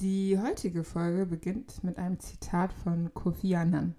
Die 0.00 0.36
heutige 0.40 0.82
Folge 0.82 1.24
beginnt 1.24 1.84
mit 1.84 1.98
einem 1.98 2.18
Zitat 2.18 2.72
von 2.72 3.14
Kofi 3.14 3.54
Annan. 3.54 3.94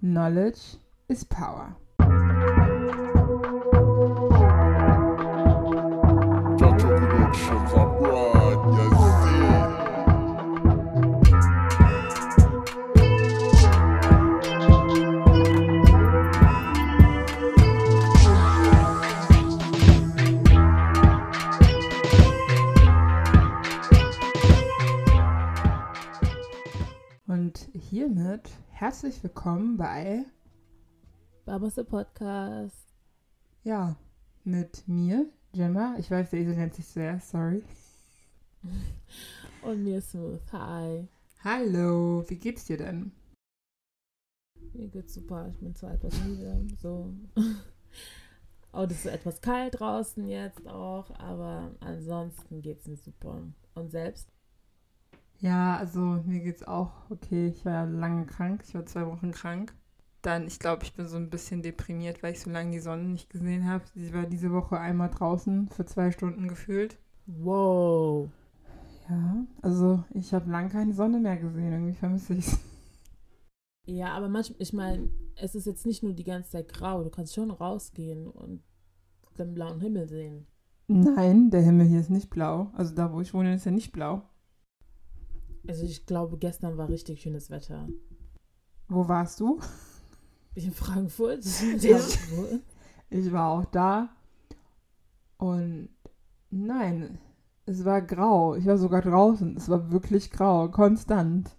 Knowledge 0.00 0.78
is 1.08 1.26
power. 1.26 1.76
Jaja 6.58 6.76
Productions 6.78 7.63
hiermit 28.34 28.50
herzlich 28.72 29.22
willkommen 29.22 29.76
bei, 29.76 30.24
Babas 31.44 31.76
the 31.76 31.84
Podcast. 31.84 32.92
ja, 33.62 33.94
mit 34.42 34.88
mir, 34.88 35.30
Gemma. 35.52 35.94
Ich 35.98 36.10
weiß, 36.10 36.30
der 36.30 36.40
Esel 36.40 36.56
nennt 36.56 36.74
sich 36.74 36.86
sehr, 36.86 37.20
sorry. 37.20 37.62
Und 39.62 39.84
mir 39.84 40.00
Smooth. 40.00 40.40
Hi. 40.50 41.06
Hallo, 41.44 42.24
wie 42.28 42.34
geht's 42.34 42.64
dir 42.64 42.76
denn? 42.76 43.12
Mir 44.72 44.88
geht's 44.88 45.14
super. 45.14 45.48
Ich 45.50 45.58
bin 45.60 45.76
zwar 45.76 45.94
etwas 45.94 46.18
müde. 46.24 46.66
So. 46.82 47.14
Oh, 48.76 48.86
das 48.86 49.04
ist 49.04 49.06
etwas 49.06 49.40
kalt 49.40 49.78
draußen 49.78 50.26
jetzt 50.26 50.66
auch, 50.66 51.08
aber 51.20 51.70
ansonsten 51.78 52.60
geht's 52.60 52.88
mir 52.88 52.96
super. 52.96 53.40
Und 53.76 53.92
selbst? 53.92 54.33
Ja, 55.38 55.76
also 55.76 56.00
mir 56.00 56.40
geht's 56.40 56.62
auch 56.66 56.92
okay. 57.10 57.48
Ich 57.48 57.64
war 57.64 57.72
ja 57.72 57.84
lange 57.84 58.26
krank. 58.26 58.64
Ich 58.66 58.74
war 58.74 58.86
zwei 58.86 59.06
Wochen 59.06 59.30
krank. 59.32 59.74
Dann, 60.22 60.46
ich 60.46 60.58
glaube, 60.58 60.84
ich 60.84 60.94
bin 60.94 61.06
so 61.06 61.16
ein 61.18 61.30
bisschen 61.30 61.62
deprimiert, 61.62 62.22
weil 62.22 62.32
ich 62.32 62.40
so 62.40 62.50
lange 62.50 62.70
die 62.72 62.80
Sonne 62.80 63.04
nicht 63.04 63.28
gesehen 63.30 63.68
habe. 63.68 63.84
Sie 63.94 64.12
war 64.14 64.24
diese 64.26 64.52
Woche 64.52 64.78
einmal 64.78 65.10
draußen 65.10 65.68
für 65.68 65.84
zwei 65.84 66.10
Stunden 66.10 66.48
gefühlt. 66.48 66.98
Wow. 67.26 68.30
Ja, 69.08 69.46
also 69.62 70.02
ich 70.14 70.32
habe 70.32 70.50
lange 70.50 70.70
keine 70.70 70.94
Sonne 70.94 71.20
mehr 71.20 71.36
gesehen. 71.36 71.72
Irgendwie 71.72 71.94
vermisse 71.94 72.34
ich 72.34 72.46
es. 72.46 72.58
Ja, 73.86 74.14
aber 74.14 74.28
manchmal, 74.28 74.60
ich 74.62 74.72
meine, 74.72 75.10
es 75.36 75.54
ist 75.54 75.66
jetzt 75.66 75.84
nicht 75.86 76.02
nur 76.02 76.14
die 76.14 76.24
ganze 76.24 76.50
Zeit 76.52 76.68
grau. 76.72 77.02
Du 77.04 77.10
kannst 77.10 77.34
schon 77.34 77.50
rausgehen 77.50 78.26
und 78.28 78.62
den 79.38 79.54
blauen 79.54 79.80
Himmel 79.80 80.08
sehen. 80.08 80.46
Nein, 80.86 81.50
der 81.50 81.60
Himmel 81.62 81.86
hier 81.86 82.00
ist 82.00 82.08
nicht 82.10 82.30
blau. 82.30 82.70
Also 82.74 82.94
da, 82.94 83.12
wo 83.12 83.20
ich 83.20 83.34
wohne, 83.34 83.54
ist 83.54 83.66
er 83.66 83.72
nicht 83.72 83.92
blau. 83.92 84.22
Also 85.68 85.84
ich 85.84 86.06
glaube, 86.06 86.36
gestern 86.38 86.76
war 86.76 86.88
richtig 86.88 87.22
schönes 87.22 87.50
Wetter. 87.50 87.88
Wo 88.88 89.08
warst 89.08 89.40
du? 89.40 89.60
In 90.54 90.72
Frankfurt. 90.72 91.44
Ich- 91.82 92.10
Ich 93.10 93.32
war 93.32 93.50
auch 93.50 93.64
da. 93.66 94.08
Und 95.36 95.88
nein, 96.50 97.18
es 97.66 97.84
war 97.84 98.02
grau. 98.02 98.54
Ich 98.56 98.66
war 98.66 98.76
sogar 98.78 99.02
draußen. 99.02 99.56
Es 99.56 99.68
war 99.68 99.90
wirklich 99.90 100.30
grau, 100.30 100.68
konstant. 100.68 101.56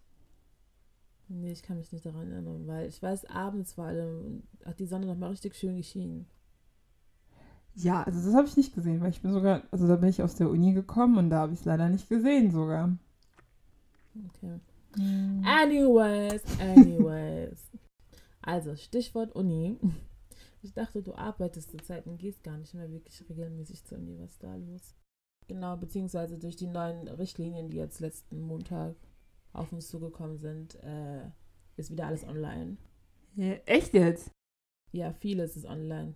Nee, 1.28 1.52
ich 1.52 1.64
kann 1.64 1.78
mich 1.78 1.92
nicht 1.92 2.06
daran 2.06 2.32
erinnern, 2.32 2.68
weil 2.68 2.88
ich 2.88 3.02
weiß, 3.02 3.26
abends 3.26 3.78
war 3.78 3.92
hat 4.66 4.80
die 4.80 4.86
Sonne 4.86 5.08
nochmal 5.08 5.32
richtig 5.32 5.56
schön 5.56 5.76
geschienen. 5.78 6.28
Ja, 7.74 8.04
also 8.04 8.24
das 8.24 8.36
habe 8.36 8.48
ich 8.48 8.56
nicht 8.56 8.76
gesehen, 8.76 9.02
weil 9.02 9.10
ich 9.10 9.22
bin 9.22 9.32
sogar, 9.34 9.64
also 9.72 9.88
da 9.88 9.96
bin 9.96 10.10
ich 10.10 10.22
aus 10.24 10.36
der 10.36 10.50
Uni 10.50 10.74
gekommen 10.74 11.18
und 11.18 11.30
da 11.32 11.40
habe 11.40 11.54
ich 11.54 11.60
es 11.60 11.66
leider 11.66 11.90
nicht 11.90 12.08
gesehen 12.10 12.52
sogar. 12.52 12.96
Okay. 14.32 14.60
Anyways, 15.44 16.42
anyways. 16.60 17.60
also, 18.42 18.76
Stichwort 18.76 19.34
Uni. 19.36 19.78
Ich 20.62 20.74
dachte, 20.74 21.02
du 21.04 21.14
arbeitest 21.16 21.72
zurzeit 21.72 22.08
und 22.08 22.18
gehst 22.18 22.44
gar 22.44 22.58
nicht 22.58 22.74
mehr 22.74 22.90
wirklich 22.92 23.24
regelmäßig 23.30 23.84
zur 23.84 23.98
Uni. 24.00 24.18
Was 24.20 24.32
ist 24.32 24.44
da 24.44 24.56
los? 24.56 24.96
Genau, 25.48 25.78
beziehungsweise 25.78 26.40
durch 26.40 26.56
die 26.56 26.68
neuen 26.68 27.08
Richtlinien, 27.08 27.70
die 27.70 27.78
jetzt 27.78 28.00
letzten 28.00 28.40
Montag 28.42 28.96
auf 29.54 29.72
uns 29.72 29.88
zugekommen 29.90 30.38
sind, 30.38 30.76
äh, 30.84 31.30
ist 31.78 31.92
wieder 31.92 32.08
alles 32.08 32.24
online. 32.26 32.78
Ja, 33.36 33.54
echt 33.66 33.94
jetzt? 33.94 34.32
Ja, 34.92 35.12
vieles 35.14 35.56
ist 35.56 35.66
online. 35.66 36.16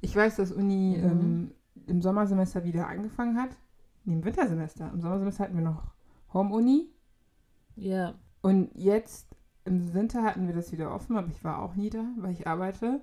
Ich 0.00 0.14
weiß, 0.14 0.36
dass 0.36 0.52
Uni 0.52 0.98
Mhm. 0.98 1.04
ähm, 1.04 1.54
im 1.86 2.02
Sommersemester 2.02 2.64
wieder 2.64 2.88
angefangen 2.88 3.40
hat. 3.40 3.56
Nee, 4.04 4.14
im 4.14 4.24
Wintersemester. 4.24 4.90
Im 4.92 5.00
Sommersemester 5.00 5.44
hatten 5.44 5.54
wir 5.54 5.62
noch 5.64 5.92
Home-Uni. 6.34 6.90
Ja, 7.76 8.14
Und 8.42 8.70
jetzt 8.74 9.26
im 9.64 9.92
Winter 9.94 10.22
hatten 10.22 10.46
wir 10.46 10.54
das 10.54 10.72
wieder 10.72 10.94
offen, 10.94 11.16
aber 11.16 11.28
ich 11.28 11.42
war 11.44 11.62
auch 11.62 11.74
nie 11.74 11.90
da, 11.90 12.04
weil 12.18 12.32
ich 12.32 12.46
arbeite. 12.46 13.00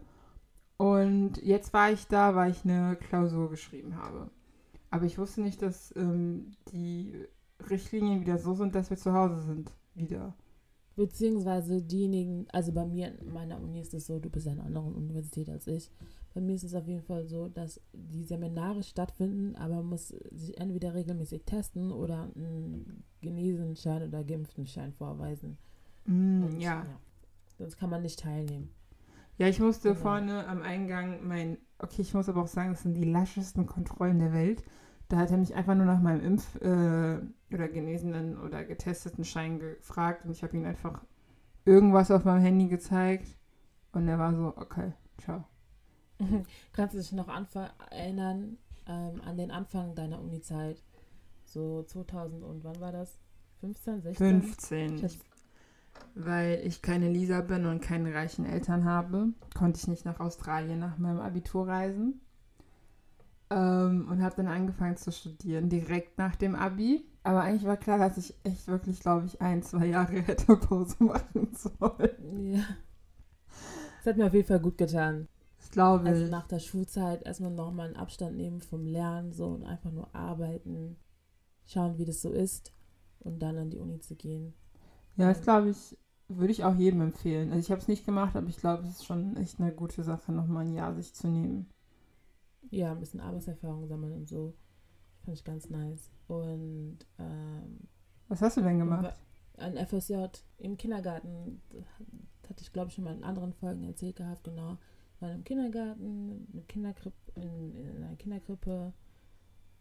Und 0.78 1.38
jetzt 1.44 1.73
war 1.73 1.91
ich 1.91 2.07
da, 2.07 2.35
weil 2.35 2.51
ich 2.51 2.63
eine 2.63 2.95
Klausur 2.95 3.50
geschrieben 3.50 3.97
habe. 3.97 4.29
Aber 4.89 5.06
ich 5.06 5.17
wusste 5.17 5.41
nicht, 5.41 5.61
dass 5.61 5.94
ähm, 5.95 6.56
die 6.72 7.13
Richtlinien 7.69 8.22
wieder 8.22 8.38
so 8.38 8.53
sind, 8.53 8.75
dass 8.75 8.89
wir 8.89 8.97
zu 8.97 9.13
Hause 9.13 9.41
sind. 9.41 9.72
Wieder. 9.95 10.34
Beziehungsweise 10.95 11.81
diejenigen, 11.81 12.47
also 12.51 12.72
bei 12.72 12.85
mir 12.85 13.19
in 13.19 13.34
meiner 13.34 13.61
Uni 13.61 13.81
ist 13.81 13.94
es 13.94 14.07
so, 14.07 14.19
du 14.19 14.29
bist 14.29 14.47
an 14.47 14.53
einer 14.59 14.66
anderen 14.66 14.94
Universität 14.95 15.50
als 15.50 15.67
ich. 15.67 15.91
Bei 16.34 16.42
mir 16.42 16.56
ist 16.56 16.64
es 16.64 16.74
auf 16.74 16.88
jeden 16.88 17.04
Fall 17.04 17.26
so, 17.28 17.48
dass 17.48 17.80
die 17.94 18.24
Seminare 18.24 18.82
stattfinden, 18.84 19.56
aber 19.56 19.76
man 19.76 19.86
muss 19.88 20.08
sich 20.32 20.58
entweder 20.60 20.94
regelmäßig 20.96 21.44
testen 21.46 21.92
oder 21.92 22.32
einen 22.36 23.04
Genesenschein 23.22 24.04
oder 24.08 24.24
Geimpftenschein 24.24 24.94
vorweisen. 24.94 25.58
Mm, 26.06 26.44
Und, 26.44 26.60
ja. 26.60 26.86
Sonst 27.58 27.78
kann 27.78 27.90
man 27.92 28.02
nicht 28.02 28.20
teilnehmen. 28.20 28.70
Ja, 29.38 29.48
ich 29.48 29.60
musste 29.60 29.90
Genau. 29.90 30.02
vorne 30.02 30.48
am 30.48 30.62
Eingang 30.64 31.26
mein. 31.28 31.58
Okay, 31.80 32.02
ich 32.02 32.14
muss 32.14 32.30
aber 32.30 32.42
auch 32.42 32.48
sagen, 32.48 32.72
das 32.72 32.84
sind 32.84 32.96
die 32.96 33.04
laschesten 33.04 33.66
Kontrollen 33.68 34.20
der 34.20 34.34
Welt. 34.34 34.64
Da 35.10 35.18
hat 35.18 35.32
er 35.32 35.38
mich 35.38 35.54
einfach 35.54 35.76
nur 35.76 35.86
nach 35.86 36.02
meinem 36.02 36.22
Impf- 36.38 36.60
äh, 36.62 37.22
oder 37.54 37.68
genesenen 37.68 38.38
oder 38.40 38.64
getesteten 38.64 39.24
Schein 39.26 39.60
gefragt 39.60 40.26
und 40.26 40.32
ich 40.32 40.42
habe 40.44 40.58
ihm 40.58 40.66
einfach 40.66 41.04
irgendwas 41.66 42.10
auf 42.12 42.26
meinem 42.26 42.42
Handy 42.42 42.68
gezeigt 42.68 43.38
und 43.92 44.08
er 44.08 44.18
war 44.18 44.34
so, 44.36 44.54
okay, 44.58 44.94
ciao. 45.20 45.44
Kannst 46.73 46.95
du 46.95 47.00
dich 47.00 47.11
noch 47.11 47.28
erinnern 47.91 48.57
ähm, 48.88 49.22
an 49.25 49.38
den 49.38 49.51
Anfang 49.51 49.95
deiner 49.95 50.19
Uni-Zeit? 50.22 50.81
So 51.45 51.84
2000 51.84 52.44
und 52.44 52.63
wann 52.63 52.79
war 52.79 52.91
das? 52.91 53.17
15, 53.61 54.01
16? 54.01 54.41
15. 54.41 55.06
Ich- 55.06 55.19
Weil 56.16 56.61
ich 56.66 56.81
keine 56.81 57.09
Lisa 57.09 57.41
bin 57.41 57.66
und 57.66 57.81
keine 57.81 58.13
reichen 58.13 58.45
Eltern 58.45 58.85
habe, 58.85 59.29
konnte 59.56 59.79
ich 59.79 59.88
nicht 59.88 60.06
nach 60.06 60.19
Australien 60.19 60.79
nach 60.79 60.97
meinem 60.97 61.19
Abitur 61.19 61.67
reisen. 61.67 62.19
Ähm, 63.50 64.07
und 64.09 64.22
habe 64.23 64.35
dann 64.38 64.47
angefangen 64.47 64.97
zu 64.97 65.11
studieren, 65.11 65.69
direkt 65.69 66.17
nach 66.17 66.35
dem 66.35 66.55
Abi. 66.55 67.05
Aber 67.23 67.41
eigentlich 67.41 67.66
war 67.66 67.78
klar, 67.78 67.97
dass 68.00 68.17
ich 68.17 68.34
echt 68.44 68.67
wirklich, 68.67 69.00
glaube 69.00 69.28
ich, 69.28 69.41
ein, 69.41 69.61
zwei 69.63 69.85
Jahre 69.85 70.13
hätte 70.22 70.55
Pause 70.57 70.95
machen 71.03 71.50
sollen. 71.53 72.53
Ja. 72.53 72.63
Das 73.97 74.07
hat 74.07 74.17
mir 74.17 74.25
auf 74.28 74.34
jeden 74.34 74.47
Fall 74.47 74.59
gut 74.59 74.78
getan. 74.78 75.28
Glaube 75.73 76.09
Also 76.09 76.25
ich. 76.25 76.29
nach 76.29 76.47
der 76.47 76.59
Schulzeit 76.59 77.23
erstmal 77.23 77.51
nochmal 77.51 77.88
einen 77.88 77.97
Abstand 77.97 78.38
nehmen 78.38 78.61
vom 78.61 78.85
Lernen 78.85 79.34
so 79.34 79.47
und 79.47 79.63
einfach 79.63 79.91
nur 79.91 80.13
arbeiten, 80.16 80.97
schauen, 81.66 81.97
wie 81.97 82.06
das 82.06 82.22
so 82.22 82.31
ist 82.31 82.73
und 83.19 83.39
dann 83.41 83.57
an 83.57 83.69
die 83.72 83.79
Uni 83.79 84.00
zu 84.00 84.16
gehen. 84.16 84.53
ja, 85.16 85.28
das 85.29 85.41
glaube 85.41 85.69
ich, 85.69 85.97
würde 86.28 86.51
ich 86.51 86.63
auch 86.63 86.75
jedem 86.75 87.01
empfehlen. 87.01 87.50
Also 87.51 87.59
ich 87.59 87.72
habe 87.72 87.81
es 87.81 87.88
nicht 87.88 88.06
gemacht, 88.06 88.35
aber 88.35 88.47
ich 88.47 88.57
glaube, 88.57 88.84
es 88.84 88.89
ist 88.97 89.06
schon 89.06 89.35
echt 89.38 89.59
eine 89.59 89.72
gute 89.73 90.03
Sache, 90.03 90.31
nochmal 90.31 90.66
ein 90.66 90.73
Jahr 90.73 90.94
sich 90.95 91.13
zu 91.13 91.28
nehmen. 91.28 91.69
Ja, 92.72 92.91
ein 92.91 93.00
bisschen 93.00 93.19
Arbeitserfahrung 93.22 93.88
sammeln 93.88 94.13
und 94.13 94.28
so. 94.28 94.53
Fand 95.25 95.38
ich 95.38 95.44
ganz 95.44 95.69
nice. 95.69 96.11
Und 96.28 97.00
ähm, 97.19 97.88
Was 98.28 98.41
hast 98.41 98.58
du 98.58 98.61
denn 98.61 98.79
gemacht? 98.79 99.16
ein 99.58 99.78
FSJ 99.78 100.26
im 100.58 100.78
Kindergarten, 100.78 101.61
das 102.41 102.49
hatte 102.52 102.61
ich 102.64 102.73
glaube 102.73 102.90
ich 102.90 102.96
schon 102.96 103.03
mal 103.03 103.16
in 103.16 103.23
anderen 103.23 103.53
Folgen 103.53 103.84
erzählt 103.84 104.16
gehabt, 104.16 104.43
genau. 104.43 104.78
War 105.23 105.31
im 105.31 105.46
Kindergarten, 105.46 106.47
mit 106.52 106.67
Kinderkrippe, 106.67 107.16
in, 107.35 107.73
in 107.78 108.03
einer 108.03 108.16
Kinderkrippe, 108.17 108.91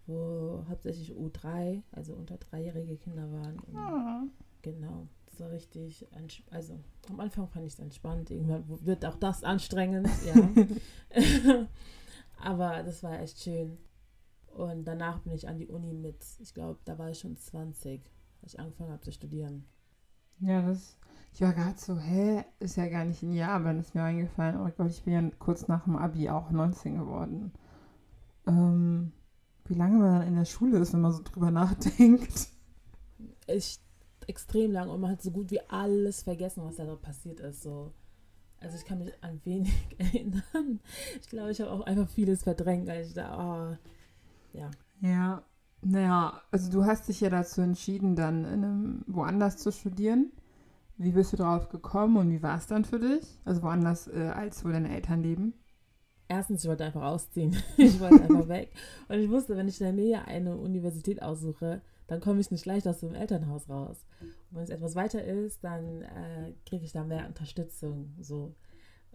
wo 0.06 0.64
hauptsächlich 0.68 1.12
U3, 1.12 1.82
also 1.90 2.14
unter 2.14 2.36
dreijährige 2.38 2.96
Kinder 2.96 3.28
waren. 3.32 3.58
Und 3.58 3.76
Ah. 3.76 4.22
Genau, 4.62 5.08
das 5.26 5.40
war 5.40 5.50
richtig, 5.50 6.06
also 6.52 6.78
am 7.08 7.18
Anfang 7.18 7.48
fand 7.48 7.66
ich 7.66 7.72
es 7.72 7.80
entspannt, 7.80 8.30
irgendwann 8.30 8.62
wird 8.86 9.04
auch 9.04 9.16
das 9.16 9.42
anstrengend, 9.42 10.08
ja. 10.24 11.66
Aber 12.38 12.84
das 12.84 13.02
war 13.02 13.18
echt 13.18 13.40
schön. 13.40 13.78
Und 14.46 14.84
danach 14.84 15.18
bin 15.22 15.32
ich 15.32 15.48
an 15.48 15.58
die 15.58 15.66
Uni 15.66 15.92
mit, 15.92 16.24
ich 16.38 16.54
glaube, 16.54 16.78
da 16.84 16.98
war 16.98 17.10
ich 17.10 17.18
schon 17.18 17.36
20, 17.36 18.00
als 18.42 18.54
ich 18.54 18.60
angefangen 18.60 18.92
habe 18.92 19.02
zu 19.02 19.10
studieren. 19.10 19.64
Ja, 20.38 20.62
das. 20.62 20.96
Ich 21.34 21.40
war 21.40 21.52
gerade 21.55 21.79
so, 21.79 21.99
hä, 21.99 22.44
ist 22.61 22.76
ja 22.76 22.88
gar 22.88 23.05
nicht 23.05 23.23
ein 23.23 23.32
Jahr, 23.32 23.52
aber 23.52 23.67
dann 23.67 23.81
ist 23.81 23.94
mir 23.94 24.02
eingefallen, 24.02 24.61
oh 24.61 24.70
Gott, 24.76 24.90
ich 24.90 25.02
bin 25.02 25.14
ja 25.14 25.23
kurz 25.38 25.67
nach 25.67 25.84
dem 25.84 25.96
Abi 25.96 26.29
auch 26.29 26.50
19 26.50 26.99
geworden. 26.99 27.52
Ähm, 28.46 29.12
wie 29.64 29.75
lange 29.75 29.99
man 29.99 30.19
dann 30.19 30.29
in 30.29 30.37
der 30.37 30.44
Schule 30.44 30.79
ist, 30.79 30.93
wenn 30.93 31.00
man 31.00 31.12
so 31.12 31.23
drüber 31.23 31.50
nachdenkt. 31.50 32.49
Ich 33.46 33.81
extrem 34.26 34.73
lang 34.73 34.88
und 34.88 35.00
man 35.00 35.12
hat 35.12 35.23
so 35.23 35.31
gut 35.31 35.50
wie 35.50 35.61
alles 35.69 36.23
vergessen, 36.23 36.64
was 36.64 36.76
da 36.76 36.84
passiert 36.96 37.40
ist. 37.40 37.62
So. 37.62 37.93
Also 38.61 38.76
ich 38.76 38.84
kann 38.84 38.99
mich 38.99 39.12
an 39.23 39.40
wenig 39.44 39.73
erinnern. 39.99 40.81
Ich 41.20 41.29
glaube, 41.29 41.50
ich 41.50 41.61
habe 41.61 41.70
auch 41.70 41.82
einfach 41.82 42.08
vieles 42.08 42.43
verdrängt, 42.43 42.87
weil 42.87 43.05
ich 43.05 43.14
da, 43.14 43.38
oh, 43.73 44.56
ja. 44.56 44.70
Ja, 45.00 45.43
naja, 45.81 46.40
also 46.50 46.70
du 46.70 46.84
hast 46.84 47.08
dich 47.08 47.20
ja 47.20 47.31
dazu 47.31 47.61
entschieden, 47.61 48.14
dann 48.14 48.44
in 48.44 48.64
einem, 48.64 49.05
woanders 49.06 49.56
zu 49.56 49.73
studieren. 49.73 50.31
Wie 50.96 51.12
bist 51.12 51.32
du 51.32 51.36
darauf 51.36 51.68
gekommen 51.68 52.16
und 52.16 52.30
wie 52.30 52.42
war 52.42 52.58
es 52.58 52.66
dann 52.66 52.84
für 52.84 53.00
dich? 53.00 53.40
Also 53.44 53.62
woanders, 53.62 54.08
äh, 54.08 54.32
als 54.34 54.64
wo 54.64 54.68
deine 54.68 54.94
Eltern 54.94 55.22
leben? 55.22 55.54
Erstens, 56.28 56.62
ich 56.62 56.68
wollte 56.68 56.84
einfach 56.84 57.02
ausziehen. 57.02 57.56
Ich 57.76 58.00
wollte 58.00 58.22
einfach 58.22 58.48
weg. 58.48 58.72
Und 59.08 59.18
ich 59.18 59.28
wusste, 59.28 59.56
wenn 59.56 59.68
ich 59.68 59.80
in 59.80 59.84
der 59.84 59.92
Nähe 59.92 60.24
eine 60.26 60.56
Universität 60.56 61.22
aussuche, 61.22 61.82
dann 62.06 62.20
komme 62.20 62.40
ich 62.40 62.50
nicht 62.50 62.66
leicht 62.66 62.86
aus 62.86 63.00
dem 63.00 63.14
Elternhaus 63.14 63.68
raus. 63.68 64.06
Und 64.20 64.56
wenn 64.56 64.64
es 64.64 64.70
etwas 64.70 64.94
weiter 64.94 65.22
ist, 65.24 65.62
dann 65.64 66.02
äh, 66.02 66.52
kriege 66.66 66.84
ich 66.84 66.92
da 66.92 67.04
mehr 67.04 67.26
Unterstützung. 67.26 68.14
So. 68.20 68.54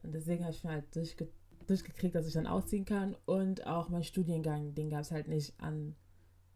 Und 0.03 0.13
deswegen 0.13 0.44
habe 0.44 0.53
ich 0.53 0.63
mir 0.63 0.71
halt 0.71 0.95
durchge 0.95 1.27
durchgekriegt, 1.68 2.15
dass 2.15 2.27
ich 2.27 2.33
dann 2.33 2.47
ausziehen 2.47 2.85
kann. 2.85 3.15
Und 3.25 3.68
auch 3.68 3.89
mein 3.89 4.03
Studiengang, 4.03 4.73
den 4.73 4.89
gab 4.89 5.01
es 5.01 5.12
halt 5.12 5.27
nicht 5.27 5.59
an 5.59 5.95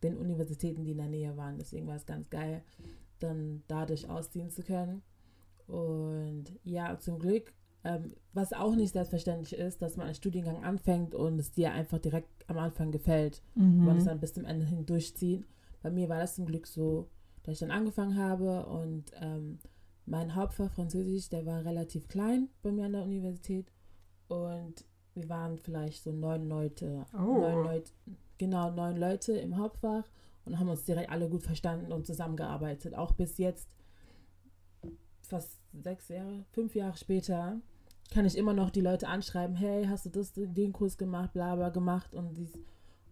den 0.04 0.18
Universitäten, 0.18 0.84
die 0.84 0.92
in 0.92 0.98
der 0.98 1.10
Nähe 1.10 1.36
waren. 1.38 1.58
Deswegen 1.58 1.88
war 1.88 1.96
es 1.96 2.06
ganz 2.06 2.30
geil, 2.30 2.64
dann 3.20 3.64
dadurch 3.68 4.10
ausziehen 4.10 4.50
zu 4.50 4.64
können. 4.64 5.02
Und 5.68 6.46
ja, 6.64 6.98
zum 7.00 7.20
Glück, 7.20 7.54
ähm, 7.84 8.14
was 8.34 8.54
auch 8.54 8.76
nicht 8.76 8.94
selbstverständlich 8.94 9.54
ist, 9.54 9.82
dass 9.82 9.98
man 9.98 10.08
einen 10.08 10.16
Studiengang 10.16 10.64
anfängt 10.64 11.16
und 11.16 11.40
es 11.40 11.52
dir 11.52 11.72
einfach 11.72 12.00
direkt 12.00 12.30
am 12.48 12.58
Anfang 12.58 12.92
gefällt. 12.92 13.42
Mhm. 13.56 13.86
Man 13.86 13.98
es 13.98 14.06
dann 14.06 14.20
bis 14.20 14.34
zum 14.34 14.46
Ende 14.46 14.66
hin 14.66 14.86
durchzieht. 14.86 15.46
Bei 15.82 15.90
mir 15.90 16.10
war 16.10 16.20
das 16.20 16.36
zum 16.36 16.46
Glück 16.46 16.68
so, 16.68 17.08
dass 17.44 17.54
ich 17.54 17.60
dann 17.60 17.72
angefangen 17.72 18.18
habe 18.18 18.66
und 18.68 19.12
ähm, 19.20 19.60
mein 20.06 20.36
Hauptfach 20.36 20.72
Französisch, 20.72 21.30
der 21.30 21.46
war 21.46 21.66
relativ 21.66 22.08
klein 22.08 22.50
bei 22.62 22.72
mir 22.72 22.86
an 22.86 22.94
der 22.94 23.04
Universität 23.04 23.72
und 24.28 24.86
wir 25.14 25.30
waren 25.30 25.58
vielleicht 25.58 26.04
so 26.04 26.12
neun 26.12 26.48
Leute, 26.48 27.06
oh. 27.14 27.40
neun 27.40 27.64
Leute, 27.64 27.92
genau 28.38 28.72
neun 28.72 28.98
Leute 28.98 29.34
im 29.34 29.58
Hauptfach 29.58 30.04
und 30.46 30.60
haben 30.60 30.70
uns 30.70 30.84
direkt 30.86 31.10
alle 31.10 31.30
gut 31.30 31.44
verstanden 31.44 31.92
und 31.92 32.06
zusammengearbeitet. 32.06 32.96
Auch 32.96 33.12
bis 33.14 33.38
jetzt, 33.38 33.70
fast 35.32 35.62
sechs 35.74 36.10
Jahre, 36.10 36.46
fünf 36.52 36.76
Jahre 36.76 36.98
später, 36.98 37.60
kann 38.12 38.26
ich 38.26 38.38
immer 38.38 38.54
noch 38.54 38.70
die 38.70 38.82
Leute 38.82 39.08
anschreiben, 39.08 39.56
hey, 39.56 39.86
hast 39.86 40.06
du 40.06 40.10
das, 40.10 40.34
den 40.36 40.74
Kurs 40.74 40.98
gemacht, 40.98 41.32
bla 41.34 41.56
bla 41.56 41.70
gemacht 41.70 42.14
und 42.14 42.36
dies 42.36 42.52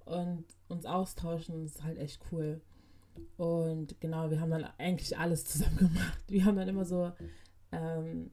und 0.06 0.44
uns 0.68 0.86
austauschen. 0.86 1.64
Das 1.64 1.76
ist 1.76 1.84
halt 1.84 1.98
echt 1.98 2.20
cool. 2.32 2.62
Und 3.38 4.00
genau, 4.02 4.30
wir 4.30 4.42
haben 4.42 4.52
dann 4.52 4.66
eigentlich 4.78 5.18
alles 5.18 5.46
zusammen 5.46 5.78
gemacht. 5.78 6.24
Wir 6.28 6.44
haben 6.44 6.58
dann 6.58 6.68
immer 6.68 6.86
so, 6.86 7.12
ähm, 7.72 8.32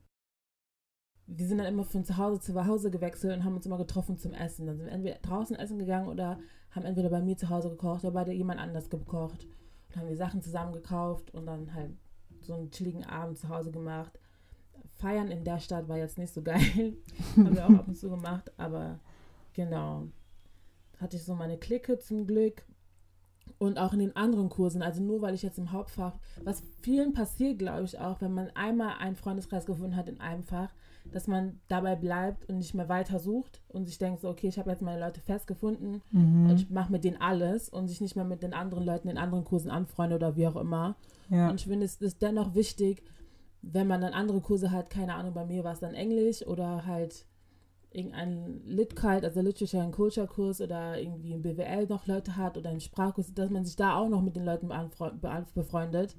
wir 1.28 1.46
sind 1.46 1.58
dann 1.58 1.66
immer 1.66 1.84
von 1.84 2.04
zu 2.04 2.16
Hause 2.16 2.40
zu 2.40 2.66
Hause 2.66 2.90
gewechselt 2.90 3.36
und 3.36 3.44
haben 3.44 3.56
uns 3.56 3.66
immer 3.66 3.78
getroffen 3.78 4.16
zum 4.16 4.32
Essen. 4.32 4.66
Dann 4.66 4.78
sind 4.78 4.86
wir 4.86 4.92
entweder 4.92 5.18
draußen 5.20 5.56
essen 5.56 5.78
gegangen 5.78 6.08
oder 6.08 6.40
haben 6.72 6.84
entweder 6.84 7.10
bei 7.10 7.20
mir 7.20 7.36
zu 7.36 7.48
Hause 7.48 7.70
gekocht 7.70 8.04
oder 8.04 8.24
bei 8.24 8.32
jemand 8.32 8.60
anders 8.60 8.90
gekocht. 8.90 9.46
Und 9.88 9.96
haben 9.96 10.08
die 10.08 10.16
Sachen 10.16 10.42
zusammen 10.42 10.72
gekauft 10.72 11.32
und 11.32 11.46
dann 11.46 11.72
halt 11.72 11.92
so 12.46 12.54
einen 12.54 12.70
chilligen 12.70 13.04
Abend 13.04 13.38
zu 13.38 13.48
Hause 13.48 13.70
gemacht. 13.70 14.18
Feiern 14.98 15.30
in 15.30 15.44
der 15.44 15.60
Stadt 15.60 15.88
war 15.88 15.98
jetzt 15.98 16.18
nicht 16.18 16.32
so 16.32 16.42
geil. 16.42 16.96
haben 17.36 17.54
wir 17.54 17.66
auch 17.66 17.70
ab 17.70 17.88
und 17.88 17.96
zu 17.96 18.08
gemacht, 18.08 18.50
aber 18.56 18.98
genau 19.52 20.08
hatte 21.00 21.16
ich 21.16 21.24
so 21.24 21.34
meine 21.34 21.58
Clique 21.58 21.98
zum 21.98 22.26
Glück. 22.26 22.64
Und 23.58 23.78
auch 23.78 23.92
in 23.92 24.00
den 24.00 24.16
anderen 24.16 24.50
Kursen, 24.50 24.82
also 24.82 25.02
nur 25.02 25.22
weil 25.22 25.34
ich 25.34 25.42
jetzt 25.42 25.58
im 25.58 25.72
Hauptfach, 25.72 26.18
was 26.44 26.62
vielen 26.82 27.14
passiert, 27.14 27.58
glaube 27.58 27.84
ich 27.84 27.98
auch, 27.98 28.20
wenn 28.20 28.34
man 28.34 28.50
einmal 28.50 28.96
einen 28.98 29.16
Freundeskreis 29.16 29.64
gefunden 29.64 29.96
hat 29.96 30.08
in 30.08 30.20
einem 30.20 30.42
Fach, 30.42 30.70
dass 31.12 31.26
man 31.26 31.60
dabei 31.68 31.96
bleibt 31.96 32.48
und 32.48 32.58
nicht 32.58 32.74
mehr 32.74 32.88
weiter 32.88 33.18
sucht 33.18 33.62
und 33.68 33.86
sich 33.86 33.98
denkt 33.98 34.20
so, 34.20 34.28
okay, 34.28 34.48
ich 34.48 34.58
habe 34.58 34.70
jetzt 34.70 34.82
meine 34.82 35.00
Leute 35.00 35.20
festgefunden 35.20 36.02
mhm. 36.10 36.50
und 36.50 36.56
ich 36.56 36.70
mache 36.70 36.92
mit 36.92 37.04
denen 37.04 37.20
alles 37.20 37.68
und 37.68 37.88
sich 37.88 38.00
nicht 38.00 38.16
mehr 38.16 38.24
mit 38.24 38.42
den 38.42 38.52
anderen 38.52 38.84
Leuten 38.84 39.08
in 39.08 39.18
anderen 39.18 39.44
Kursen 39.44 39.70
anfreunde 39.70 40.16
oder 40.16 40.36
wie 40.36 40.46
auch 40.48 40.56
immer. 40.56 40.96
Ja. 41.30 41.48
Und 41.48 41.60
ich 41.60 41.66
finde, 41.66 41.86
es 41.86 41.96
ist 41.96 42.22
dennoch 42.22 42.54
wichtig, 42.54 43.02
wenn 43.62 43.86
man 43.86 44.00
dann 44.00 44.12
andere 44.12 44.40
Kurse 44.40 44.70
hat, 44.70 44.90
keine 44.90 45.14
Ahnung, 45.14 45.34
bei 45.34 45.44
mir 45.44 45.64
war 45.64 45.72
es 45.72 45.80
dann 45.80 45.94
Englisch 45.94 46.46
oder 46.46 46.86
halt 46.86 47.26
irgendeinen 47.96 48.62
Lit-Kalt, 48.66 49.24
also 49.24 49.40
Literature 49.40 49.82
and 49.82 49.94
Culture 49.94 50.26
Kurs 50.26 50.60
oder 50.60 51.00
irgendwie 51.00 51.32
ein 51.32 51.42
BWL 51.42 51.86
noch 51.86 52.06
Leute 52.06 52.36
hat 52.36 52.58
oder 52.58 52.70
einen 52.70 52.80
Sprachkurs, 52.80 53.32
dass 53.32 53.50
man 53.50 53.64
sich 53.64 53.76
da 53.76 53.96
auch 53.96 54.08
noch 54.08 54.22
mit 54.22 54.36
den 54.36 54.44
Leuten 54.44 54.70
befreundet, 55.54 56.16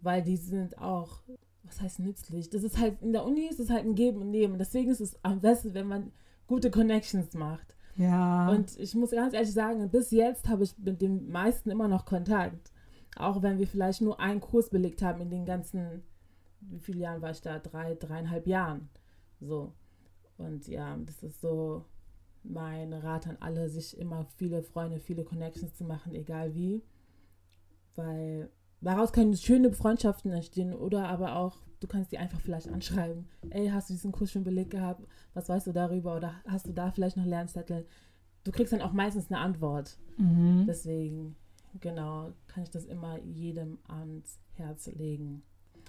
weil 0.00 0.22
die 0.22 0.36
sind 0.36 0.78
auch, 0.78 1.22
was 1.64 1.80
heißt 1.80 1.98
nützlich? 1.98 2.50
Das 2.50 2.62
ist 2.62 2.78
halt, 2.78 3.02
in 3.02 3.12
der 3.12 3.24
Uni 3.24 3.46
ist 3.46 3.60
es 3.60 3.68
halt 3.68 3.84
ein 3.84 3.96
Geben 3.96 4.20
und 4.22 4.30
Nehmen. 4.30 4.58
Deswegen 4.58 4.90
ist 4.90 5.00
es 5.00 5.22
am 5.24 5.40
besten, 5.40 5.74
wenn 5.74 5.88
man 5.88 6.12
gute 6.46 6.70
Connections 6.70 7.34
macht. 7.34 7.74
Ja. 7.96 8.48
Und 8.50 8.78
ich 8.78 8.94
muss 8.94 9.10
ganz 9.10 9.34
ehrlich 9.34 9.52
sagen, 9.52 9.90
bis 9.90 10.12
jetzt 10.12 10.48
habe 10.48 10.62
ich 10.62 10.78
mit 10.78 11.02
den 11.02 11.28
meisten 11.30 11.70
immer 11.70 11.88
noch 11.88 12.04
Kontakt. 12.04 12.72
Auch 13.16 13.42
wenn 13.42 13.58
wir 13.58 13.66
vielleicht 13.66 14.00
nur 14.00 14.20
einen 14.20 14.40
Kurs 14.40 14.70
belegt 14.70 15.02
haben 15.02 15.20
in 15.20 15.30
den 15.30 15.44
ganzen, 15.44 16.04
wie 16.60 16.78
viele 16.78 17.00
Jahren 17.00 17.22
war 17.22 17.32
ich 17.32 17.42
da? 17.42 17.58
Drei, 17.58 17.96
dreieinhalb 17.96 18.46
Jahren. 18.46 18.88
So. 19.40 19.72
Und 20.38 20.66
ja, 20.68 20.96
das 20.96 21.22
ist 21.22 21.40
so 21.40 21.84
mein 22.44 22.92
Rat 22.92 23.26
an 23.26 23.36
alle, 23.40 23.68
sich 23.68 23.98
immer 23.98 24.24
viele 24.36 24.62
Freunde, 24.62 25.00
viele 25.00 25.24
Connections 25.24 25.74
zu 25.74 25.84
machen, 25.84 26.14
egal 26.14 26.54
wie. 26.54 26.82
Weil 27.96 28.50
daraus 28.80 29.12
können 29.12 29.36
schöne 29.36 29.72
Freundschaften 29.72 30.32
entstehen 30.32 30.72
oder 30.72 31.08
aber 31.08 31.36
auch, 31.36 31.58
du 31.80 31.86
kannst 31.86 32.12
die 32.12 32.18
einfach 32.18 32.40
vielleicht 32.40 32.68
anschreiben. 32.68 33.26
Ey, 33.50 33.68
hast 33.68 33.90
du 33.90 33.94
diesen 33.94 34.12
Kurs 34.12 34.30
schon 34.30 34.44
belegt 34.44 34.70
gehabt? 34.70 35.06
Was 35.34 35.48
weißt 35.48 35.66
du 35.66 35.72
darüber? 35.72 36.16
Oder 36.16 36.34
hast 36.46 36.66
du 36.66 36.72
da 36.72 36.90
vielleicht 36.90 37.16
noch 37.16 37.26
Lernzettel? 37.26 37.86
Du 38.44 38.52
kriegst 38.52 38.72
dann 38.72 38.82
auch 38.82 38.92
meistens 38.92 39.30
eine 39.30 39.40
Antwort. 39.40 39.98
Mhm. 40.16 40.64
Deswegen, 40.66 41.36
genau, 41.80 42.32
kann 42.46 42.62
ich 42.62 42.70
das 42.70 42.86
immer 42.86 43.18
jedem 43.18 43.78
ans 43.88 44.38
Herz 44.54 44.86
legen. 44.86 45.42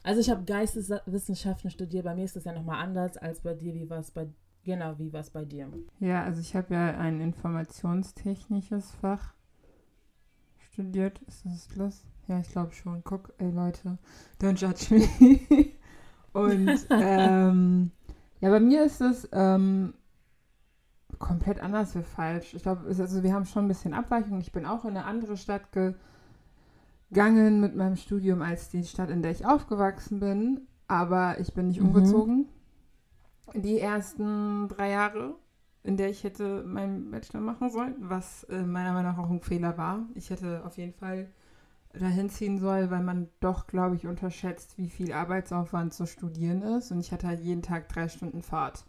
Also 0.03 0.21
ich 0.21 0.29
habe 0.29 0.43
Geisteswissenschaften 0.43 1.69
studiert. 1.69 2.05
Bei 2.05 2.15
mir 2.15 2.25
ist 2.25 2.35
das 2.35 2.45
ja 2.45 2.53
nochmal 2.53 2.83
anders 2.83 3.17
als 3.17 3.41
bei 3.41 3.53
dir. 3.53 3.73
Wie 3.73 3.89
war 3.89 3.99
es 3.99 4.11
bei 4.11 4.27
genau 4.63 4.97
wie 4.97 5.11
war 5.11 5.23
bei 5.33 5.45
dir? 5.45 5.67
Ja, 5.99 6.23
also 6.23 6.41
ich 6.41 6.55
habe 6.55 6.73
ja 6.73 6.97
ein 6.97 7.21
informationstechnisches 7.21 8.91
Fach 8.91 9.33
studiert. 10.71 11.21
Ist 11.27 11.45
das 11.45 11.67
plus? 11.67 12.03
Ja, 12.27 12.39
ich 12.39 12.49
glaube 12.49 12.73
schon. 12.73 13.03
Guck, 13.03 13.33
ey 13.39 13.51
Leute, 13.51 13.97
don't 14.41 14.57
judge 14.57 14.93
me. 14.93 15.71
Und 16.33 16.87
ähm, 16.91 17.91
ja, 18.39 18.49
bei 18.49 18.59
mir 18.59 18.85
ist 18.85 19.01
es 19.01 19.27
ähm, 19.31 19.95
komplett 21.17 21.59
anders 21.59 21.95
wie 21.95 22.03
falsch. 22.03 22.53
Ich 22.53 22.63
glaube, 22.63 22.87
also 22.87 23.23
wir 23.23 23.33
haben 23.33 23.45
schon 23.45 23.65
ein 23.65 23.69
bisschen 23.69 23.93
Abweichung. 23.93 24.39
Ich 24.39 24.51
bin 24.51 24.65
auch 24.65 24.85
in 24.85 24.91
eine 24.91 25.05
andere 25.05 25.35
Stadt 25.35 25.71
gegangen 25.71 25.99
gegangen 27.09 27.59
mit 27.59 27.75
meinem 27.75 27.95
Studium 27.95 28.41
als 28.41 28.69
die 28.69 28.83
Stadt, 28.83 29.09
in 29.09 29.21
der 29.21 29.31
ich 29.31 29.45
aufgewachsen 29.45 30.19
bin. 30.19 30.61
Aber 30.87 31.39
ich 31.39 31.53
bin 31.53 31.67
nicht 31.67 31.81
mhm. 31.81 31.87
umgezogen. 31.87 32.49
Die 33.53 33.79
ersten 33.79 34.67
drei 34.67 34.91
Jahre, 34.91 35.35
in 35.83 35.97
der 35.97 36.09
ich 36.09 36.23
hätte 36.23 36.63
meinen 36.63 37.11
Bachelor 37.11 37.41
machen 37.41 37.69
sollen, 37.69 37.95
was 37.99 38.43
äh, 38.45 38.61
meiner 38.61 38.93
Meinung 38.93 39.13
nach 39.13 39.23
auch 39.23 39.29
ein 39.29 39.41
Fehler 39.41 39.77
war. 39.77 40.07
Ich 40.15 40.29
hätte 40.29 40.63
auf 40.65 40.77
jeden 40.77 40.93
Fall 40.93 41.29
dahin 41.93 42.29
ziehen 42.29 42.59
sollen, 42.59 42.91
weil 42.91 43.01
man 43.03 43.29
doch, 43.39 43.65
glaube 43.65 43.95
ich, 43.95 44.05
unterschätzt, 44.05 44.77
wie 44.77 44.89
viel 44.89 45.11
Arbeitsaufwand 45.11 45.93
zu 45.93 46.05
studieren 46.05 46.61
ist. 46.61 46.91
Und 46.91 46.99
ich 46.99 47.11
hatte 47.11 47.27
halt 47.27 47.39
jeden 47.39 47.63
Tag 47.63 47.89
drei 47.89 48.07
Stunden 48.07 48.43
Fahrt, 48.43 48.85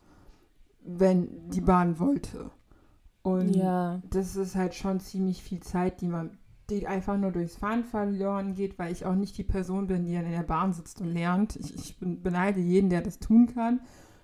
wenn 0.82 1.48
die 1.48 1.62
Bahn 1.62 1.98
wollte. 1.98 2.50
Und 3.22 3.54
ja. 3.54 4.00
das 4.08 4.36
ist 4.36 4.54
halt 4.54 4.74
schon 4.74 5.00
ziemlich 5.00 5.42
viel 5.42 5.60
Zeit, 5.60 6.00
die 6.00 6.08
man 6.08 6.38
die 6.70 6.86
einfach 6.86 7.16
nur 7.16 7.32
durchs 7.32 7.56
Fahren 7.56 7.84
verloren 7.84 8.54
geht, 8.54 8.78
weil 8.78 8.92
ich 8.92 9.04
auch 9.04 9.14
nicht 9.14 9.36
die 9.36 9.44
Person 9.44 9.86
bin, 9.86 10.04
die 10.04 10.14
dann 10.14 10.26
in 10.26 10.32
der 10.32 10.42
Bahn 10.42 10.72
sitzt 10.72 11.00
und 11.00 11.12
lernt. 11.12 11.56
Ich, 11.56 11.74
ich 11.74 11.96
beneide 12.00 12.60
jeden, 12.60 12.90
der 12.90 13.02
das 13.02 13.18
tun 13.18 13.48
kann. 13.52 13.80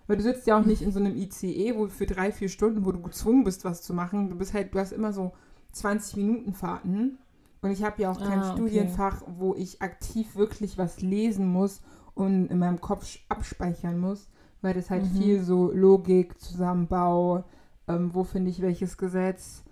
Weil 0.07 0.17
du 0.17 0.23
sitzt 0.23 0.47
ja 0.47 0.59
auch 0.59 0.65
nicht 0.65 0.83
in 0.83 0.93
so 0.93 1.01
einem 1.01 1.17
ICE, 1.17 1.75
wo 1.77 1.89
für 1.89 2.07
drei, 2.07 2.31
vier 2.31 2.49
Stunden, 2.49 2.85
wo 2.85 2.93
du 2.93 3.03
gezwungen 3.03 3.45
bist, 3.45 3.65
was 3.65 3.83
zu 3.83 3.93
machen. 3.93 4.31
Du 4.31 4.37
bist 4.37 4.55
halt, 4.55 4.73
du 4.73 4.79
hast 4.79 4.93
immer 4.93 5.13
so 5.13 5.33
20 5.73 6.17
Minuten 6.17 6.55
Fahrten. 6.55 7.19
Und 7.61 7.71
ich 7.71 7.83
habe 7.83 8.01
ja 8.01 8.13
auch 8.13 8.21
kein 8.21 8.41
ah, 8.41 8.53
okay. 8.53 8.63
Studienfach, 8.63 9.23
wo 9.27 9.55
ich 9.55 9.83
aktiv 9.83 10.37
wirklich 10.37 10.79
was 10.79 11.01
lesen 11.01 11.49
muss 11.49 11.83
und 12.15 12.47
in 12.47 12.59
meinem 12.59 12.81
Kopf 12.81 13.19
abspeichern 13.29 13.99
muss, 13.99 14.29
weil 14.63 14.75
das 14.75 14.91
halt 14.91 15.05
mhm. 15.05 15.19
viel 15.19 15.43
so 15.43 15.73
Logik, 15.73 16.39
Zusammenbau, 16.41 17.45
ähm, 17.89 18.15
wo 18.15 18.25
finde 18.25 18.51
ich 18.51 18.63
welches 18.63 18.97
Gesetz, 18.97 19.65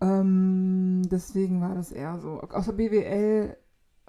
ähm, 0.00 1.02
deswegen 1.10 1.60
war 1.60 1.74
das 1.74 1.92
eher 1.92 2.18
so. 2.18 2.40
Außer 2.40 2.72
BWL 2.72 3.56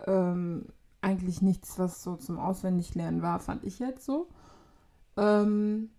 ähm, 0.05 0.65
eigentlich 1.01 1.41
nichts, 1.41 1.79
was 1.79 2.03
so 2.03 2.15
zum 2.15 2.37
Auswendiglernen 2.39 3.21
war, 3.21 3.39
fand 3.39 3.63
ich 3.63 3.79
jetzt 3.79 4.05
so. 4.05 4.27
Ähm, 5.17 5.89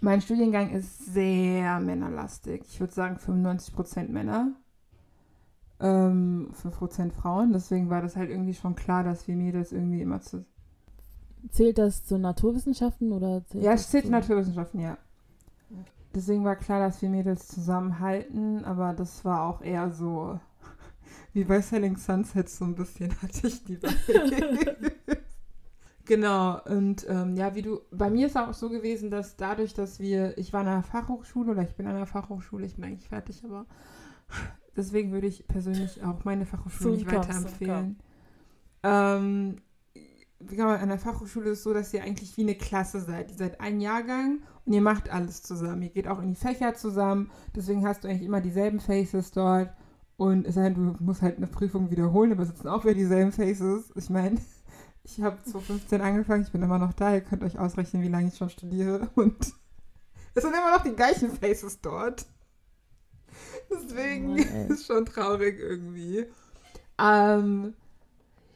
mein 0.00 0.20
Studiengang 0.20 0.70
ist 0.70 1.06
sehr 1.12 1.80
männerlastig. 1.80 2.62
Ich 2.68 2.80
würde 2.80 2.92
sagen 2.92 3.16
95% 3.16 4.08
Männer. 4.08 4.52
ähm, 5.80 6.50
5% 6.62 7.12
Frauen. 7.12 7.52
Deswegen 7.52 7.88
war 7.90 8.02
das 8.02 8.16
halt 8.16 8.30
irgendwie 8.30 8.54
schon 8.54 8.74
klar, 8.74 9.04
dass 9.04 9.26
wir 9.28 9.36
Mädels 9.36 9.72
irgendwie 9.72 10.02
immer 10.02 10.20
zu. 10.20 10.44
Zählt 11.50 11.78
das 11.78 12.04
zu 12.04 12.18
Naturwissenschaften 12.18 13.12
oder 13.12 13.44
zählt 13.46 13.62
Ja, 13.64 13.72
das 13.72 13.82
es 13.82 13.90
zählt 13.90 14.06
zu- 14.06 14.10
Naturwissenschaften, 14.10 14.80
ja. 14.80 14.98
Deswegen 16.18 16.44
war 16.44 16.56
klar, 16.56 16.80
dass 16.80 17.00
wir 17.00 17.10
Mädels 17.10 17.46
zusammenhalten, 17.46 18.64
aber 18.64 18.92
das 18.92 19.24
war 19.24 19.42
auch 19.42 19.62
eher 19.62 19.92
so 19.92 20.40
wie 21.32 21.44
bei 21.44 21.60
Selling 21.60 21.96
Sunset 21.96 22.48
so 22.48 22.64
ein 22.64 22.74
bisschen 22.74 23.14
hatte 23.22 23.46
ich 23.46 23.64
die. 23.64 23.78
Genau, 26.06 26.58
und 26.64 27.06
ähm, 27.06 27.36
ja, 27.36 27.54
wie 27.54 27.60
du, 27.60 27.82
bei 27.90 28.08
mir 28.08 28.28
ist 28.28 28.36
auch 28.38 28.54
so 28.54 28.70
gewesen, 28.70 29.10
dass 29.10 29.36
dadurch, 29.36 29.74
dass 29.74 30.00
wir, 30.00 30.38
ich 30.38 30.54
war 30.54 30.62
an 30.62 30.68
einer 30.68 30.82
Fachhochschule 30.82 31.50
oder 31.50 31.62
ich 31.62 31.76
bin 31.76 31.86
an 31.86 31.96
einer 31.96 32.06
Fachhochschule, 32.06 32.64
ich 32.64 32.76
bin 32.76 32.84
eigentlich 32.84 33.10
fertig, 33.10 33.44
aber 33.44 33.66
deswegen 34.74 35.12
würde 35.12 35.26
ich 35.26 35.46
persönlich 35.46 36.02
auch 36.02 36.24
meine 36.24 36.46
Fachhochschule 36.46 36.94
nicht 36.94 37.06
Zum 37.06 37.14
Kopf, 37.14 37.28
weiterempfehlen. 37.28 37.98
Ähm, 38.82 39.56
man, 40.40 40.80
an 40.80 40.88
der 40.88 40.98
Fachhochschule 40.98 41.50
ist 41.50 41.58
es 41.58 41.64
so, 41.64 41.74
dass 41.74 41.92
ihr 41.92 42.02
eigentlich 42.02 42.36
wie 42.36 42.42
eine 42.42 42.54
Klasse 42.54 43.00
seid. 43.00 43.30
Ihr 43.32 43.36
seid 43.36 43.60
ein 43.60 43.80
Jahrgang 43.80 44.40
und 44.64 44.72
ihr 44.72 44.80
macht 44.80 45.10
alles 45.10 45.42
zusammen. 45.42 45.82
Ihr 45.82 45.90
geht 45.90 46.08
auch 46.08 46.20
in 46.20 46.28
die 46.28 46.34
Fächer 46.34 46.74
zusammen, 46.74 47.30
deswegen 47.54 47.86
hast 47.86 48.04
du 48.04 48.08
eigentlich 48.08 48.26
immer 48.26 48.40
dieselben 48.40 48.80
Faces 48.80 49.30
dort. 49.32 49.70
Und 50.16 50.46
es 50.46 50.56
sei 50.56 50.70
denn, 50.70 50.74
du 50.74 51.04
musst 51.04 51.22
halt 51.22 51.36
eine 51.36 51.46
Prüfung 51.46 51.90
wiederholen, 51.90 52.32
aber 52.32 52.42
es 52.42 52.48
sitzen 52.48 52.68
auch 52.68 52.84
wieder 52.84 52.94
dieselben 52.94 53.30
Faces. 53.30 53.92
Ich 53.94 54.10
meine, 54.10 54.40
ich 55.04 55.22
habe 55.22 55.38
2015 55.42 56.00
angefangen, 56.00 56.42
ich 56.42 56.52
bin 56.52 56.62
immer 56.62 56.78
noch 56.78 56.92
da. 56.92 57.14
Ihr 57.14 57.20
könnt 57.20 57.44
euch 57.44 57.58
ausrechnen, 57.58 58.02
wie 58.02 58.08
lange 58.08 58.28
ich 58.28 58.36
schon 58.36 58.50
studiere. 58.50 59.08
Und 59.14 59.36
es 60.34 60.42
sind 60.42 60.54
immer 60.54 60.76
noch 60.76 60.82
die 60.82 60.96
gleichen 60.96 61.30
Faces 61.30 61.80
dort. 61.80 62.26
Deswegen 63.70 64.38
ey. 64.38 64.68
ist 64.72 64.86
schon 64.86 65.06
traurig 65.06 65.58
irgendwie. 65.58 66.26
Ähm, 67.00 67.74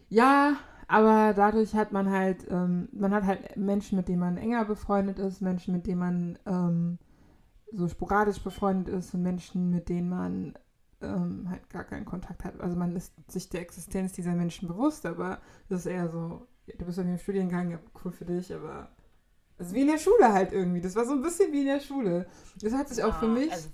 ja, 0.09 0.57
aber 0.93 1.35
dadurch 1.35 1.75
hat 1.75 1.93
man 1.93 2.11
halt, 2.11 2.47
ähm, 2.51 2.89
man 2.93 3.13
hat 3.13 3.25
halt 3.25 3.57
Menschen, 3.57 3.97
mit 3.97 4.09
denen 4.09 4.21
man 4.21 4.37
enger 4.37 4.65
befreundet 4.65 5.19
ist, 5.19 5.41
Menschen, 5.41 5.75
mit 5.75 5.87
denen 5.87 5.99
man 6.01 6.39
ähm, 6.47 6.99
so 7.73 7.89
sporadisch 7.89 8.41
befreundet 8.43 8.95
ist 8.95 9.15
und 9.15 9.23
Menschen, 9.23 9.71
mit 9.71 9.89
denen 9.89 10.09
man 10.09 10.55
ähm, 11.01 11.49
halt 11.51 11.69
gar 11.71 11.85
keinen 11.85 12.05
Kontakt 12.05 12.45
hat. 12.45 12.61
Also 12.61 12.77
man 12.77 12.95
ist 12.97 13.13
sich 13.31 13.49
der 13.49 13.63
Existenz 13.63 14.13
dieser 14.13 14.35
Menschen 14.35 14.69
bewusst, 14.69 15.07
aber 15.07 15.41
das 15.69 15.81
ist 15.81 15.87
eher 15.87 16.09
so, 16.11 16.47
du 16.79 16.85
bist 16.85 16.99
in 16.99 17.07
dem 17.07 17.19
Studiengang, 17.19 17.71
ja, 17.71 17.79
cool 18.05 18.13
für 18.13 18.25
dich, 18.25 18.53
aber 18.55 18.91
das 19.59 19.69
ist 19.69 19.75
wie 19.75 19.83
in 19.83 19.89
der 19.89 19.99
Schule 19.99 20.33
halt 20.33 20.53
irgendwie. 20.53 20.81
Das 20.81 20.97
war 20.97 21.05
so 21.05 21.13
ein 21.13 21.23
bisschen 21.23 21.53
wie 21.53 21.61
in 21.61 21.67
der 21.67 21.81
Schule. 21.81 22.27
Das 22.61 22.73
hat 22.75 22.89
sich 22.89 23.03
auch 23.03 23.15
für 23.19 23.27
Ah, 23.27 23.29
mich, 23.29 23.53
also, 23.53 23.69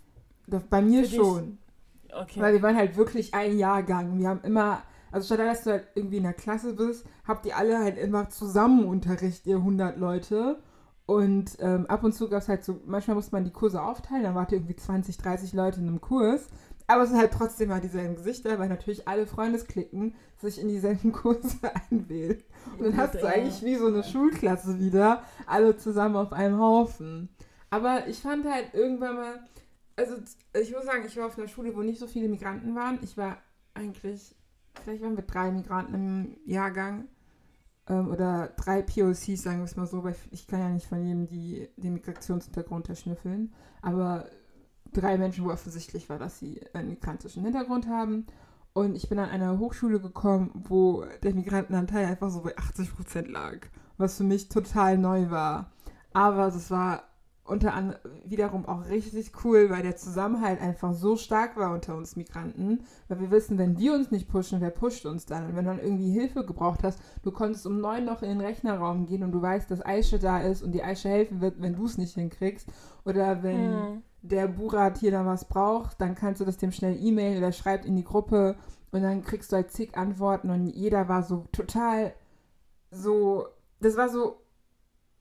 bei 0.70 0.82
mir 0.82 1.04
schon. 1.04 1.58
okay. 2.12 2.40
Weil 2.40 2.54
wir 2.54 2.62
waren 2.62 2.76
halt 2.76 2.96
wirklich 2.96 3.34
ein 3.34 3.58
Jahrgang. 3.58 4.18
Wir 4.18 4.28
haben 4.28 4.42
immer, 4.42 4.82
also 5.10 5.26
statt 5.26 5.46
dass 5.46 5.64
du 5.64 5.70
halt 5.70 5.88
irgendwie 5.94 6.18
in 6.18 6.22
der 6.24 6.34
Klasse 6.34 6.74
bist, 6.74 7.06
habt 7.26 7.46
ihr 7.46 7.56
alle 7.56 7.78
halt 7.78 7.98
immer 7.98 8.28
zusammen 8.30 8.84
Unterricht, 8.84 9.46
ihr 9.46 9.56
100 9.56 9.98
Leute. 9.98 10.58
Und 11.06 11.56
ähm, 11.60 11.86
ab 11.86 12.04
und 12.04 12.14
zu 12.14 12.28
gab 12.28 12.42
es 12.42 12.48
halt 12.48 12.64
so, 12.64 12.80
manchmal 12.84 13.14
musste 13.14 13.34
man 13.34 13.44
die 13.44 13.52
Kurse 13.52 13.82
aufteilen, 13.82 14.24
dann 14.24 14.34
wart 14.34 14.52
ihr 14.52 14.58
irgendwie 14.58 14.76
20, 14.76 15.16
30 15.16 15.54
Leute 15.54 15.80
in 15.80 15.88
einem 15.88 16.00
Kurs. 16.02 16.48
Aber 16.86 17.02
es 17.02 17.10
sind 17.10 17.18
halt 17.18 17.32
trotzdem 17.32 17.68
mal 17.68 17.82
dieselben 17.82 18.16
Gesichter, 18.16 18.58
weil 18.58 18.68
natürlich 18.68 19.06
alle 19.06 19.26
Freundesklicken 19.26 20.14
sich 20.38 20.60
in 20.60 20.68
dieselben 20.68 21.12
Kurse 21.12 21.58
einwählen. 21.90 22.42
Und 22.78 22.86
dann 22.86 22.96
hast 22.96 23.14
du 23.14 23.26
eigentlich 23.26 23.62
wie 23.62 23.76
so 23.76 23.86
eine 23.86 24.02
Schulklasse 24.02 24.78
wieder, 24.78 25.22
alle 25.46 25.76
zusammen 25.76 26.16
auf 26.16 26.32
einem 26.32 26.58
Haufen. 26.58 27.28
Aber 27.70 28.06
ich 28.06 28.20
fand 28.20 28.46
halt 28.46 28.72
irgendwann 28.72 29.16
mal, 29.16 29.40
also 29.96 30.14
ich 30.58 30.72
muss 30.72 30.86
sagen, 30.86 31.04
ich 31.06 31.16
war 31.16 31.26
auf 31.26 31.38
einer 31.38 31.48
Schule, 31.48 31.76
wo 31.76 31.82
nicht 31.82 31.98
so 31.98 32.06
viele 32.06 32.28
Migranten 32.28 32.74
waren. 32.74 32.98
Ich 33.02 33.18
war 33.18 33.36
eigentlich, 33.74 34.34
vielleicht 34.82 35.02
waren 35.02 35.16
wir 35.16 35.24
drei 35.24 35.50
Migranten 35.50 35.94
im 35.94 36.36
Jahrgang 36.44 37.08
ähm, 37.88 38.08
oder 38.08 38.48
drei 38.56 38.82
POCs, 38.82 39.42
sagen 39.42 39.58
wir 39.58 39.64
es 39.64 39.76
mal 39.76 39.86
so, 39.86 40.04
weil 40.04 40.16
ich 40.30 40.46
kann 40.46 40.60
ja 40.60 40.68
nicht 40.68 40.86
von 40.86 41.04
jedem 41.04 41.26
die, 41.26 41.68
den 41.76 41.94
Migrationshintergrund 41.94 42.88
erschnüffeln. 42.88 43.52
Aber 43.82 44.26
drei 44.92 45.18
Menschen, 45.18 45.44
wo 45.44 45.50
offensichtlich 45.50 46.08
war, 46.08 46.18
dass 46.18 46.38
sie 46.38 46.60
einen 46.72 46.90
migrantischen 46.90 47.44
Hintergrund 47.44 47.88
haben. 47.88 48.26
Und 48.72 48.94
ich 48.94 49.08
bin 49.08 49.18
an 49.18 49.30
einer 49.30 49.58
Hochschule 49.58 50.00
gekommen, 50.00 50.50
wo 50.54 51.04
der 51.22 51.34
Migrantenanteil 51.34 52.06
einfach 52.06 52.30
so 52.30 52.42
bei 52.42 52.56
80 52.56 52.94
Prozent 52.94 53.28
lag, 53.28 53.66
was 53.96 54.16
für 54.16 54.24
mich 54.24 54.48
total 54.48 54.98
neu 54.98 55.30
war. 55.30 55.72
Aber 56.12 56.46
es 56.46 56.70
war 56.70 57.07
unter 57.48 57.74
anderem 57.74 57.98
wiederum 58.24 58.66
auch 58.66 58.86
richtig 58.88 59.32
cool, 59.44 59.70
weil 59.70 59.82
der 59.82 59.96
Zusammenhalt 59.96 60.60
einfach 60.60 60.92
so 60.94 61.16
stark 61.16 61.56
war 61.56 61.72
unter 61.72 61.96
uns 61.96 62.16
Migranten, 62.16 62.80
weil 63.08 63.20
wir 63.20 63.30
wissen, 63.30 63.58
wenn 63.58 63.78
wir 63.78 63.94
uns 63.94 64.10
nicht 64.10 64.28
pushen, 64.28 64.60
wer 64.60 64.70
pusht 64.70 65.06
uns 65.06 65.26
dann? 65.26 65.46
Und 65.46 65.56
wenn 65.56 65.64
du 65.64 65.70
dann 65.70 65.80
irgendwie 65.80 66.10
Hilfe 66.10 66.44
gebraucht 66.44 66.82
hast, 66.82 67.00
du 67.22 67.30
konntest 67.32 67.66
um 67.66 67.80
neun 67.80 68.04
noch 68.04 68.22
in 68.22 68.28
den 68.28 68.40
Rechnerraum 68.40 69.06
gehen 69.06 69.22
und 69.22 69.32
du 69.32 69.40
weißt, 69.42 69.70
dass 69.70 69.80
Aisha 69.84 70.18
da 70.18 70.40
ist 70.40 70.62
und 70.62 70.72
die 70.72 70.82
Aisha 70.82 71.08
helfen 71.08 71.40
wird, 71.40 71.60
wenn 71.60 71.74
du 71.76 71.84
es 71.86 71.98
nicht 71.98 72.14
hinkriegst. 72.14 72.68
Oder 73.04 73.42
wenn 73.42 73.88
Hm. 73.94 74.02
der 74.22 74.48
Burat 74.48 74.98
hier 74.98 75.10
da 75.10 75.24
was 75.26 75.46
braucht, 75.46 76.00
dann 76.00 76.14
kannst 76.14 76.40
du 76.40 76.44
das 76.44 76.56
dem 76.58 76.72
schnell 76.72 76.96
e-mailen 77.02 77.38
oder 77.38 77.52
schreibt 77.52 77.84
in 77.86 77.96
die 77.96 78.04
Gruppe 78.04 78.56
und 78.90 79.02
dann 79.02 79.22
kriegst 79.22 79.52
du 79.52 79.56
halt 79.56 79.70
zig 79.70 79.96
Antworten 79.96 80.50
und 80.50 80.66
jeder 80.66 81.08
war 81.08 81.22
so 81.22 81.46
total 81.52 82.12
so, 82.90 83.46
das 83.80 83.96
war 83.96 84.08
so 84.08 84.40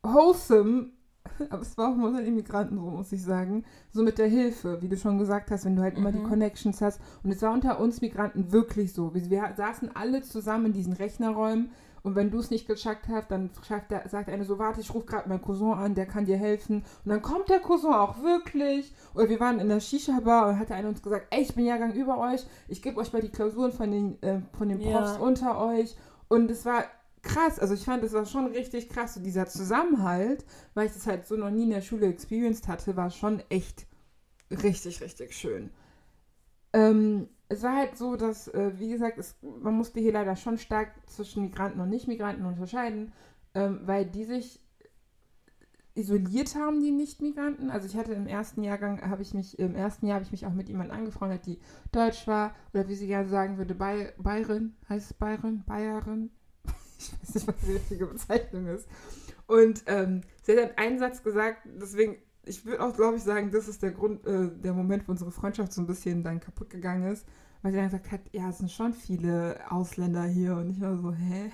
wholesome, 0.03 0.91
aber 1.49 1.61
es 1.61 1.77
war 1.77 1.89
auch 1.91 1.95
unter 1.97 2.19
den 2.19 2.27
Immigranten 2.27 2.77
so, 2.77 2.83
muss 2.83 3.11
ich 3.11 3.23
sagen, 3.23 3.63
so 3.91 4.03
mit 4.03 4.17
der 4.17 4.27
Hilfe, 4.27 4.81
wie 4.81 4.87
du 4.89 4.97
schon 4.97 5.17
gesagt 5.17 5.51
hast, 5.51 5.65
wenn 5.65 5.75
du 5.75 5.81
halt 5.81 5.97
immer 5.97 6.11
die 6.11 6.19
Mhm. 6.19 6.29
Connections 6.29 6.81
hast 6.81 6.99
und 7.23 7.31
es 7.31 7.41
war 7.41 7.53
unter 7.53 7.79
uns 7.79 8.01
Migranten 8.01 8.51
wirklich 8.51 8.93
so, 8.93 9.13
wir, 9.13 9.29
wir 9.29 9.53
saßen 9.55 9.95
alle 9.95 10.21
zusammen 10.21 10.67
in 10.67 10.73
diesen 10.73 10.93
Rechnerräumen 10.93 11.69
und 12.03 12.15
wenn 12.15 12.31
du 12.31 12.39
es 12.39 12.51
nicht 12.51 12.67
gecheckt 12.67 13.09
hast, 13.09 13.31
dann 13.31 13.49
der, 13.89 14.07
sagt 14.07 14.29
eine 14.29 14.45
so, 14.45 14.57
warte, 14.59 14.79
ich 14.79 14.93
rufe 14.93 15.07
gerade 15.07 15.27
meinen 15.27 15.41
Cousin 15.41 15.73
an, 15.73 15.93
der 15.93 16.05
kann 16.05 16.23
dir 16.23 16.37
helfen. 16.37 16.77
Und 17.03 17.09
dann 17.09 17.21
kommt 17.21 17.49
der 17.49 17.59
Cousin 17.59 17.91
auch 17.91 18.21
wirklich. 18.23 18.93
Oder 19.13 19.27
wir 19.27 19.41
waren 19.41 19.59
in 19.59 19.67
der 19.67 19.81
Shisha-Bar 19.81 20.47
und 20.47 20.59
hat 20.59 20.69
der 20.69 20.77
eine 20.77 20.87
uns 20.87 21.01
gesagt, 21.01 21.27
ey, 21.31 21.41
ich 21.41 21.53
bin 21.53 21.65
Jahrgang 21.65 21.91
über 21.93 22.17
euch, 22.17 22.45
ich 22.69 22.81
gebe 22.81 22.97
euch 23.01 23.11
mal 23.11 23.21
die 23.21 23.27
Klausuren 23.27 23.73
von 23.73 23.91
den, 23.91 24.23
äh, 24.23 24.39
von 24.57 24.69
den 24.69 24.79
Ja. 24.79 24.91
Profs 25.01 25.17
unter 25.17 25.59
euch. 25.59 25.97
Und 26.29 26.49
es 26.49 26.65
war 26.65 26.85
krass, 27.27 27.59
also 27.59 27.73
ich 27.73 27.83
fand, 27.83 28.03
es 28.03 28.13
war 28.13 28.25
schon 28.25 28.47
richtig 28.47 28.89
krass, 28.89 29.15
so 29.15 29.21
dieser 29.21 29.47
Zusammenhalt, 29.47 30.45
weil 30.73 30.87
ich 30.87 30.93
das 30.93 31.05
halt 31.05 31.27
so 31.27 31.35
noch 31.35 31.51
nie 31.51 31.63
in 31.63 31.69
der 31.69 31.81
Schule 31.81 32.07
experienced 32.07 32.67
hatte, 32.67 32.95
war 32.95 33.09
schon 33.11 33.43
echt 33.49 33.85
richtig, 34.49 35.01
richtig 35.01 35.35
schön. 35.35 35.69
Ähm, 36.73 37.29
es 37.49 37.63
war 37.63 37.75
halt 37.75 37.97
so, 37.97 38.15
dass, 38.15 38.47
äh, 38.49 38.71
wie 38.77 38.89
gesagt, 38.89 39.17
es, 39.17 39.35
man 39.41 39.75
musste 39.75 39.99
hier 39.99 40.13
leider 40.13 40.35
schon 40.35 40.57
stark 40.57 40.91
zwischen 41.07 41.43
Migranten 41.43 41.79
und 41.79 41.89
Nicht-Migranten 41.89 42.45
unterscheiden, 42.45 43.13
ähm, 43.53 43.81
weil 43.83 44.05
die 44.05 44.25
sich 44.25 44.59
isoliert 45.95 46.55
haben, 46.55 46.81
die 46.81 46.91
Nicht-Migranten. 46.91 47.71
Also 47.71 47.87
ich 47.87 47.95
hatte 47.95 48.13
im 48.13 48.27
ersten 48.27 48.63
Jahrgang, 48.63 49.01
habe 49.01 49.21
ich 49.23 49.33
mich, 49.33 49.57
im 49.57 49.75
ersten 49.75 50.05
Jahr 50.05 50.15
habe 50.15 50.25
ich 50.25 50.31
mich 50.31 50.45
auch 50.45 50.53
mit 50.53 50.69
jemandem 50.69 50.97
angefreundet, 50.97 51.45
die 51.45 51.59
Deutsch 51.91 52.27
war, 52.27 52.53
oder 52.73 52.87
wie 52.87 52.95
sie 52.95 53.07
gerne 53.07 53.27
sagen 53.27 53.57
würde, 53.57 53.73
Bay 53.75 54.13
Bayern, 54.17 54.75
heißt 54.89 55.11
es 55.11 55.17
Bayern, 55.17 55.63
Bayerin? 55.65 56.29
Ich 56.99 57.13
weiß 57.21 57.35
nicht, 57.35 57.47
was 57.47 57.55
die 57.65 57.71
richtige 57.73 58.05
Bezeichnung 58.07 58.67
ist. 58.67 58.87
Und 59.45 59.83
ähm, 59.87 60.21
sie 60.43 60.59
hat 60.59 60.77
einen 60.77 60.99
Satz 60.99 61.23
gesagt, 61.23 61.67
deswegen, 61.79 62.17
ich 62.45 62.65
würde 62.65 62.83
auch, 62.83 62.95
glaube 62.95 63.17
ich, 63.17 63.23
sagen, 63.23 63.51
das 63.51 63.67
ist 63.67 63.83
der 63.83 63.91
Grund, 63.91 64.25
äh, 64.25 64.49
der 64.51 64.73
Moment, 64.73 65.07
wo 65.07 65.11
unsere 65.11 65.31
Freundschaft 65.31 65.73
so 65.73 65.81
ein 65.81 65.87
bisschen 65.87 66.23
dann 66.23 66.39
kaputt 66.39 66.69
gegangen 66.69 67.11
ist, 67.11 67.25
weil 67.61 67.71
sie 67.71 67.77
dann 67.77 67.87
gesagt 67.87 68.11
hat, 68.11 68.21
ja, 68.31 68.49
es 68.49 68.57
sind 68.59 68.71
schon 68.71 68.93
viele 68.93 69.59
Ausländer 69.69 70.23
hier. 70.23 70.55
Und 70.57 70.69
ich 70.71 70.81
war 70.81 70.97
so, 70.97 71.13
hä? 71.13 71.51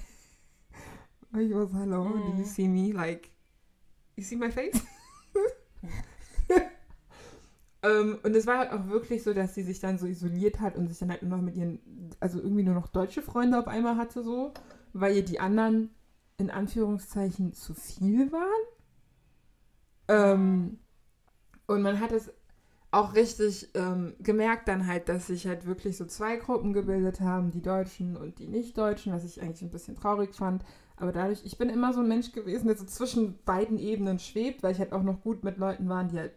Und 1.31 1.39
ich 1.41 1.53
war 1.53 1.67
so, 1.67 1.77
hello, 1.77 2.19
do 2.19 2.29
you 2.31 2.37
Mhm. 2.37 2.45
see 2.45 2.67
me? 2.67 2.91
Like, 2.91 3.29
you 4.15 4.23
see 4.23 4.35
my 4.35 4.51
face? 4.51 4.75
ähm, 7.83 8.17
und 8.23 8.35
es 8.35 8.47
war 8.47 8.59
halt 8.59 8.71
auch 8.71 8.87
wirklich 8.87 9.23
so, 9.23 9.33
dass 9.33 9.55
sie 9.55 9.63
sich 9.63 9.79
dann 9.79 9.97
so 9.97 10.05
isoliert 10.05 10.59
hat 10.61 10.75
und 10.77 10.87
sich 10.87 10.99
dann 10.99 11.09
halt 11.09 11.21
nur 11.23 11.37
noch 11.37 11.43
mit 11.43 11.55
ihren, 11.55 11.79
also 12.19 12.39
irgendwie 12.39 12.63
nur 12.63 12.75
noch 12.75 12.87
deutsche 12.87 13.21
Freunde 13.21 13.59
auf 13.59 13.67
einmal 13.67 13.97
hatte, 13.97 14.23
so, 14.23 14.53
weil 14.93 15.15
ihr 15.15 15.25
die 15.25 15.39
anderen 15.39 15.89
in 16.37 16.49
Anführungszeichen 16.49 17.53
zu 17.53 17.73
viel 17.73 18.31
waren. 18.31 18.49
Ähm, 20.07 20.79
und 21.67 21.81
man 21.81 21.99
hat 21.99 22.11
es 22.11 22.31
auch 22.91 23.15
richtig 23.15 23.69
ähm, 23.73 24.13
gemerkt 24.19 24.67
dann 24.67 24.85
halt, 24.85 25.09
dass 25.09 25.27
sich 25.27 25.47
halt 25.47 25.65
wirklich 25.65 25.97
so 25.97 26.05
zwei 26.05 26.35
Gruppen 26.35 26.73
gebildet 26.73 27.21
haben, 27.21 27.49
die 27.49 27.61
Deutschen 27.61 28.15
und 28.15 28.37
die 28.37 28.47
Nicht-Deutschen, 28.47 29.11
was 29.11 29.23
ich 29.23 29.41
eigentlich 29.41 29.63
ein 29.63 29.71
bisschen 29.71 29.95
traurig 29.95 30.35
fand. 30.35 30.63
Aber 30.95 31.11
dadurch, 31.11 31.43
ich 31.43 31.57
bin 31.57 31.69
immer 31.69 31.91
so 31.91 32.01
ein 32.01 32.07
Mensch 32.07 32.31
gewesen, 32.33 32.67
der 32.67 32.77
so 32.77 32.85
zwischen 32.85 33.39
beiden 33.45 33.79
Ebenen 33.79 34.19
schwebt, 34.19 34.61
weil 34.61 34.73
ich 34.73 34.79
halt 34.79 34.93
auch 34.93 35.01
noch 35.01 35.21
gut 35.21 35.43
mit 35.43 35.57
Leuten 35.57 35.89
waren, 35.89 36.09
die 36.09 36.19
halt 36.19 36.33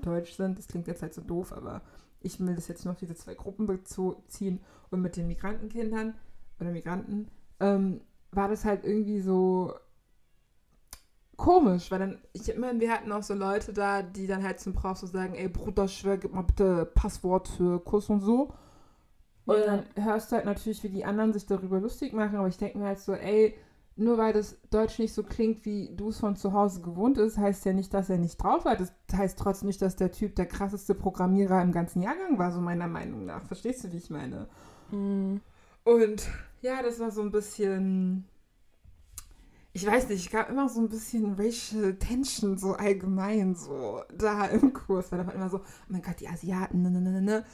deutsch 0.00 0.34
sind. 0.34 0.58
Das 0.58 0.68
klingt 0.68 0.86
jetzt 0.86 1.02
halt 1.02 1.12
so 1.12 1.22
doof, 1.22 1.52
aber 1.52 1.82
ich 2.20 2.38
will 2.38 2.54
das 2.54 2.68
jetzt 2.68 2.86
auf 2.86 2.96
diese 2.96 3.16
zwei 3.16 3.34
Gruppen 3.34 3.66
beziehen. 3.66 4.60
Und 4.90 5.02
mit 5.02 5.16
den 5.16 5.26
Migrantenkindern 5.26 6.14
oder 6.60 6.70
Migranten 6.70 7.28
ähm, 7.60 8.00
war 8.32 8.48
das 8.48 8.64
halt 8.64 8.84
irgendwie 8.84 9.20
so 9.20 9.72
komisch, 11.36 11.90
weil 11.90 11.98
dann, 11.98 12.18
ich 12.32 12.56
meine, 12.56 12.80
wir 12.80 12.90
hatten 12.90 13.12
auch 13.12 13.22
so 13.22 13.34
Leute 13.34 13.72
da, 13.72 14.02
die 14.02 14.26
dann 14.26 14.42
halt 14.42 14.58
zum 14.60 14.72
Prof 14.72 14.98
so 14.98 15.06
sagen, 15.06 15.34
ey 15.34 15.48
Bruder, 15.48 15.86
schwör, 15.88 16.16
gib 16.16 16.32
mal 16.32 16.42
bitte 16.42 16.86
Passwort 16.86 17.48
für 17.48 17.78
Kurs 17.80 18.08
und 18.08 18.20
so. 18.20 18.52
Und 19.44 19.56
Ja. 19.58 19.66
dann 19.66 19.84
hörst 20.04 20.32
du 20.32 20.36
halt 20.36 20.44
natürlich, 20.46 20.82
wie 20.82 20.88
die 20.88 21.04
anderen 21.04 21.32
sich 21.32 21.46
darüber 21.46 21.78
lustig 21.78 22.12
machen, 22.12 22.36
aber 22.36 22.48
ich 22.48 22.56
denke 22.58 22.78
mir 22.78 22.86
halt 22.86 22.98
so, 22.98 23.12
ey, 23.12 23.54
nur 23.96 24.18
weil 24.18 24.32
das 24.32 24.58
Deutsch 24.70 24.98
nicht 24.98 25.14
so 25.14 25.22
klingt, 25.22 25.64
wie 25.64 25.94
du 25.94 26.08
es 26.08 26.18
von 26.18 26.36
zu 26.36 26.52
Hause 26.52 26.82
gewohnt 26.82 27.16
ist, 27.16 27.38
heißt 27.38 27.64
ja 27.64 27.72
nicht, 27.72 27.94
dass 27.94 28.10
er 28.10 28.18
nicht 28.18 28.36
drauf 28.42 28.64
hat. 28.64 28.80
Das 28.80 28.92
heißt 29.12 29.38
trotzdem 29.38 29.68
nicht, 29.68 29.80
dass 29.80 29.96
der 29.96 30.12
Typ 30.12 30.36
der 30.36 30.46
krasseste 30.46 30.94
Programmierer 30.94 31.62
im 31.62 31.72
ganzen 31.72 32.02
Jahrgang 32.02 32.38
war, 32.38 32.52
so 32.52 32.60
meiner 32.60 32.88
Meinung 32.88 33.24
nach. 33.24 33.42
Verstehst 33.44 33.84
du, 33.84 33.92
wie 33.92 33.96
ich 33.96 34.10
meine? 34.10 34.48
Mhm. 34.90 35.40
Und 35.84 36.28
ja, 36.66 36.82
das 36.82 36.98
war 37.00 37.10
so 37.10 37.22
ein 37.22 37.30
bisschen. 37.30 38.24
Ich 39.72 39.86
weiß 39.86 40.08
nicht, 40.08 40.24
es 40.24 40.32
gab 40.32 40.48
immer 40.48 40.68
so 40.68 40.80
ein 40.80 40.88
bisschen 40.88 41.34
Racial 41.34 41.94
Tension, 41.96 42.56
so 42.56 42.72
allgemein, 42.74 43.54
so 43.54 44.02
da 44.16 44.46
im 44.46 44.72
Kurs. 44.72 45.12
Weil 45.12 45.18
da 45.18 45.26
war 45.26 45.34
immer 45.34 45.50
so, 45.50 45.58
oh 45.58 45.62
mein 45.88 46.02
Gott, 46.02 46.18
die 46.20 46.28
Asiaten, 46.28 46.82
ne, 46.82 46.90
ne, 46.90 47.00
ne, 47.00 47.20
ne. 47.22 47.44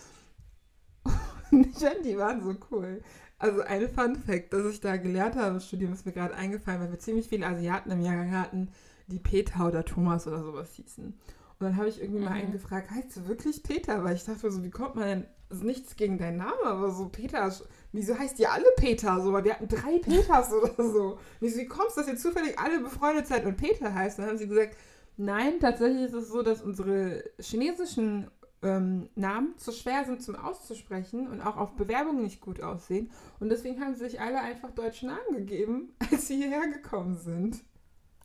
Und 1.51 1.67
ich 1.67 1.79
fand, 1.79 2.05
die 2.05 2.17
waren 2.17 2.43
so 2.43 2.55
cool. 2.71 3.03
Also 3.39 3.61
ein 3.63 3.89
Fun 3.89 4.17
Fact, 4.17 4.53
das 4.53 4.67
ich 4.67 4.81
da 4.81 4.97
gelernt 4.97 5.37
habe 5.37 5.55
im 5.55 5.61
Studium, 5.61 5.93
ist 5.93 6.07
mir 6.07 6.13
gerade 6.13 6.35
eingefallen, 6.35 6.81
weil 6.81 6.91
wir 6.93 6.99
ziemlich 6.99 7.29
viele 7.29 7.47
Asiaten 7.47 7.91
im 7.91 8.01
Jahrgang 8.01 8.31
hatten, 8.33 8.69
die 9.09 9.19
Peter 9.19 9.67
oder 9.67 9.85
Thomas 9.85 10.27
oder 10.27 10.43
sowas 10.43 10.73
hießen. 10.75 11.05
Und 11.07 11.17
dann 11.61 11.77
habe 11.77 11.89
ich 11.89 12.01
irgendwie 12.01 12.21
mal 12.21 12.31
Mhm. 12.31 12.37
einen 12.37 12.53
gefragt, 12.53 12.91
heißt 12.91 13.17
du 13.17 13.27
wirklich 13.29 13.63
Peter? 13.63 14.03
Weil 14.05 14.17
ich 14.17 14.25
dachte 14.25 14.51
so, 14.51 14.63
wie 14.63 14.71
kommt 14.71 14.95
man 14.95 15.05
denn, 15.07 15.27
also 15.51 15.65
nichts 15.65 15.97
gegen 15.97 16.19
deinen 16.19 16.39
Namen, 16.39 16.65
aber 16.65 16.91
so 16.91 17.09
Peter, 17.09 17.47
ist- 17.47 17.69
wieso 17.93 18.19
heißt 18.19 18.39
ihr 18.41 18.53
alle 18.53 18.67
Peter? 18.77 19.21
So, 19.21 19.33
weil 19.33 19.45
wir 19.45 19.55
hatten 19.55 19.69
drei 19.69 19.99
Peters 19.99 20.53
oder 20.53 20.75
so. 20.91 21.19
Und 21.41 21.47
ich 21.47 21.55
so, 21.55 21.61
wie 21.61 21.67
kommst 21.67 21.97
du, 21.97 22.01
dass 22.01 22.09
ihr 22.09 22.17
zufällig 22.17 22.59
alle 22.59 22.81
befreundet 22.81 23.27
seid 23.27 23.45
und 23.45 23.57
Peter 23.57 23.95
heißt? 23.95 24.19
Und 24.19 24.25
dann 24.25 24.31
haben 24.31 24.39
sie 24.39 24.49
gesagt, 24.49 24.77
nein, 25.17 25.55
tatsächlich 25.61 26.03
ist 26.07 26.15
es 26.15 26.29
so, 26.29 26.43
dass 26.43 26.63
unsere 26.63 27.23
chinesischen 27.41 28.31
ähm, 28.63 29.09
Namen 29.17 29.57
zu 29.59 29.73
schwer 29.73 30.05
sind 30.05 30.23
zum 30.23 30.37
Auszusprechen 30.37 31.27
und 31.29 31.41
auch 31.41 31.57
auf 31.57 31.75
Bewerbungen 31.75 32.23
nicht 32.23 32.41
gut 32.41 32.63
aussehen. 32.63 33.11
Und 33.41 33.49
deswegen 33.49 33.81
haben 33.81 33.95
sie 33.95 34.05
sich 34.09 34.21
alle 34.21 34.41
einfach 34.41 34.71
deutsche 34.71 35.07
Namen 35.07 35.33
gegeben, 35.37 35.95
als 36.13 36.29
sie 36.29 36.37
hierher 36.37 36.69
gekommen 36.69 37.17
sind. 37.17 37.59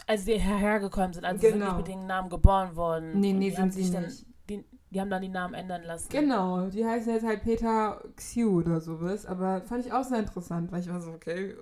Als 0.06 0.26
die 0.26 0.34
hierher 0.40 0.80
gekommen 0.80 1.14
sind, 1.14 1.26
also 1.26 1.42
sind 1.42 1.54
Genau. 1.54 1.66
nicht 1.66 1.78
mit 1.78 1.88
den 1.88 2.06
Namen 2.06 2.30
geboren 2.30 2.76
worden. 2.76 3.20
Nee, 3.20 3.34
nee, 3.34 3.50
sind 3.50 3.74
sie 3.74 3.90
nicht. 3.90 4.26
Die, 4.50 4.64
die 4.92 5.00
haben 5.02 5.10
dann 5.10 5.22
die 5.22 5.30
Namen 5.30 5.54
ändern 5.54 5.84
lassen. 5.84 6.10
Genau, 6.10 6.68
die 6.70 6.86
heißen 6.86 7.14
jetzt 7.14 7.26
halt 7.26 7.44
Peter 7.44 8.02
Xiu 8.16 8.60
oder 8.60 8.80
sowas, 8.82 9.26
aber 9.26 9.62
fand 9.62 9.86
ich 9.86 9.92
auch 9.94 10.04
sehr 10.04 10.20
interessant, 10.20 10.72
weil 10.72 10.82
ich 10.82 10.90
war 10.90 11.02
so, 11.02 11.12
okay, 11.12 11.56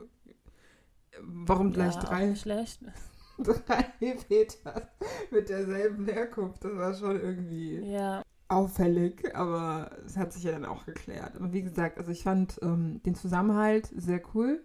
warum 1.21 1.71
gleich 1.71 1.95
ja, 1.95 2.01
Auch 2.01 2.09
drei, 2.09 2.25
nicht 2.27 2.41
schlecht. 2.41 2.81
drei 3.37 3.83
Peters 3.99 4.83
mit 5.31 5.49
derselben 5.49 6.05
Herkunft? 6.05 6.63
Das 6.63 6.75
war 6.77 6.93
schon 6.93 7.19
irgendwie 7.19 7.85
Ja. 7.91 8.21
auffällig, 8.47 9.35
aber 9.35 9.91
es 10.05 10.17
hat 10.17 10.33
sich 10.33 10.43
ja 10.43 10.51
dann 10.51 10.65
auch 10.65 10.85
geklärt. 10.85 11.35
Aber 11.35 11.51
wie 11.53 11.63
gesagt, 11.63 11.97
also 11.97 12.11
ich 12.11 12.23
fand 12.23 12.59
ähm, 12.61 13.01
den 13.03 13.15
Zusammenhalt 13.15 13.87
sehr 13.95 14.21
cool. 14.33 14.63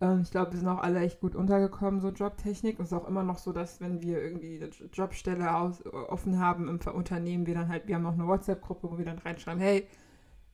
Ähm, 0.00 0.20
ich 0.22 0.30
glaube, 0.30 0.52
wir 0.52 0.58
sind 0.58 0.68
auch 0.68 0.82
alle 0.82 1.00
echt 1.00 1.20
gut 1.20 1.34
untergekommen, 1.34 2.00
so 2.00 2.08
Jobtechnik. 2.08 2.78
Und 2.78 2.86
es 2.86 2.92
ist 2.92 2.98
auch 2.98 3.08
immer 3.08 3.22
noch 3.22 3.38
so, 3.38 3.52
dass 3.52 3.80
wenn 3.80 4.02
wir 4.02 4.22
irgendwie 4.22 4.56
eine 4.56 4.70
Jo- 4.70 4.86
Jobstelle 4.92 5.54
aus, 5.54 5.84
offen 5.86 6.38
haben 6.38 6.68
im 6.68 6.78
Unternehmen, 6.94 7.46
wir 7.46 7.54
dann 7.54 7.68
halt, 7.68 7.86
wir 7.86 7.96
haben 7.96 8.06
auch 8.06 8.14
eine 8.14 8.26
WhatsApp-Gruppe, 8.26 8.90
wo 8.90 8.98
wir 8.98 9.04
dann 9.04 9.18
reinschreiben, 9.18 9.60
hey, 9.60 9.86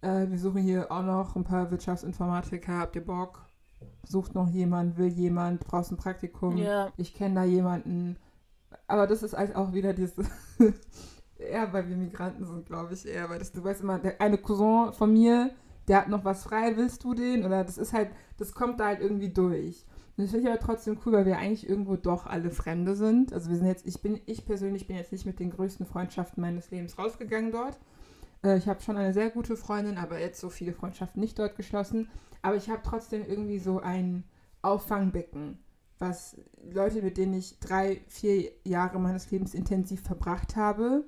äh, 0.03 0.29
wir 0.29 0.38
suchen 0.38 0.62
hier 0.62 0.91
auch 0.91 1.03
noch 1.03 1.37
ein 1.37 1.45
paar 1.45 1.71
Wirtschaftsinformatiker, 1.71 2.79
habt 2.79 2.97
ihr 2.97 3.05
Bock? 3.05 3.45
Sucht 4.05 4.35
noch 4.35 4.49
jemand, 4.49 4.97
will 4.97 5.09
jemand, 5.09 5.61
brauchst 5.61 5.93
ein 5.93 5.97
Praktikum? 5.97 6.57
Ja. 6.57 6.91
ich 6.97 7.15
kenne 7.15 7.35
da 7.37 7.45
jemanden. 7.45 8.17
Aber 8.88 9.07
das 9.07 9.23
ist 9.23 9.37
halt 9.37 9.55
auch 9.55 9.73
wieder 9.73 9.93
dieses, 9.93 10.15
eher 11.38 11.73
weil 11.73 11.88
wir 11.88 11.97
Migranten 11.97 12.45
sind, 12.47 12.67
glaube 12.67 12.95
ich, 12.95 13.07
eher, 13.07 13.29
weil 13.29 13.38
das, 13.38 13.53
du 13.53 13.62
weißt 13.62 13.83
immer, 13.83 13.99
der 13.99 14.21
eine 14.21 14.38
Cousin 14.38 14.93
von 14.93 15.12
mir, 15.12 15.50
der 15.88 15.99
hat 15.99 16.09
noch 16.09 16.25
was 16.25 16.45
frei, 16.45 16.76
willst 16.76 17.05
du 17.05 17.14
den? 17.14 17.45
Oder 17.45 17.64
das 17.64 17.78
ist 17.78 17.93
halt, 17.93 18.11
das 18.38 18.52
kommt 18.52 18.81
da 18.81 18.87
halt 18.87 19.00
irgendwie 19.00 19.33
durch. 19.33 19.85
Und 20.16 20.25
das 20.25 20.31
finde 20.31 20.49
ich 20.49 20.52
aber 20.52 20.64
trotzdem 20.64 20.99
cool, 21.05 21.12
weil 21.12 21.26
wir 21.26 21.38
eigentlich 21.38 21.69
irgendwo 21.69 21.97
doch 21.97 22.26
alle 22.26 22.50
Fremde 22.50 22.97
sind. 22.97 23.33
Also 23.33 23.51
wir 23.51 23.57
sind 23.57 23.66
jetzt, 23.66 23.87
ich 23.87 24.01
bin, 24.01 24.20
ich 24.27 24.46
persönlich 24.46 24.87
bin 24.87 24.96
jetzt 24.96 25.12
nicht 25.12 25.27
mit 25.27 25.38
den 25.38 25.51
größten 25.51 25.87
Freundschaften 25.87 26.40
meines 26.40 26.70
Lebens 26.70 26.99
rausgegangen 26.99 27.53
dort. 27.53 27.79
Äh, 28.42 28.57
ich 28.57 28.66
habe 28.66 28.83
schon 28.83 28.96
eine 28.96 29.12
sehr 29.12 29.31
gute 29.31 29.57
Freundin, 29.57 29.99
aber 29.99 30.18
jetzt 30.18 30.40
so 30.40 30.49
viele 30.49 30.72
Freundschaften 30.72 31.20
nicht 31.20 31.38
dort 31.38 31.57
geschlossen. 31.57 32.09
Aber 32.42 32.57
ich 32.57 32.70
habe 32.70 32.81
trotzdem 32.83 33.25
irgendwie 33.27 33.59
so 33.59 33.81
ein 33.81 34.25
Auffangbecken, 34.62 35.59
was 35.99 36.37
Leute, 36.72 37.03
mit 37.03 37.18
denen 37.18 37.35
ich 37.35 37.59
drei, 37.61 38.01
vier 38.09 38.51
Jahre 38.64 38.99
meines 38.99 39.31
Lebens 39.31 39.55
intensiv 39.55 40.03
verbracht 40.03 40.57
habe, 40.57 41.05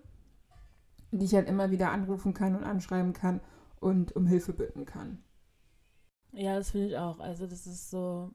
die 1.10 1.24
ich 1.24 1.34
halt 1.34 1.48
immer 1.48 1.70
wieder 1.70 1.90
anrufen 1.90 2.34
kann 2.34 2.54
und 2.54 2.64
anschreiben 2.64 3.14
kann 3.14 3.40
und 3.80 4.14
um 4.16 4.26
Hilfe 4.26 4.52
bitten 4.52 4.84
kann. 4.84 5.22
Ja, 6.32 6.56
das 6.56 6.70
finde 6.70 6.88
ich 6.88 6.96
auch. 6.98 7.20
Also 7.20 7.46
das 7.46 7.66
ist 7.66 7.90
so, 7.90 8.30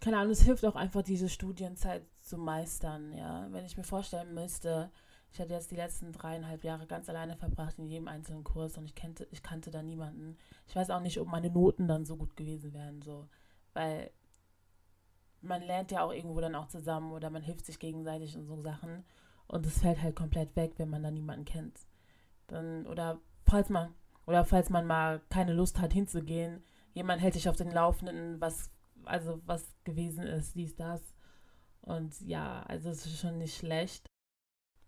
keine 0.00 0.18
Ahnung, 0.18 0.32
es 0.32 0.42
hilft 0.42 0.64
auch 0.64 0.76
einfach, 0.76 1.02
diese 1.02 1.28
Studienzeit 1.28 2.06
zu 2.20 2.38
meistern, 2.38 3.12
ja. 3.12 3.46
Wenn 3.50 3.66
ich 3.66 3.76
mir 3.76 3.84
vorstellen 3.84 4.34
müsste, 4.34 4.90
ich 5.32 5.38
hatte 5.38 5.52
jetzt 5.52 5.70
die 5.70 5.76
letzten 5.76 6.12
dreieinhalb 6.12 6.64
Jahre 6.64 6.86
ganz 6.86 7.08
alleine 7.08 7.36
verbracht 7.36 7.78
in 7.78 7.86
jedem 7.86 8.08
einzelnen 8.08 8.42
Kurs 8.42 8.78
und 8.78 8.84
ich 8.86 8.94
kannte, 8.94 9.28
ich 9.30 9.42
kannte 9.42 9.70
da 9.70 9.82
niemanden. 9.82 10.38
Ich 10.66 10.74
weiß 10.74 10.90
auch 10.90 11.00
nicht, 11.00 11.20
ob 11.20 11.28
meine 11.28 11.50
Noten 11.50 11.86
dann 11.86 12.04
so 12.06 12.16
gut 12.16 12.36
gewesen 12.36 12.72
wären, 12.72 13.02
so. 13.02 13.28
Weil 13.74 14.10
man 15.42 15.62
lernt 15.62 15.90
ja 15.90 16.02
auch 16.02 16.12
irgendwo 16.12 16.40
dann 16.40 16.54
auch 16.54 16.66
zusammen 16.66 17.12
oder 17.12 17.30
man 17.30 17.42
hilft 17.42 17.66
sich 17.66 17.78
gegenseitig 17.78 18.36
und 18.36 18.46
so 18.46 18.60
Sachen. 18.60 19.04
Und 19.46 19.66
es 19.66 19.80
fällt 19.80 20.02
halt 20.02 20.16
komplett 20.16 20.56
weg, 20.56 20.74
wenn 20.78 20.90
man 20.90 21.02
da 21.02 21.10
niemanden 21.10 21.44
kennt. 21.44 21.78
Dann, 22.46 22.86
oder 22.86 23.20
falls 23.50 23.68
man, 23.68 23.94
oder 24.26 24.44
falls 24.44 24.70
man 24.70 24.86
mal 24.86 25.20
keine 25.28 25.52
Lust 25.52 25.80
hat 25.80 25.92
hinzugehen, 25.92 26.62
jemand 26.92 27.20
hält 27.20 27.34
dich 27.34 27.48
auf 27.48 27.56
den 27.56 27.70
Laufenden, 27.70 28.40
was, 28.40 28.70
also 29.04 29.40
was 29.46 29.74
gewesen 29.84 30.24
ist, 30.24 30.54
dies, 30.54 30.76
das. 30.76 31.00
Und 31.82 32.20
ja, 32.20 32.62
also 32.62 32.90
es 32.90 33.06
ist 33.06 33.18
schon 33.18 33.38
nicht 33.38 33.56
schlecht. 33.56 34.06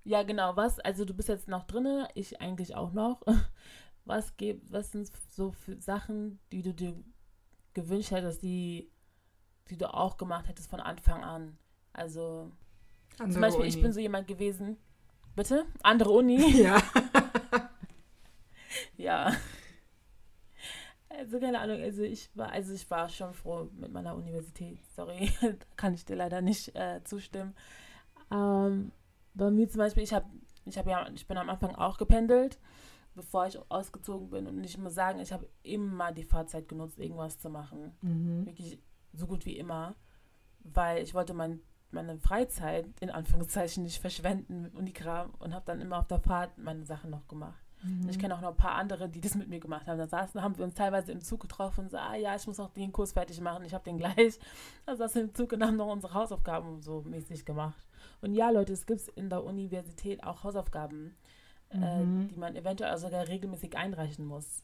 Ja, 0.05 0.22
genau, 0.22 0.57
was, 0.57 0.81
also 0.81 1.05
du 1.05 1.14
bist 1.14 1.29
jetzt 1.29 1.48
noch 1.48 1.66
drinne, 1.66 2.09
ich 2.14 2.40
eigentlich 2.40 2.75
auch 2.75 2.92
noch. 2.92 3.22
Was 4.05 4.37
gibt, 4.37 4.72
was 4.72 4.90
sind 4.90 5.09
so 5.31 5.53
für 5.53 5.81
Sachen, 5.81 6.40
die 6.51 6.62
du 6.62 6.75
dir 6.75 6.92
gewünscht 7.72 8.11
hättest, 8.11 8.42
die, 8.42 8.90
die 9.70 9.77
du 9.77 9.94
auch 9.94 10.16
gemacht 10.16 10.48
hättest 10.48 10.68
von 10.68 10.81
Anfang 10.81 11.22
an? 11.22 11.57
Also, 11.92 12.51
zum 13.16 13.40
Beispiel, 13.40 13.66
ich 13.66 13.81
bin 13.81 13.92
so 13.92 14.01
jemand 14.01 14.27
gewesen. 14.27 14.77
Bitte? 15.37 15.66
Andere 15.85 16.11
Uni? 16.11 16.37
Ja. 16.64 16.83
ja. 18.97 19.33
Also 21.09 21.39
keine 21.39 21.61
Ahnung, 21.61 21.81
also 21.83 22.03
ich 22.03 22.31
war, 22.35 22.51
also 22.51 22.73
ich 22.73 22.91
war 22.91 23.09
schon 23.09 23.35
froh 23.35 23.69
mit 23.77 23.93
meiner 23.93 24.15
Universität. 24.15 24.79
Sorry, 24.97 25.31
kann 25.77 25.95
ich 25.95 26.05
dir 26.05 26.17
leider 26.17 26.41
nicht 26.41 26.75
äh, 26.75 27.03
zustimmen. 27.05 27.55
Ähm, 28.31 28.93
bei 29.35 29.51
mir 29.51 29.69
zum 29.69 29.79
Beispiel, 29.79 30.03
ich 30.03 30.13
habe, 30.13 30.27
ich 30.65 30.79
habe 30.79 30.91
ja, 30.91 31.09
ich 31.15 31.27
bin 31.27 31.37
am 31.37 31.51
Anfang 31.51 31.75
auch 31.75 31.99
gependelt, 31.99 32.59
bevor 33.15 33.47
ich 33.47 33.59
ausgezogen 33.71 34.31
bin. 34.31 34.47
Und 34.47 34.65
ich 34.65 34.79
muss 34.79 34.95
sagen, 34.95 35.21
ich 35.21 35.33
habe 35.33 35.49
immer 35.63 36.13
die 36.13 36.25
Fahrzeit 36.25 36.69
genutzt, 36.69 36.99
irgendwas 36.99 37.39
zu 37.39 37.51
machen. 37.51 37.93
Mhm. 38.01 38.47
Wirklich 38.47 38.79
so 39.13 39.27
gut 39.27 39.45
wie 39.45 39.59
immer, 39.59 39.95
weil 40.61 41.03
ich 41.03 41.15
wollte 41.15 41.35
mein, 41.35 41.61
meine 41.91 42.19
Freizeit 42.19 42.87
in 43.01 43.11
Anführungszeichen 43.11 43.83
nicht 43.83 44.01
verschwenden 44.01 44.63
mit 44.63 44.75
Unikram 44.75 45.35
und 45.39 45.55
habe 45.55 45.67
dann 45.67 45.81
immer 45.81 45.99
auf 45.99 46.07
der 46.07 46.21
Fahrt 46.21 46.57
meine 46.57 46.85
Sachen 46.85 47.11
noch 47.11 47.29
gemacht. 47.29 47.62
Mhm. 47.83 48.09
Ich 48.09 48.18
kenne 48.18 48.35
auch 48.37 48.40
noch 48.40 48.51
ein 48.51 48.57
paar 48.57 48.77
andere, 48.77 49.09
die 49.09 49.21
das 49.21 49.35
mit 49.35 49.49
mir 49.49 49.61
gemacht 49.61 49.87
haben. 49.87 49.99
Da 49.99 50.07
saßen, 50.07 50.40
haben 50.42 50.57
wir 50.57 50.64
uns 50.64 50.75
teilweise 50.75 51.12
im 51.12 51.21
Zug 51.21 51.40
getroffen 51.40 51.85
und 51.85 51.90
so, 51.90 51.97
ah 51.99 52.14
ja, 52.14 52.35
ich 52.37 52.47
muss 52.47 52.59
noch 52.59 52.71
den 52.71 52.92
Kurs 52.92 53.12
fertig 53.12 53.40
machen, 53.40 53.64
ich 53.64 53.75
habe 53.75 53.85
den 53.85 53.99
gleich. 53.99 54.38
Da 54.87 54.97
saßen 54.97 55.14
wir 55.23 55.29
im 55.29 55.35
Zug 55.35 55.53
und 55.53 55.64
haben 55.64 55.77
noch 55.77 55.90
unsere 55.92 56.14
Hausaufgaben 56.14 56.81
so 56.83 57.03
mäßig 57.03 57.45
gemacht. 57.45 57.87
Und 58.21 58.35
ja, 58.35 58.51
Leute, 58.51 58.73
es 58.73 58.87
gibt 58.87 59.09
in 59.16 59.29
der 59.31 59.42
Universität 59.45 60.23
auch 60.25 60.45
Hausaufgaben, 60.45 61.14
äh, 61.71 62.05
Mhm. 62.05 62.29
die 62.29 62.37
man 62.38 62.55
eventuell 62.57 62.97
sogar 62.99 63.27
regelmäßig 63.29 63.77
einreichen 63.77 64.27
muss. 64.27 64.62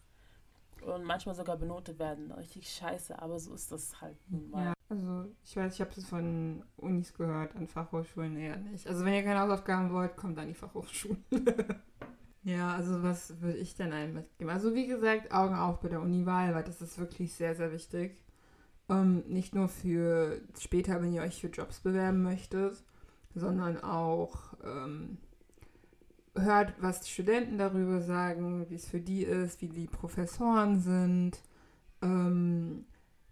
Und 0.86 1.02
manchmal 1.04 1.34
sogar 1.34 1.56
benotet 1.56 1.98
werden. 1.98 2.30
Richtig 2.30 2.68
scheiße, 2.70 3.20
aber 3.20 3.40
so 3.40 3.52
ist 3.52 3.72
das 3.72 4.00
halt 4.00 4.16
nun 4.30 4.48
mal. 4.50 4.64
Ja, 4.66 4.72
also 4.88 5.24
ich 5.44 5.56
weiß, 5.56 5.74
ich 5.74 5.80
habe 5.80 5.90
es 5.96 6.06
von 6.06 6.62
Unis 6.76 7.12
gehört, 7.14 7.56
an 7.56 7.66
Fachhochschulen 7.66 8.36
eher 8.36 8.56
nicht. 8.58 8.86
Also 8.86 9.04
wenn 9.04 9.14
ihr 9.14 9.24
keine 9.24 9.40
Hausaufgaben 9.40 9.92
wollt, 9.92 10.16
kommt 10.16 10.38
an 10.38 10.46
die 10.46 10.54
Fachhochschulen. 10.54 11.24
ja, 12.48 12.74
also 12.74 13.02
was 13.02 13.42
würde 13.42 13.58
ich 13.58 13.74
denn 13.74 13.92
einem 13.92 14.14
mitgeben? 14.14 14.50
Also 14.50 14.74
wie 14.74 14.86
gesagt, 14.86 15.32
Augen 15.32 15.54
auf 15.54 15.80
bei 15.80 15.88
der 15.88 16.00
Uniwahl, 16.00 16.54
weil 16.54 16.64
das 16.64 16.80
ist 16.80 16.98
wirklich 16.98 17.34
sehr, 17.34 17.54
sehr 17.54 17.72
wichtig. 17.72 18.24
Ähm, 18.88 19.22
nicht 19.28 19.54
nur 19.54 19.68
für 19.68 20.40
später, 20.58 21.02
wenn 21.02 21.12
ihr 21.12 21.20
euch 21.20 21.40
für 21.40 21.48
Jobs 21.48 21.80
bewerben 21.80 22.22
möchtet, 22.22 22.82
sondern 23.34 23.82
auch 23.82 24.54
ähm, 24.64 25.18
hört, 26.34 26.74
was 26.80 27.02
die 27.02 27.10
Studenten 27.10 27.58
darüber 27.58 28.00
sagen, 28.00 28.64
wie 28.70 28.76
es 28.76 28.88
für 28.88 29.00
die 29.00 29.24
ist, 29.24 29.60
wie 29.60 29.68
die 29.68 29.86
Professoren 29.86 30.80
sind. 30.80 31.42
Ähm, 32.00 32.86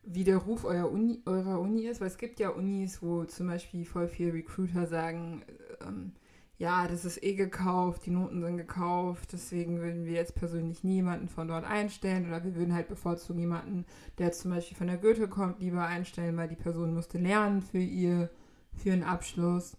wie 0.08 0.24
der 0.24 0.36
Ruf 0.36 0.64
eurer 0.64 0.90
Uni, 0.90 1.22
eurer 1.24 1.58
Uni 1.58 1.86
ist, 1.86 2.00
weil 2.00 2.08
es 2.08 2.18
gibt 2.18 2.38
ja 2.38 2.50
Unis, 2.50 3.02
wo 3.02 3.24
zum 3.24 3.46
Beispiel 3.48 3.84
voll 3.86 4.08
viele 4.08 4.34
Recruiter 4.34 4.86
sagen, 4.86 5.42
ähm, 5.80 6.12
ja, 6.58 6.88
das 6.88 7.04
ist 7.04 7.22
eh 7.22 7.34
gekauft, 7.34 8.06
die 8.06 8.10
Noten 8.10 8.42
sind 8.42 8.56
gekauft, 8.56 9.32
deswegen 9.32 9.80
würden 9.80 10.04
wir 10.06 10.12
jetzt 10.14 10.34
persönlich 10.34 10.84
niemanden 10.84 11.28
von 11.28 11.48
dort 11.48 11.64
einstellen 11.64 12.26
oder 12.26 12.44
wir 12.44 12.54
würden 12.54 12.74
halt 12.74 12.88
bevorzugen 12.88 13.40
jemanden, 13.40 13.84
der 14.18 14.32
zum 14.32 14.52
Beispiel 14.52 14.76
von 14.76 14.86
der 14.86 14.96
Goethe 14.96 15.28
kommt, 15.28 15.60
lieber 15.60 15.84
einstellen, 15.86 16.36
weil 16.36 16.48
die 16.48 16.56
Person 16.56 16.94
musste 16.94 17.18
lernen 17.18 17.60
für 17.60 17.78
ihr, 17.78 18.30
für 18.72 18.92
einen 18.92 19.02
Abschluss. 19.02 19.76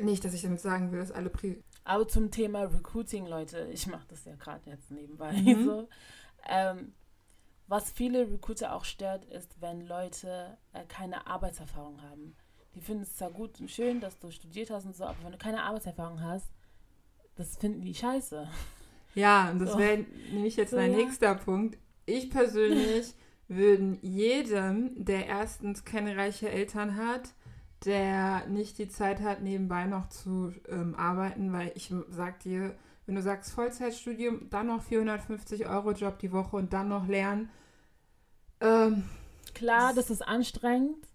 Nicht, 0.00 0.24
dass 0.24 0.34
ich 0.34 0.42
damit 0.42 0.60
sagen 0.60 0.92
will, 0.92 1.00
dass 1.00 1.10
alle 1.10 1.30
Pri 1.30 1.62
Aber 1.84 2.06
zum 2.06 2.30
Thema 2.30 2.62
Recruiting, 2.64 3.26
Leute, 3.26 3.68
ich 3.72 3.86
mache 3.88 4.06
das 4.08 4.24
ja 4.24 4.36
gerade 4.36 4.70
jetzt 4.70 4.90
nebenbei 4.90 5.32
Mhm. 5.32 5.64
so. 5.64 5.88
Ähm, 6.48 6.94
was 7.66 7.90
viele 7.92 8.30
Recruiter 8.30 8.74
auch 8.74 8.84
stört, 8.84 9.24
ist, 9.26 9.60
wenn 9.60 9.80
Leute 9.86 10.58
äh, 10.72 10.84
keine 10.86 11.26
Arbeitserfahrung 11.26 12.02
haben. 12.02 12.36
Die 12.74 12.80
finden 12.80 13.02
es 13.02 13.16
zwar 13.16 13.30
gut 13.30 13.60
und 13.60 13.70
schön, 13.70 14.00
dass 14.00 14.18
du 14.18 14.30
studiert 14.30 14.70
hast 14.70 14.86
und 14.86 14.94
so, 14.96 15.04
aber 15.04 15.22
wenn 15.24 15.32
du 15.32 15.38
keine 15.38 15.62
Arbeitserfahrung 15.64 16.22
hast, 16.22 16.48
das 17.36 17.56
finden 17.56 17.82
die 17.82 17.94
scheiße. 17.94 18.48
Ja, 19.14 19.50
und 19.50 19.58
das 19.58 19.72
So. 19.72 19.78
wäre 19.78 20.04
nämlich 20.32 20.56
jetzt 20.56 20.70
So, 20.70 20.76
mein 20.76 20.92
ja. 20.92 20.98
nächster 20.98 21.34
Punkt. 21.34 21.78
Ich 22.06 22.30
persönlich 22.30 23.14
würden 23.48 23.98
jedem, 24.02 25.04
der 25.04 25.26
erstens 25.26 25.84
keine 25.84 26.16
reiche 26.16 26.48
Eltern 26.48 26.96
hat, 26.96 27.34
der 27.84 28.46
nicht 28.46 28.78
die 28.78 28.88
Zeit 28.88 29.20
hat, 29.20 29.42
nebenbei 29.42 29.86
noch 29.86 30.08
zu 30.08 30.52
ähm, 30.68 30.94
arbeiten, 30.94 31.52
weil 31.52 31.72
ich 31.74 31.92
sag 32.10 32.40
dir, 32.40 32.76
wenn 33.06 33.14
du 33.16 33.22
sagst 33.22 33.52
Vollzeitstudium, 33.52 34.48
dann 34.50 34.68
noch 34.68 34.82
450 34.82 35.66
Euro 35.66 35.92
Job 35.92 36.18
die 36.20 36.32
Woche 36.32 36.56
und 36.56 36.72
dann 36.72 36.88
noch 36.88 37.08
lernen, 37.08 37.50
ähm, 38.60 39.04
Klar, 39.54 39.94
das 39.94 40.10
ist 40.10 40.22
anstrengend. 40.22 41.06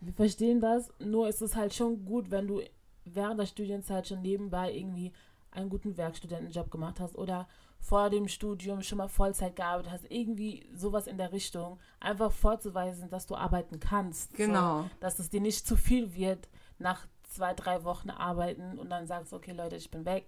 Wir 0.00 0.12
verstehen 0.12 0.60
das. 0.60 0.90
Nur 1.00 1.28
ist 1.28 1.42
es 1.42 1.56
halt 1.56 1.74
schon 1.74 2.04
gut, 2.04 2.30
wenn 2.30 2.46
du 2.46 2.60
während 3.04 3.40
der 3.40 3.46
Studienzeit 3.46 4.06
schon 4.08 4.22
nebenbei 4.22 4.72
irgendwie 4.74 5.12
einen 5.50 5.70
guten 5.70 5.96
Werkstudentenjob 5.96 6.70
gemacht 6.70 7.00
hast 7.00 7.16
oder 7.16 7.48
vor 7.80 8.10
dem 8.10 8.28
Studium 8.28 8.82
schon 8.82 8.98
mal 8.98 9.08
Vollzeit 9.08 9.56
gearbeitet 9.56 9.92
hast. 9.92 10.10
Irgendwie 10.10 10.66
sowas 10.74 11.06
in 11.06 11.16
der 11.16 11.32
Richtung. 11.32 11.78
Einfach 12.00 12.30
vorzuweisen, 12.32 13.08
dass 13.10 13.26
du 13.26 13.34
arbeiten 13.34 13.80
kannst. 13.80 14.34
genau. 14.34 14.82
So, 14.82 14.90
dass 15.00 15.18
es 15.18 15.30
dir 15.30 15.40
nicht 15.40 15.66
zu 15.66 15.76
viel 15.76 16.14
wird 16.14 16.48
nach 16.78 17.06
zwei, 17.24 17.54
drei 17.54 17.84
Wochen 17.84 18.10
arbeiten 18.10 18.78
und 18.78 18.90
dann 18.90 19.06
sagst, 19.06 19.32
okay 19.32 19.52
Leute, 19.52 19.76
ich 19.76 19.90
bin 19.90 20.04
weg. 20.04 20.26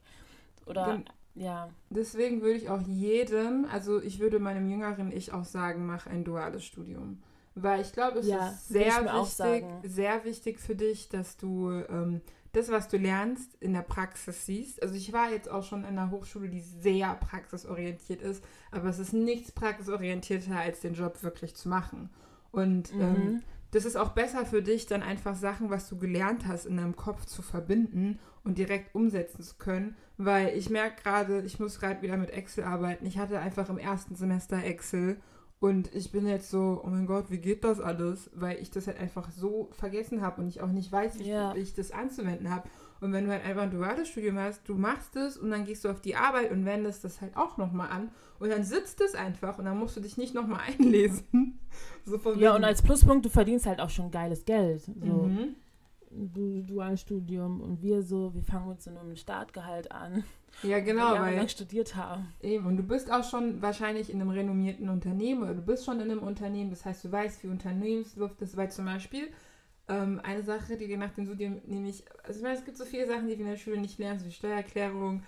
Oder 0.66 0.86
Gen- 0.86 1.04
ja. 1.34 1.68
Deswegen 1.90 2.40
würde 2.40 2.56
ich 2.58 2.68
auch 2.70 2.80
jedem, 2.82 3.66
also 3.70 4.00
ich 4.02 4.18
würde 4.20 4.38
meinem 4.38 4.68
jüngeren 4.68 5.12
Ich 5.12 5.32
auch 5.32 5.44
sagen, 5.44 5.86
mach 5.86 6.06
ein 6.06 6.24
duales 6.24 6.64
Studium. 6.64 7.22
Weil 7.62 7.80
ich 7.80 7.92
glaube, 7.92 8.18
es 8.18 8.26
Ja, 8.28 8.32
ist 8.32 8.68
sehr 8.68 9.12
wichtig, 9.12 9.74
sehr 9.82 10.24
wichtig 10.24 10.60
für 10.60 10.74
dich, 10.76 11.08
dass 11.08 11.36
du 11.36 11.70
ähm, 11.88 12.20
das, 12.52 12.70
was 12.70 12.88
du 12.88 12.98
lernst, 12.98 13.54
in 13.60 13.72
der 13.72 13.82
Praxis 13.82 14.46
siehst. 14.46 14.82
Also 14.82 14.94
ich 14.94 15.12
war 15.12 15.30
jetzt 15.30 15.48
auch 15.50 15.64
schon 15.64 15.80
in 15.80 15.86
einer 15.98 16.10
Hochschule, 16.10 16.48
die 16.48 16.60
sehr 16.60 17.14
praxisorientiert 17.14 18.22
ist, 18.22 18.44
aber 18.70 18.88
es 18.88 18.98
ist 18.98 19.12
nichts 19.12 19.52
praxisorientierter, 19.52 20.56
als 20.58 20.80
den 20.80 20.94
Job 20.94 21.22
wirklich 21.22 21.54
zu 21.54 21.68
machen. 21.68 22.10
Und 22.52 22.94
ähm, 22.98 23.36
Mhm. 23.36 23.42
das 23.70 23.84
ist 23.84 23.96
auch 23.96 24.10
besser 24.10 24.44
für 24.44 24.62
dich, 24.62 24.86
dann 24.86 25.02
einfach 25.02 25.36
Sachen, 25.36 25.70
was 25.70 25.88
du 25.88 25.96
gelernt 25.96 26.46
hast, 26.46 26.66
in 26.66 26.76
deinem 26.76 26.96
Kopf 26.96 27.24
zu 27.26 27.40
verbinden 27.42 28.18
und 28.42 28.58
direkt 28.58 28.94
umsetzen 28.94 29.42
zu 29.42 29.56
können. 29.58 29.96
Weil 30.16 30.56
ich 30.58 30.70
merke 30.70 31.02
gerade, 31.02 31.42
ich 31.42 31.60
muss 31.60 31.78
gerade 31.78 32.02
wieder 32.02 32.16
mit 32.16 32.30
Excel 32.30 32.64
arbeiten. 32.64 33.06
Ich 33.06 33.18
hatte 33.18 33.38
einfach 33.38 33.68
im 33.70 33.78
ersten 33.78 34.16
Semester 34.16 34.62
Excel 34.64 35.18
und 35.60 35.94
ich 35.94 36.10
bin 36.10 36.26
jetzt 36.26 36.50
so, 36.50 36.80
oh 36.84 36.88
mein 36.88 37.06
Gott, 37.06 37.30
wie 37.30 37.38
geht 37.38 37.64
das 37.64 37.80
alles? 37.80 38.30
Weil 38.34 38.58
ich 38.60 38.70
das 38.70 38.86
halt 38.86 38.98
einfach 38.98 39.30
so 39.30 39.68
vergessen 39.72 40.22
habe 40.22 40.40
und 40.40 40.48
ich 40.48 40.60
auch 40.62 40.72
nicht 40.72 40.90
weiß, 40.90 41.18
wie, 41.20 41.28
Ja. 41.28 41.54
ich, 41.54 41.74
das 41.74 41.92
anzuwenden 41.92 42.50
habe. 42.50 42.68
Und 43.02 43.12
wenn 43.12 43.24
du 43.24 43.30
halt 43.30 43.44
einfach 43.44 43.62
ein 43.62 43.70
duales 43.70 44.08
Studium 44.08 44.38
hast, 44.38 44.68
du 44.68 44.74
machst 44.74 45.16
es 45.16 45.36
und 45.38 45.50
dann 45.50 45.64
gehst 45.64 45.84
du 45.84 45.88
auf 45.90 46.00
die 46.00 46.16
Arbeit 46.16 46.50
und 46.50 46.64
wendest 46.66 47.04
das 47.04 47.20
halt 47.22 47.34
auch 47.36 47.56
nochmal 47.56 47.88
an 47.90 48.10
und 48.38 48.50
dann 48.50 48.62
sitzt 48.64 49.00
es 49.00 49.14
einfach 49.14 49.58
und 49.58 49.64
dann 49.66 49.78
musst 49.78 49.96
du 49.96 50.00
dich 50.00 50.16
nicht 50.18 50.34
nochmal 50.34 50.60
einlesen. 50.78 51.58
So 52.04 52.18
von 52.18 52.38
Ja, 52.38 52.50
wegen- 52.50 52.56
und 52.56 52.64
als 52.64 52.82
Pluspunkt, 52.82 53.24
du 53.24 53.30
verdienst 53.30 53.66
halt 53.66 53.80
auch 53.80 53.88
schon 53.90 54.10
geiles 54.10 54.44
Geld. 54.44 54.82
So. 54.82 54.92
Mhm. 54.92 55.54
Du, 56.10 56.80
ein 56.80 56.96
Studium 56.98 57.60
und 57.60 57.82
wir 57.82 58.02
so, 58.02 58.34
wir 58.34 58.42
fangen 58.42 58.68
mit 58.68 58.82
so 58.82 58.90
einem 58.90 59.14
Startgehalt 59.16 59.92
an, 59.92 60.24
Ja, 60.62 60.80
genau, 60.80 61.12
weil 61.12 61.36
wir 61.40 61.48
studiert 61.48 61.94
haben. 61.94 62.26
eben, 62.42 62.66
und 62.66 62.76
du 62.76 62.82
bist 62.82 63.10
auch 63.12 63.22
schon 63.28 63.62
wahrscheinlich 63.62 64.12
in 64.12 64.20
einem 64.20 64.30
renommierten 64.30 64.88
Unternehmen 64.88 65.42
oder 65.42 65.54
du 65.54 65.62
bist 65.62 65.84
schon 65.84 66.00
in 66.00 66.10
einem 66.10 66.22
Unternehmen, 66.22 66.70
das 66.70 66.84
heißt, 66.84 67.04
du 67.04 67.12
weißt, 67.12 67.44
wie 67.44 67.48
Unternehmensluft 67.48 68.42
ist, 68.42 68.56
weil 68.56 68.70
zum 68.70 68.84
Beispiel 68.86 69.28
ähm, 69.88 70.20
eine 70.24 70.42
Sache, 70.42 70.76
die 70.76 70.88
wir 70.88 70.98
nach 70.98 71.12
dem 71.14 71.26
Studium 71.26 71.60
nämlich, 71.66 72.04
also 72.24 72.38
ich 72.38 72.42
meine, 72.42 72.58
es 72.58 72.64
gibt 72.64 72.76
so 72.76 72.84
viele 72.84 73.06
Sachen, 73.06 73.28
die 73.28 73.38
wir 73.38 73.44
in 73.44 73.50
der 73.52 73.56
Schule 73.56 73.78
nicht 73.78 73.98
lernen, 73.98 74.18
so 74.18 74.26
wie 74.26 74.32
Steuererklärung 74.32 75.22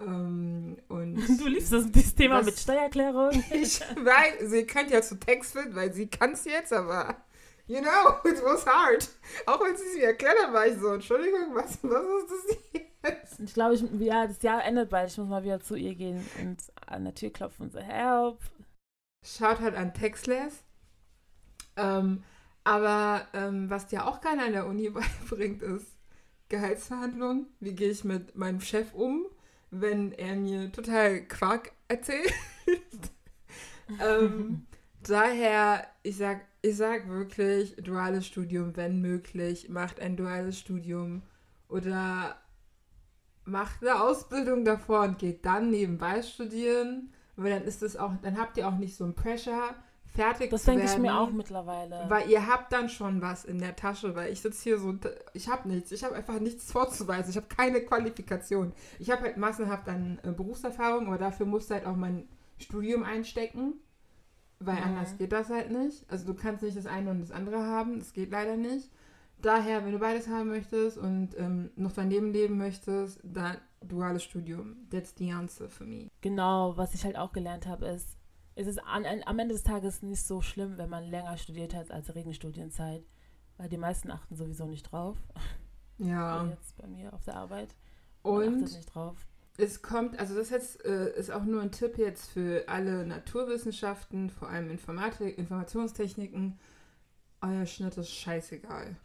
ähm, 0.00 0.76
und 0.88 1.16
Du 1.40 1.46
liebst 1.46 1.72
das, 1.72 1.90
das 1.90 2.14
Thema 2.14 2.36
Was- 2.40 2.46
mit 2.46 2.58
Steuererklärung. 2.58 3.30
ich 3.50 3.80
weiß, 3.80 4.50
sie 4.50 4.64
kann 4.64 4.88
ja 4.90 5.00
zu 5.00 5.18
Text 5.18 5.52
finden, 5.54 5.74
weil 5.74 5.92
sie 5.94 6.06
kann 6.08 6.32
es 6.32 6.44
jetzt, 6.44 6.72
aber 6.72 7.16
you 7.66 7.80
know, 7.80 8.16
it 8.24 8.42
was 8.42 8.64
hard. 8.66 9.08
Auch 9.46 9.60
wenn 9.60 9.76
sie 9.76 9.84
es 9.84 9.94
mir 9.96 10.06
erklärt 10.06 10.36
hat, 10.42 10.52
war 10.52 10.66
ich 10.66 10.78
so, 10.78 10.88
Entschuldigung, 10.92 11.54
was, 11.54 11.78
was 11.82 12.04
ist 12.22 12.30
das 12.30 12.58
jetzt? 12.72 13.40
Ich 13.40 13.54
glaube, 13.54 13.74
ich, 13.74 13.84
ja, 14.00 14.26
das 14.26 14.42
Jahr 14.42 14.64
endet 14.64 14.90
bald. 14.90 15.10
Ich 15.10 15.18
muss 15.18 15.28
mal 15.28 15.44
wieder 15.44 15.60
zu 15.60 15.76
ihr 15.76 15.94
gehen 15.94 16.24
und 16.40 16.58
an 16.86 17.04
der 17.04 17.14
Tür 17.14 17.30
klopfen 17.30 17.66
und 17.66 17.72
so, 17.72 17.80
help. 17.80 18.38
Schaut 19.24 19.60
halt 19.60 19.74
an 19.74 19.94
Textless. 19.94 20.62
Ähm, 21.76 22.22
aber 22.64 23.26
ähm, 23.32 23.70
was 23.70 23.86
dir 23.86 24.06
auch 24.06 24.20
keiner 24.20 24.44
an 24.44 24.52
der 24.52 24.66
Uni 24.66 24.90
beibringt, 25.30 25.62
ist 25.62 25.86
Gehaltsverhandlungen. 26.48 27.46
Wie 27.60 27.74
gehe 27.74 27.90
ich 27.90 28.04
mit 28.04 28.36
meinem 28.36 28.60
Chef 28.60 28.92
um, 28.94 29.26
wenn 29.70 30.12
er 30.12 30.36
mir 30.36 30.72
total 30.72 31.22
Quark 31.22 31.72
erzählt? 31.88 32.32
ähm, 34.00 34.66
daher, 35.10 35.86
ich 36.02 36.16
sag, 36.16 36.42
ich 36.62 36.76
sag 36.76 37.08
wirklich, 37.08 37.76
duales 37.76 38.26
Studium, 38.26 38.76
wenn 38.76 39.00
möglich, 39.00 39.68
macht 39.68 40.00
ein 40.00 40.16
duales 40.16 40.58
Studium 40.58 41.22
oder 41.68 42.36
macht 43.44 43.82
eine 43.82 44.00
Ausbildung 44.02 44.64
davor 44.64 45.02
und 45.02 45.18
geht 45.18 45.44
dann 45.44 45.70
nebenbei 45.70 46.22
studieren, 46.22 47.12
weil 47.36 47.50
dann 47.52 47.64
ist 47.64 47.82
es 47.82 47.96
auch, 47.96 48.12
dann 48.22 48.38
habt 48.38 48.56
ihr 48.56 48.66
auch 48.68 48.76
nicht 48.76 48.96
so 48.96 49.04
ein 49.04 49.14
Pressure, 49.14 49.74
fertig 50.16 50.50
Das 50.50 50.62
zu 50.64 50.70
denke 50.70 50.84
ich 50.86 50.90
werden. 50.92 51.02
mir 51.02 51.18
auch 51.18 51.30
mittlerweile. 51.30 52.06
Weil 52.08 52.28
ihr 52.30 52.46
habt 52.46 52.72
dann 52.72 52.88
schon 52.88 53.20
was 53.22 53.44
in 53.44 53.58
der 53.58 53.76
Tasche, 53.76 54.14
weil 54.16 54.32
ich 54.32 54.40
sitze 54.40 54.62
hier 54.62 54.78
so, 54.78 54.88
und 54.88 55.08
ich 55.34 55.48
habe 55.48 55.68
nichts, 55.68 55.92
ich 55.92 56.02
habe 56.04 56.14
einfach 56.16 56.40
nichts 56.40 56.72
vorzuweisen, 56.72 57.30
ich 57.30 57.36
habe 57.36 57.46
keine 57.48 57.80
Qualifikation. 57.82 58.72
Ich 58.98 59.10
habe 59.10 59.22
halt 59.22 59.36
massenhaft 59.36 59.88
an 59.88 60.18
äh, 60.22 60.32
Berufserfahrung, 60.32 61.06
aber 61.06 61.18
dafür 61.18 61.46
musst 61.46 61.70
du 61.70 61.74
halt 61.74 61.86
auch 61.86 61.96
mein 61.96 62.26
Studium 62.58 63.04
einstecken, 63.04 63.74
weil 64.58 64.76
Mhm. 64.76 64.82
anders 64.82 65.16
geht 65.18 65.32
das 65.32 65.50
halt 65.50 65.70
nicht. 65.70 66.04
Also 66.10 66.26
du 66.26 66.34
kannst 66.34 66.62
nicht 66.62 66.76
das 66.76 66.86
eine 66.86 67.10
und 67.10 67.20
das 67.20 67.30
andere 67.30 67.58
haben, 67.64 67.98
das 67.98 68.12
geht 68.12 68.30
leider 68.30 68.56
nicht. 68.56 68.90
Daher, 69.42 69.84
wenn 69.84 69.92
du 69.92 69.98
beides 69.98 70.28
haben 70.28 70.48
möchtest 70.48 70.96
und 70.96 71.38
ähm, 71.38 71.70
noch 71.76 71.92
daneben 71.92 72.32
leben 72.32 72.56
möchtest, 72.56 73.20
dann 73.22 73.58
duales 73.82 74.22
Studium. 74.24 74.76
That's 74.90 75.14
the 75.18 75.30
answer 75.30 75.68
for 75.68 75.86
me. 75.86 76.08
Genau, 76.22 76.76
was 76.76 76.94
ich 76.94 77.04
halt 77.04 77.16
auch 77.16 77.32
gelernt 77.32 77.66
habe, 77.66 77.86
ist, 77.86 78.16
es 78.54 78.66
ist 78.66 78.78
an, 78.78 79.04
an, 79.04 79.20
am 79.26 79.38
Ende 79.38 79.52
des 79.54 79.62
Tages 79.62 80.02
nicht 80.02 80.22
so 80.22 80.40
schlimm, 80.40 80.78
wenn 80.78 80.88
man 80.88 81.04
länger 81.04 81.36
studiert 81.36 81.74
hat 81.74 81.90
als 81.90 82.14
Regenstudienzeit. 82.14 83.04
Weil 83.58 83.68
die 83.68 83.76
meisten 83.78 84.10
achten 84.10 84.36
sowieso 84.36 84.66
nicht 84.66 84.84
drauf. 84.90 85.16
Ja. 85.98 86.46
Jetzt 86.46 86.76
bei 86.76 86.86
mir 86.86 87.12
auf 87.12 87.24
der 87.24 87.36
Arbeit. 87.36 87.74
Und 88.22 88.64
achtet 88.64 88.76
nicht 88.76 88.94
drauf. 88.94 89.26
Es 89.58 89.80
kommt, 89.80 90.18
also 90.18 90.34
das 90.34 90.50
jetzt 90.50 90.84
äh, 90.84 91.18
ist 91.18 91.30
auch 91.30 91.44
nur 91.44 91.62
ein 91.62 91.72
Tipp 91.72 91.96
jetzt 91.96 92.30
für 92.30 92.68
alle 92.68 93.06
Naturwissenschaften, 93.06 94.28
vor 94.28 94.48
allem 94.48 94.70
Informatik, 94.70 95.38
Informationstechniken. 95.38 96.58
Euer 97.40 97.64
Schnitt 97.64 97.96
ist 97.96 98.10
scheißegal. 98.10 98.96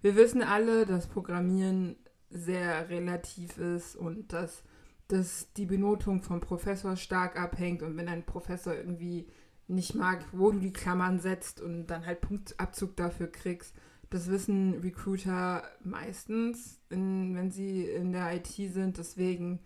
Wir 0.00 0.16
wissen 0.16 0.42
alle, 0.42 0.86
dass 0.86 1.06
Programmieren 1.06 1.96
sehr 2.30 2.88
relativ 2.88 3.58
ist 3.58 3.96
und 3.96 4.32
dass, 4.32 4.62
dass 5.08 5.52
die 5.54 5.66
Benotung 5.66 6.22
vom 6.22 6.40
Professor 6.40 6.96
stark 6.96 7.40
abhängt 7.40 7.82
und 7.82 7.96
wenn 7.96 8.08
ein 8.08 8.26
Professor 8.26 8.74
irgendwie 8.74 9.28
nicht 9.66 9.94
mag, 9.94 10.24
wo 10.32 10.50
du 10.50 10.58
die 10.58 10.72
Klammern 10.72 11.20
setzt 11.20 11.60
und 11.60 11.86
dann 11.86 12.06
halt 12.06 12.20
Punktabzug 12.20 12.96
dafür 12.96 13.30
kriegst, 13.30 13.74
das 14.10 14.30
wissen 14.30 14.80
Recruiter 14.80 15.62
meistens, 15.82 16.80
in, 16.90 17.34
wenn 17.36 17.50
sie 17.50 17.84
in 17.84 18.12
der 18.12 18.34
IT 18.34 18.46
sind. 18.46 18.98
Deswegen 18.98 19.60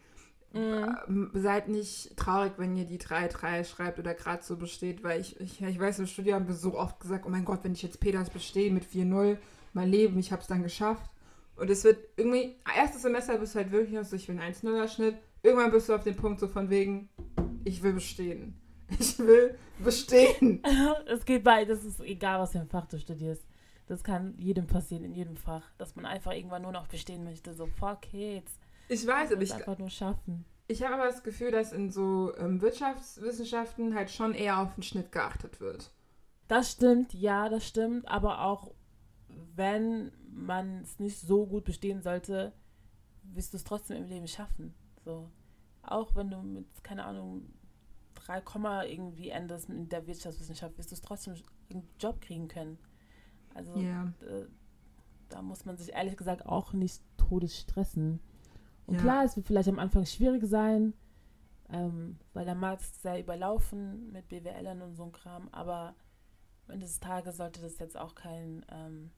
Mhm. 0.54 0.96
ähm, 1.08 1.30
seid 1.34 1.68
nicht 1.68 2.16
traurig, 2.16 2.52
wenn 2.58 2.76
ihr 2.76 2.84
die 2.84 2.98
3-3 2.98 3.64
schreibt 3.64 3.98
oder 3.98 4.14
gerade 4.14 4.42
so 4.42 4.56
besteht, 4.56 5.02
weil 5.02 5.20
ich, 5.20 5.40
ich, 5.40 5.62
ich 5.62 5.80
weiß, 5.80 6.00
im 6.00 6.06
Studium 6.06 6.36
haben 6.36 6.48
wir 6.48 6.54
so 6.54 6.78
oft 6.78 7.00
gesagt, 7.00 7.24
oh 7.26 7.30
mein 7.30 7.44
Gott, 7.44 7.60
wenn 7.62 7.72
ich 7.72 7.82
jetzt 7.82 8.00
Peters 8.00 8.30
bestehe 8.30 8.70
mit 8.70 8.84
4-0, 8.84 9.38
mein 9.72 9.88
Leben, 9.88 10.18
ich 10.18 10.30
habe 10.30 10.42
es 10.42 10.48
dann 10.48 10.62
geschafft. 10.62 11.10
Und 11.56 11.70
es 11.70 11.84
wird 11.84 11.98
irgendwie, 12.16 12.56
erstes 12.76 13.02
Semester 13.02 13.38
bist 13.38 13.54
du 13.54 13.60
halt 13.60 13.72
wirklich 13.72 13.94
noch 13.94 14.04
so, 14.04 14.16
ich 14.16 14.28
will 14.28 14.38
einen 14.38 14.54
1-0er 14.54 14.88
Schnitt. 14.88 15.16
Irgendwann 15.42 15.70
bist 15.70 15.88
du 15.88 15.94
auf 15.94 16.04
dem 16.04 16.16
Punkt 16.16 16.40
so 16.40 16.48
von 16.48 16.70
wegen, 16.70 17.08
ich 17.64 17.82
will 17.82 17.94
bestehen. 17.94 18.58
Ich 18.98 19.18
will 19.18 19.54
bestehen. 19.82 20.62
es 21.06 21.24
geht 21.24 21.42
bei, 21.42 21.64
das 21.64 21.82
ist 21.82 22.00
egal, 22.00 22.40
was 22.40 22.52
für 22.52 22.60
ein 22.60 22.68
Fach 22.68 22.84
du 22.84 22.98
studierst. 22.98 23.42
Das 23.92 24.02
kann 24.04 24.38
jedem 24.38 24.66
passieren, 24.66 25.04
in 25.04 25.12
jedem 25.12 25.36
Fach. 25.36 25.70
Dass 25.76 25.96
man 25.96 26.06
einfach 26.06 26.32
irgendwann 26.32 26.62
nur 26.62 26.72
noch 26.72 26.86
bestehen 26.86 27.24
möchte. 27.24 27.52
So, 27.52 27.66
fuck 27.66 28.10
jetzt. 28.14 28.58
Ich 28.88 29.06
weiß, 29.06 29.32
aber 29.32 29.42
Ich 29.42 29.52
einfach 29.52 29.76
nur 29.76 29.90
schaffen. 29.90 30.46
ich 30.66 30.82
habe 30.82 30.94
aber 30.94 31.04
das 31.04 31.22
Gefühl, 31.22 31.50
dass 31.50 31.72
in 31.74 31.90
so 31.90 32.34
ähm, 32.38 32.62
Wirtschaftswissenschaften 32.62 33.94
halt 33.94 34.10
schon 34.10 34.32
eher 34.32 34.60
auf 34.60 34.74
den 34.76 34.82
Schnitt 34.82 35.12
geachtet 35.12 35.60
wird. 35.60 35.92
Das 36.48 36.72
stimmt, 36.72 37.12
ja, 37.12 37.50
das 37.50 37.68
stimmt. 37.68 38.08
Aber 38.08 38.40
auch 38.44 38.72
wenn 39.54 40.10
man 40.26 40.80
es 40.80 40.98
nicht 40.98 41.20
so 41.20 41.44
gut 41.46 41.64
bestehen 41.64 42.00
sollte, 42.00 42.54
wirst 43.24 43.52
du 43.52 43.58
es 43.58 43.64
trotzdem 43.64 43.98
im 43.98 44.06
Leben 44.08 44.26
schaffen. 44.26 44.72
So. 45.04 45.30
Auch 45.82 46.14
wenn 46.16 46.30
du 46.30 46.38
mit, 46.38 46.82
keine 46.82 47.04
Ahnung, 47.04 47.52
3, 48.14 48.40
Komma 48.40 48.84
irgendwie 48.84 49.28
endest 49.28 49.68
in 49.68 49.90
der 49.90 50.06
Wirtschaftswissenschaft, 50.06 50.78
wirst 50.78 50.92
du 50.92 50.94
es 50.94 51.02
trotzdem 51.02 51.34
einen 51.70 51.86
Job 52.00 52.22
kriegen 52.22 52.48
können. 52.48 52.78
Also 53.54 53.78
äh, 53.80 54.46
da 55.28 55.42
muss 55.42 55.64
man 55.64 55.76
sich 55.76 55.92
ehrlich 55.92 56.16
gesagt 56.16 56.46
auch 56.46 56.72
nicht 56.72 57.02
todes 57.16 57.58
stressen. 57.58 58.20
Und 58.86 58.96
Ja. 58.96 59.00
klar, 59.00 59.24
es 59.24 59.36
wird 59.36 59.46
vielleicht 59.46 59.68
am 59.68 59.78
Anfang 59.78 60.04
schwierig 60.06 60.44
sein, 60.44 60.94
ähm, 61.70 62.18
weil 62.34 62.44
der 62.44 62.54
Markt 62.54 62.82
ist 62.82 63.02
sehr 63.02 63.20
überlaufen 63.20 64.10
mit 64.12 64.28
BWLern 64.28 64.82
und 64.82 64.94
so 64.94 65.04
ein 65.04 65.12
Kram, 65.12 65.48
aber 65.52 65.94
am 66.66 66.74
Ende 66.74 66.86
des 66.86 67.00
Tages 67.00 67.36
sollte 67.36 67.60
das 67.60 67.78
jetzt 67.78 67.96
auch 67.96 68.14
kein 68.14 68.64
ähm, 68.70 69.10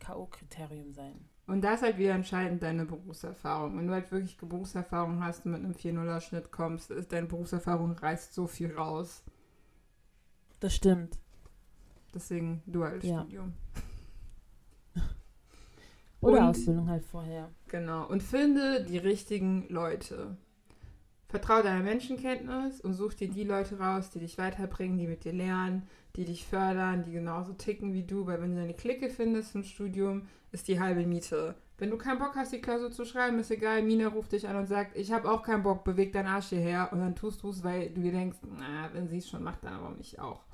K.O.-Kriterium 0.00 0.92
sein. 0.92 1.28
Und 1.46 1.62
da 1.62 1.74
ist 1.74 1.82
halt 1.82 1.96
wieder 1.96 2.14
entscheidend 2.14 2.62
deine 2.62 2.84
Berufserfahrung. 2.84 3.78
Wenn 3.78 3.86
du 3.86 3.92
halt 3.92 4.10
wirklich 4.10 4.36
Berufserfahrung 4.36 5.22
hast 5.22 5.46
und 5.46 5.52
mit 5.52 5.62
einem 5.62 5.72
4-0er-Schnitt 5.72 6.50
kommst, 6.50 6.90
ist 6.90 7.12
deine 7.12 7.28
Berufserfahrung 7.28 7.92
reißt 7.92 8.34
so 8.34 8.46
viel 8.46 8.74
raus. 8.74 9.22
Das 10.58 10.74
stimmt. 10.74 11.18
Deswegen 12.16 12.62
duales 12.66 13.04
Ja. 13.04 13.20
Studium. 13.20 13.52
Oder 16.20 16.38
Und- 16.38 16.42
Ausbildung 16.48 16.88
halt 16.88 17.04
vorher. 17.04 17.50
Genau. 17.68 18.06
Und 18.08 18.22
finde 18.22 18.84
die 18.84 18.98
richtigen 18.98 19.66
Leute. 19.68 20.36
Vertraue 21.28 21.62
deiner 21.64 21.82
Menschenkenntnis 21.82 22.80
und 22.80 22.94
such 22.94 23.14
dir 23.14 23.28
die 23.28 23.42
Leute 23.44 23.78
raus, 23.78 24.10
die 24.10 24.20
dich 24.20 24.38
weiterbringen, 24.38 24.96
die 24.96 25.08
mit 25.08 25.24
dir 25.24 25.32
lernen, 25.32 25.82
die 26.14 26.24
dich 26.24 26.46
fördern, 26.46 27.02
die 27.02 27.10
genauso 27.12 27.52
ticken 27.52 27.92
wie 27.92 28.04
du. 28.04 28.26
Weil 28.26 28.40
wenn 28.40 28.54
du 28.54 28.60
deine 28.60 28.74
Clique 28.74 29.10
findest 29.10 29.54
im 29.56 29.64
Studium, 29.64 30.22
ist 30.52 30.68
die 30.68 30.80
halbe 30.80 31.04
Miete. 31.04 31.56
Wenn 31.78 31.90
du 31.90 31.98
keinen 31.98 32.18
Bock 32.20 32.36
hast, 32.36 32.52
die 32.52 32.60
Klausur 32.60 32.90
zu 32.92 33.04
schreiben, 33.04 33.38
ist 33.40 33.50
egal. 33.50 33.82
Mina 33.82 34.08
ruft 34.08 34.32
dich 34.32 34.48
an 34.48 34.56
und 34.56 34.66
sagt, 34.66 34.96
ich 34.96 35.12
habe 35.12 35.30
auch 35.30 35.42
keinen 35.42 35.64
Bock, 35.64 35.84
beweg 35.84 36.12
deinen 36.12 36.28
Arsch 36.28 36.48
hierher. 36.50 36.90
Und 36.92 37.00
dann 37.00 37.14
tust 37.16 37.42
du 37.42 37.50
es, 37.50 37.62
weil 37.64 37.90
du 37.90 38.00
dir 38.00 38.12
denkst, 38.12 38.38
na, 38.58 38.88
wenn 38.94 39.08
sie 39.08 39.18
es 39.18 39.28
schon 39.28 39.42
macht, 39.42 39.64
dann 39.64 39.74
aber 39.74 39.90
nicht 39.90 40.18
auch. 40.20 40.44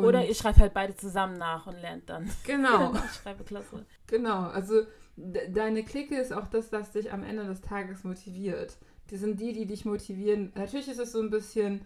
Und 0.00 0.06
Oder 0.06 0.26
ihr 0.26 0.34
schreibt 0.34 0.58
halt 0.58 0.74
beide 0.74 0.94
zusammen 0.96 1.38
nach 1.38 1.66
und 1.66 1.80
lernt 1.80 2.08
dann. 2.08 2.30
Genau. 2.46 2.92
Ich 2.94 3.20
schreibe 3.22 3.44
Klasse. 3.44 3.84
Genau, 4.06 4.48
also 4.48 4.82
de 5.16 5.52
deine 5.52 5.84
Clique 5.84 6.18
ist 6.18 6.32
auch 6.32 6.48
das, 6.48 6.72
was 6.72 6.92
dich 6.92 7.12
am 7.12 7.22
Ende 7.22 7.44
des 7.44 7.60
Tages 7.60 8.04
motiviert. 8.04 8.78
Die 9.10 9.16
sind 9.16 9.40
die, 9.40 9.52
die 9.52 9.66
dich 9.66 9.84
motivieren. 9.84 10.52
Natürlich 10.54 10.88
ist 10.88 11.00
es 11.00 11.12
so 11.12 11.20
ein 11.20 11.30
bisschen, 11.30 11.82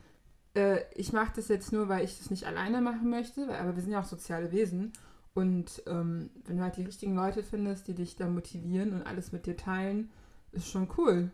äh, 0.55 0.81
ich 0.95 1.13
mache 1.13 1.33
das 1.37 1.49
jetzt 1.49 1.73
nur, 1.73 1.89
weil 1.89 2.05
ich 2.05 2.19
das 2.19 2.31
nicht 2.31 2.47
alleine 2.47 2.81
machen 2.81 3.11
möchte, 3.11 3.49
weil, 3.49 3.57
aber 3.57 3.75
wir 3.75 3.83
sind 3.83 3.93
ja 3.93 4.01
auch 4.01 4.05
soziale 4.05 4.53
Wesen. 4.53 4.93
Und 5.35 5.83
ähm, 5.87 6.31
wenn 6.45 6.59
du 6.59 6.63
halt 6.63 6.77
die 6.77 6.85
richtigen 6.85 7.17
Leute 7.17 7.43
findest, 7.43 7.89
die 7.89 7.95
dich 7.95 8.15
da 8.17 8.29
motivieren 8.29 8.93
und 8.93 9.03
alles 9.03 9.33
mit 9.33 9.47
dir 9.47 9.57
teilen, 9.57 10.11
ist 10.53 10.69
schon 10.69 10.89
cool. 10.97 11.33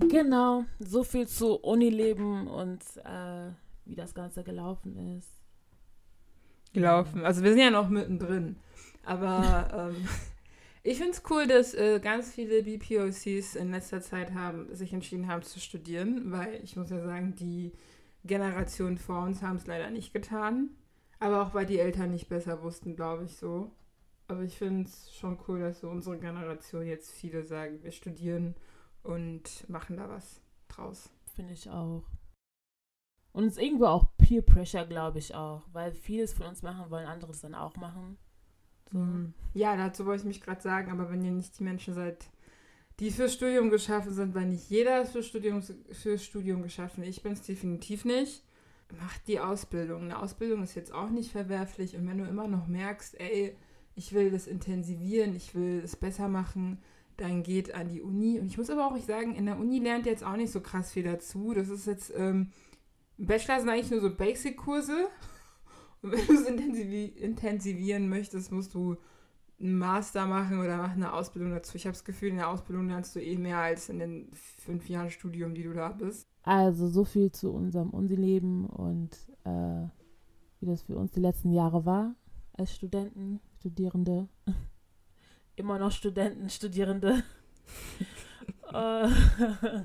Genau, 0.00 0.64
so 0.80 1.04
viel 1.04 1.26
zu 1.28 1.54
Unileben 1.56 2.46
und 2.48 2.82
äh, 3.04 3.50
wie 3.84 3.94
das 3.94 4.14
Ganze 4.14 4.42
gelaufen 4.42 5.16
ist. 5.16 5.41
Gelaufen. 6.72 7.24
Also 7.24 7.42
wir 7.42 7.50
sind 7.50 7.60
ja 7.60 7.70
noch 7.70 7.88
mittendrin. 7.88 8.56
Aber 9.04 9.92
ähm, 9.94 10.08
ich 10.82 10.98
finde 10.98 11.12
es 11.12 11.22
cool, 11.30 11.46
dass 11.46 11.74
äh, 11.74 12.00
ganz 12.00 12.32
viele 12.32 12.62
BPOCs 12.62 13.54
in 13.54 13.70
letzter 13.70 14.00
Zeit 14.00 14.34
haben, 14.34 14.74
sich 14.74 14.92
entschieden 14.92 15.28
haben 15.28 15.42
zu 15.42 15.60
studieren, 15.60 16.32
weil 16.32 16.60
ich 16.62 16.76
muss 16.76 16.90
ja 16.90 17.00
sagen, 17.02 17.34
die 17.36 17.72
Generation 18.24 18.98
vor 18.98 19.22
uns 19.24 19.42
haben 19.42 19.56
es 19.56 19.66
leider 19.66 19.90
nicht 19.90 20.12
getan. 20.12 20.70
Aber 21.18 21.42
auch 21.42 21.54
weil 21.54 21.66
die 21.66 21.78
Eltern 21.78 22.10
nicht 22.10 22.28
besser 22.28 22.62
wussten, 22.62 22.96
glaube 22.96 23.24
ich 23.24 23.36
so. 23.36 23.70
Aber 24.26 24.42
ich 24.42 24.56
finde 24.56 24.88
es 24.88 25.14
schon 25.14 25.38
cool, 25.46 25.60
dass 25.60 25.80
so 25.80 25.88
unsere 25.88 26.18
Generation 26.18 26.86
jetzt 26.86 27.12
viele 27.12 27.44
sagen, 27.44 27.82
wir 27.82 27.92
studieren 27.92 28.56
und 29.02 29.68
machen 29.68 29.96
da 29.96 30.08
was 30.08 30.40
draus. 30.68 31.10
Finde 31.34 31.52
ich 31.52 31.68
auch. 31.70 32.02
Und 33.32 33.44
es 33.44 33.52
ist 33.52 33.62
irgendwo 33.62 33.86
auch 33.86 34.08
Peer 34.18 34.42
Pressure, 34.42 34.86
glaube 34.86 35.18
ich 35.18 35.34
auch. 35.34 35.62
Weil 35.72 35.92
vieles 35.92 36.32
von 36.32 36.46
uns 36.46 36.62
machen 36.62 36.90
wollen, 36.90 37.06
andere 37.06 37.32
es 37.32 37.40
dann 37.40 37.54
auch 37.54 37.76
machen. 37.76 38.18
So. 38.90 38.98
Mhm. 38.98 39.32
Ja, 39.54 39.76
dazu 39.76 40.04
wollte 40.06 40.22
ich 40.22 40.28
mich 40.28 40.40
gerade 40.40 40.60
sagen, 40.60 40.90
aber 40.90 41.10
wenn 41.10 41.24
ihr 41.24 41.30
nicht 41.30 41.58
die 41.58 41.64
Menschen 41.64 41.94
seid, 41.94 42.26
die 43.00 43.10
fürs 43.10 43.32
Studium 43.32 43.70
geschaffen 43.70 44.12
sind, 44.12 44.34
weil 44.34 44.46
nicht 44.46 44.68
jeder 44.68 45.02
ist 45.02 45.12
fürs 45.12 45.26
Studium, 45.26 45.62
fürs 45.62 46.24
Studium 46.24 46.62
geschaffen. 46.62 47.02
Ich 47.02 47.22
bin 47.22 47.32
es 47.32 47.42
definitiv 47.42 48.04
nicht. 48.04 48.44
Macht 49.00 49.26
die 49.26 49.40
Ausbildung. 49.40 50.02
Eine 50.02 50.20
Ausbildung 50.20 50.62
ist 50.62 50.74
jetzt 50.74 50.92
auch 50.92 51.08
nicht 51.08 51.32
verwerflich. 51.32 51.96
Und 51.96 52.06
wenn 52.06 52.18
du 52.18 52.24
immer 52.24 52.46
noch 52.46 52.66
merkst, 52.66 53.18
ey, 53.18 53.56
ich 53.94 54.12
will 54.12 54.30
das 54.30 54.46
intensivieren, 54.46 55.34
ich 55.34 55.54
will 55.54 55.80
es 55.82 55.96
besser 55.96 56.28
machen, 56.28 56.82
dann 57.16 57.42
geht 57.42 57.74
an 57.74 57.88
die 57.88 58.02
Uni. 58.02 58.38
Und 58.38 58.46
ich 58.46 58.58
muss 58.58 58.70
aber 58.70 58.86
auch 58.86 58.96
sagen, 58.98 59.34
in 59.34 59.46
der 59.46 59.58
Uni 59.58 59.78
lernt 59.78 60.06
ihr 60.06 60.12
jetzt 60.12 60.24
auch 60.24 60.36
nicht 60.36 60.52
so 60.52 60.60
krass 60.60 60.92
viel 60.92 61.04
dazu. 61.04 61.54
Das 61.54 61.68
ist 61.68 61.86
jetzt, 61.86 62.12
ähm, 62.14 62.50
Bachelor 63.26 63.60
sind 63.60 63.68
eigentlich 63.68 63.90
nur 63.90 64.00
so 64.00 64.14
Basic-Kurse. 64.14 65.08
Und 66.02 66.12
wenn 66.12 66.26
du 66.26 66.32
es 66.34 66.46
intensivi 66.46 67.04
intensivieren 67.06 68.08
möchtest, 68.08 68.50
musst 68.50 68.74
du 68.74 68.96
einen 69.60 69.78
Master 69.78 70.26
machen 70.26 70.58
oder 70.58 70.76
mach 70.76 70.92
eine 70.92 71.12
Ausbildung 71.12 71.52
dazu. 71.52 71.76
Ich 71.76 71.84
habe 71.84 71.92
das 71.92 72.04
Gefühl, 72.04 72.30
in 72.30 72.36
der 72.36 72.48
Ausbildung 72.48 72.88
lernst 72.88 73.14
du 73.14 73.20
eh 73.20 73.36
mehr 73.36 73.58
als 73.58 73.88
in 73.88 74.00
den 74.00 74.28
fünf 74.32 74.88
Jahren 74.88 75.10
Studium, 75.10 75.54
die 75.54 75.62
du 75.62 75.72
da 75.72 75.90
bist. 75.90 76.26
Also 76.42 76.88
so 76.88 77.04
viel 77.04 77.30
zu 77.30 77.52
unserem 77.52 77.90
Unileben 77.90 78.66
und 78.66 79.14
äh, 79.44 79.86
wie 80.60 80.66
das 80.66 80.82
für 80.82 80.96
uns 80.96 81.12
die 81.12 81.20
letzten 81.20 81.52
Jahre 81.52 81.84
war 81.84 82.16
als 82.54 82.74
Studenten, 82.74 83.40
Studierende. 83.60 84.28
Immer 85.56 85.78
noch 85.78 85.92
Studenten, 85.92 86.50
Studierende. 86.50 87.22
Äh, 88.72 89.06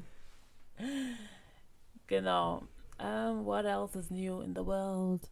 genau. 2.08 2.64
Um, 3.00 3.46
what 3.46 3.66
else 3.66 3.98
is 3.98 4.10
new 4.10 4.42
in 4.42 4.56
the 4.56 4.66
world? 4.66 5.30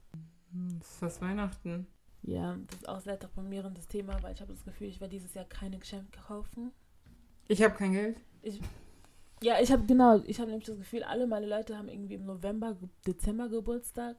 Das 0.52 0.88
ist 0.88 0.98
fast 1.00 1.22
Weihnachten. 1.22 1.88
Ja, 2.22 2.58
das 2.68 2.80
ist 2.80 2.90
auch 2.90 3.00
sehr 3.02 3.18
deprimierendes 3.18 3.88
Thema, 3.88 4.22
weil 4.22 4.34
ich 4.34 4.42
habe 4.42 4.54
das 4.54 4.64
Gefühl, 4.64 4.88
ich 4.88 5.00
werde 5.00 5.16
dieses 5.16 5.34
Jahr 5.34 5.46
keine 5.46 5.78
Geschenke 5.78 6.20
kaufen. 6.28 6.72
Ich 7.48 7.62
habe 7.62 7.76
kein 7.76 7.94
Geld. 7.94 8.20
Ja, 9.42 9.60
ich 9.62 9.72
habe 9.72 9.86
genau, 9.86 10.22
ich 10.26 10.40
habe 10.40 10.50
nämlich 10.50 10.68
das 10.68 10.78
Gefühl, 10.78 11.04
alle 11.04 11.28
meine 11.28 11.46
Leute 11.46 11.78
haben 11.78 11.90
irgendwie 11.90 12.16
im 12.16 12.26
November, 12.26 12.76
Dezember 13.06 13.50
Geburtstag 13.50 14.18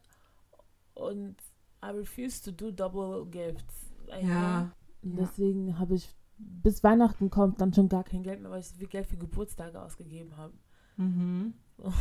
und 0.94 1.36
I 1.84 1.88
refuse 1.88 2.42
to 2.42 2.52
do 2.52 2.70
double 2.70 3.26
gifts. 3.26 3.92
Like, 4.06 4.24
Ja. 4.24 4.72
Deswegen 5.02 5.78
habe 5.78 5.94
ich 5.94 6.14
bis 6.38 6.84
Weihnachten 6.84 7.30
kommt 7.30 7.60
dann 7.60 7.72
schon 7.72 7.88
gar 7.88 8.04
kein 8.04 8.22
Geld 8.22 8.40
mehr, 8.40 8.50
weil 8.50 8.60
ich 8.60 8.68
so 8.68 8.76
viel 8.76 8.88
Geld 8.88 9.06
für 9.06 9.16
Geburtstage 9.16 9.80
ausgegeben 9.80 10.36
habe. 10.36 10.54
Mhm. 10.96 11.54
So. 11.78 11.92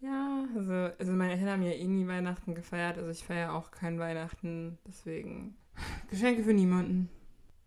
Ja, 0.00 0.44
also, 0.56 0.72
also 0.98 1.12
meine 1.12 1.32
Eltern 1.32 1.48
haben 1.50 1.62
ja 1.62 1.72
eh 1.72 1.86
nie 1.86 2.06
Weihnachten 2.06 2.54
gefeiert. 2.54 2.96
Also 2.98 3.10
ich 3.10 3.22
feiere 3.24 3.52
auch 3.54 3.70
kein 3.70 3.98
Weihnachten. 3.98 4.78
Deswegen 4.86 5.56
Geschenke 6.08 6.42
für 6.42 6.54
niemanden. 6.54 7.10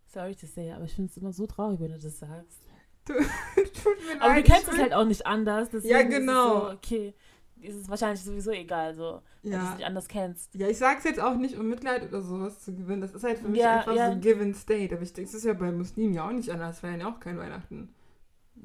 Sorry 0.07 0.35
to 0.35 0.45
say, 0.47 0.71
aber 0.71 0.85
ich 0.85 0.93
finde 0.93 1.09
es 1.11 1.17
immer 1.17 1.31
so 1.33 1.45
traurig, 1.47 1.79
wenn 1.79 1.91
du 1.91 1.99
das 1.99 2.19
sagst. 2.19 2.59
Tut 3.05 3.15
mir 3.17 4.21
Aber 4.21 4.29
du 4.33 4.35
leid, 4.39 4.45
kennst 4.45 4.67
ich 4.67 4.73
es 4.73 4.79
halt 4.79 4.93
auch 4.93 5.05
nicht 5.05 5.25
anders. 5.25 5.69
Ja, 5.83 5.99
Ist 5.99 6.09
genau. 6.09 6.61
so, 6.61 6.71
okay, 6.71 7.13
ist 7.59 7.75
es 7.75 7.89
wahrscheinlich 7.89 8.21
sowieso 8.23 8.51
egal, 8.51 8.93
so, 8.95 9.21
wenn 9.41 9.51
du 9.51 9.57
es 9.57 9.63
Ja. 9.63 9.75
nicht 9.75 9.85
anders 9.85 10.07
kennst. 10.07 10.53
Ja, 10.55 10.67
ich 10.67 10.77
sag's 10.77 11.03
jetzt 11.03 11.19
auch 11.19 11.35
nicht, 11.35 11.57
um 11.57 11.67
Mitleid 11.67 12.03
oder 12.07 12.21
sowas 12.21 12.59
zu 12.59 12.73
gewinnen. 12.73 13.01
Das 13.01 13.13
ist 13.13 13.23
halt 13.23 13.39
für 13.39 13.49
mich 13.49 13.59
Ja, 13.61 13.77
einfach 13.79 13.93
ja. 13.95 14.07
so 14.07 14.11
ein 14.13 14.21
given 14.21 14.53
state. 14.53 14.93
Aber 14.95 15.03
ich 15.03 15.13
denke, 15.13 15.29
es 15.29 15.35
ist 15.35 15.45
ja 15.45 15.53
bei 15.53 15.71
Muslimen 15.71 16.13
ja 16.13 16.27
auch 16.27 16.31
nicht 16.31 16.49
anders. 16.49 16.79
Feiern 16.79 16.99
ja 17.01 17.09
auch 17.09 17.19
kein 17.19 17.37
Weihnachten. 17.37 17.93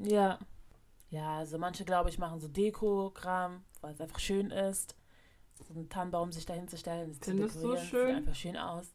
Ja. 0.02 0.38
Ja, 1.10 1.38
also 1.38 1.58
manche, 1.58 1.84
glaube 1.84 2.10
ich, 2.10 2.18
machen 2.18 2.40
so 2.40 2.48
Deko-Kram, 2.48 3.64
weil 3.80 3.94
es 3.94 4.00
einfach 4.00 4.18
schön 4.18 4.50
ist. 4.50 4.94
So 5.54 5.74
einen 5.74 5.88
Tannenbaum 5.88 6.30
sich 6.30 6.46
dahin 6.46 6.68
zu 6.68 6.76
stellen, 6.76 7.14
zu 7.14 7.30
Findest 7.30 7.56
du 7.56 7.60
dekorieren, 7.60 7.86
schön? 7.86 8.06
sieht 8.06 8.16
einfach 8.16 8.34
schön 8.34 8.56
aus. 8.56 8.94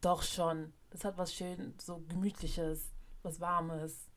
Doch 0.00 0.22
schon. 0.22 0.72
Das 0.90 1.04
hat 1.04 1.16
was 1.16 1.32
schön, 1.34 1.74
so 1.78 2.02
gemütliches, 2.08 2.92
was 3.22 3.40
warmes, 3.40 4.10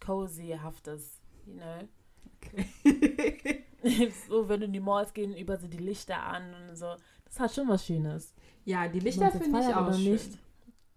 cozy-haftes, 0.00 1.20
you 1.44 1.54
know. 1.54 1.88
Okay. 2.36 3.64
so, 4.28 4.48
wenn 4.48 4.60
du 4.60 4.66
in 4.66 4.72
die 4.72 4.80
Malls 4.80 5.12
gehen, 5.12 5.36
über 5.36 5.56
so 5.56 5.66
die 5.66 5.78
Lichter 5.78 6.22
an 6.22 6.54
und 6.54 6.76
so. 6.76 6.94
Das 7.24 7.40
hat 7.40 7.52
schon 7.52 7.68
was 7.68 7.84
Schönes. 7.84 8.34
ja, 8.64 8.86
die 8.88 9.00
Lichter 9.00 9.30
finde 9.32 9.60
ich 9.60 9.74
auch 9.74 9.92
schön. 9.92 10.12
nicht. 10.12 10.38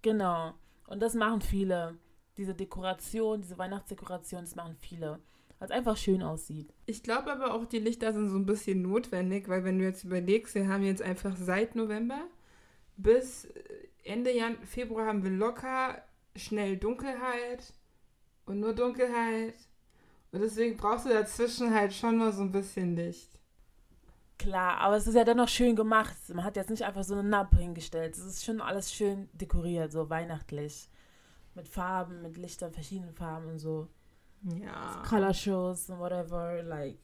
Genau. 0.02 0.54
Und 0.88 1.02
das 1.02 1.16
machen 1.16 1.42
viele. 1.42 1.98
Diese 2.38 2.54
Dekoration, 2.54 3.42
diese 3.42 3.58
Weihnachtsdekoration, 3.58 4.42
das 4.42 4.56
machen 4.56 4.76
viele. 4.76 5.20
Weil 5.60 5.70
es 5.70 5.72
einfach 5.72 5.98
schön 5.98 6.22
aussieht. 6.22 6.74
Ich 6.86 7.02
glaube 7.04 7.32
aber 7.32 7.54
auch, 7.54 7.66
die 7.66 7.80
Lichter 7.80 8.14
sind 8.14 8.30
so 8.30 8.38
ein 8.38 8.46
bisschen 8.46 8.82
notwendig, 8.82 9.50
weil 9.50 9.64
wenn 9.64 9.80
du 9.80 9.86
jetzt 9.86 10.04
überlegst, 10.04 10.54
wir 10.54 10.68
haben 10.68 10.84
jetzt 10.84 11.02
einfach 11.02 11.36
seit 11.36 11.76
November 11.76 12.28
bis 12.96 13.48
Ende 14.04 14.36
Jan 14.36 14.58
Februar 14.66 15.08
haben 15.08 15.24
wir 15.24 15.32
locker 15.32 16.02
schnell 16.36 16.78
Dunkelheit 16.78 17.74
und 18.46 18.60
nur 18.60 18.74
Dunkelheit. 18.74 19.56
Und 20.32 20.42
deswegen 20.42 20.78
brauchst 20.78 21.06
du 21.06 21.10
dazwischen 21.10 21.74
halt 21.74 21.94
schon 21.94 22.18
mal 22.18 22.32
so 22.32 22.42
ein 22.42 22.52
bisschen 22.52 22.96
Licht. 22.96 23.32
Klar, 24.38 24.78
aber 24.78 24.98
es 24.98 25.08
ist 25.08 25.16
ja 25.16 25.24
dennoch 25.24 25.48
schön 25.48 25.76
gemacht. 25.76 26.16
Man 26.30 26.44
hat 26.44 26.56
jetzt 26.58 26.70
nicht 26.70 26.84
einfach 26.84 27.04
so 27.04 27.16
eine 27.16 27.28
Nappe 27.28 27.58
hingestellt. 27.58 28.16
Es 28.16 28.24
ist 28.24 28.46
schon 28.46 28.62
alles 28.62 28.94
schön 28.94 29.30
dekoriert, 29.34 29.92
so 29.92 30.10
weihnachtlich. 30.10 30.90
Mit 31.56 31.68
Farben, 31.68 32.22
mit 32.22 32.38
Lichtern, 32.38 32.72
verschiedenen 32.72 33.16
Farben 33.16 33.48
und 33.48 33.58
so. 33.58 33.88
Ja. 34.44 35.04
Color 35.08 35.34
Shows 35.34 35.90
und 35.90 36.00
whatever, 36.00 36.62
like. 36.64 37.00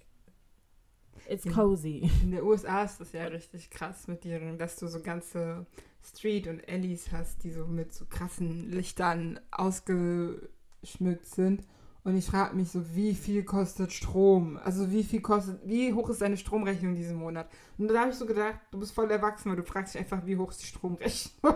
It's 1.28 1.46
Ja. 1.46 1.52
cozy. 1.52 2.10
In 2.22 2.32
der 2.32 2.44
USA 2.44 2.84
ist 2.84 3.00
das 3.00 3.12
ja 3.14 3.26
richtig 3.26 3.70
krass 3.70 4.08
mit 4.08 4.26
ihren, 4.26 4.58
dass 4.58 4.76
du 4.78 4.88
so 4.88 5.02
ganze 5.02 5.66
Street 6.04 6.48
und 6.48 6.68
Alleys 6.68 7.12
hast, 7.12 7.44
die 7.44 7.52
so 7.52 7.66
mit 7.66 7.94
so 7.94 8.06
krassen 8.06 8.72
Lichtern 8.72 9.40
ausgeschmückt 9.52 11.26
sind. 11.26 11.64
Und 12.04 12.18
ich 12.18 12.26
frage 12.26 12.56
mich 12.56 12.70
so, 12.70 12.94
wie 12.96 13.16
viel 13.16 13.46
kostet 13.46 13.94
Strom? 13.94 14.58
Also 14.58 14.92
wie 14.92 15.04
viel 15.04 15.22
kostet, 15.22 15.62
wie 15.66 15.94
hoch 15.94 16.10
ist 16.10 16.22
deine 16.22 16.36
Stromrechnung 16.36 16.96
diesen 16.96 17.16
Monat? 17.16 17.50
Und 17.78 17.88
da 17.88 18.02
habe 18.02 18.10
ich 18.12 18.18
so 18.18 18.26
gedacht, 18.26 18.60
du 18.72 18.80
bist 18.80 18.94
voll 18.94 19.10
erwachsen, 19.10 19.50
weil 19.50 19.56
du 19.56 19.64
fragst 19.64 19.94
dich 19.94 20.02
einfach, 20.02 20.26
wie 20.26 20.36
hoch 20.36 20.52
ist 20.52 20.62
die 20.62 20.68
Stromrechnung? 20.68 21.56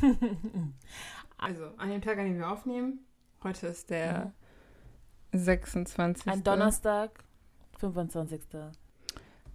also 1.36 1.64
an 1.76 1.90
dem 1.90 2.00
Tag, 2.00 2.16
an 2.18 2.24
dem 2.24 2.38
wir 2.38 2.50
aufnehmen, 2.50 3.00
heute 3.42 3.66
ist 3.66 3.90
der 3.90 4.32
26. 5.32 6.26
Ein 6.26 6.42
Donnerstag, 6.42 7.22
25. 7.78 8.40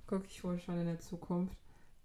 gucke 0.05 0.25
ich 0.27 0.43
wohl 0.43 0.59
schon 0.59 0.79
in 0.79 0.85
der 0.85 0.99
Zukunft, 0.99 1.57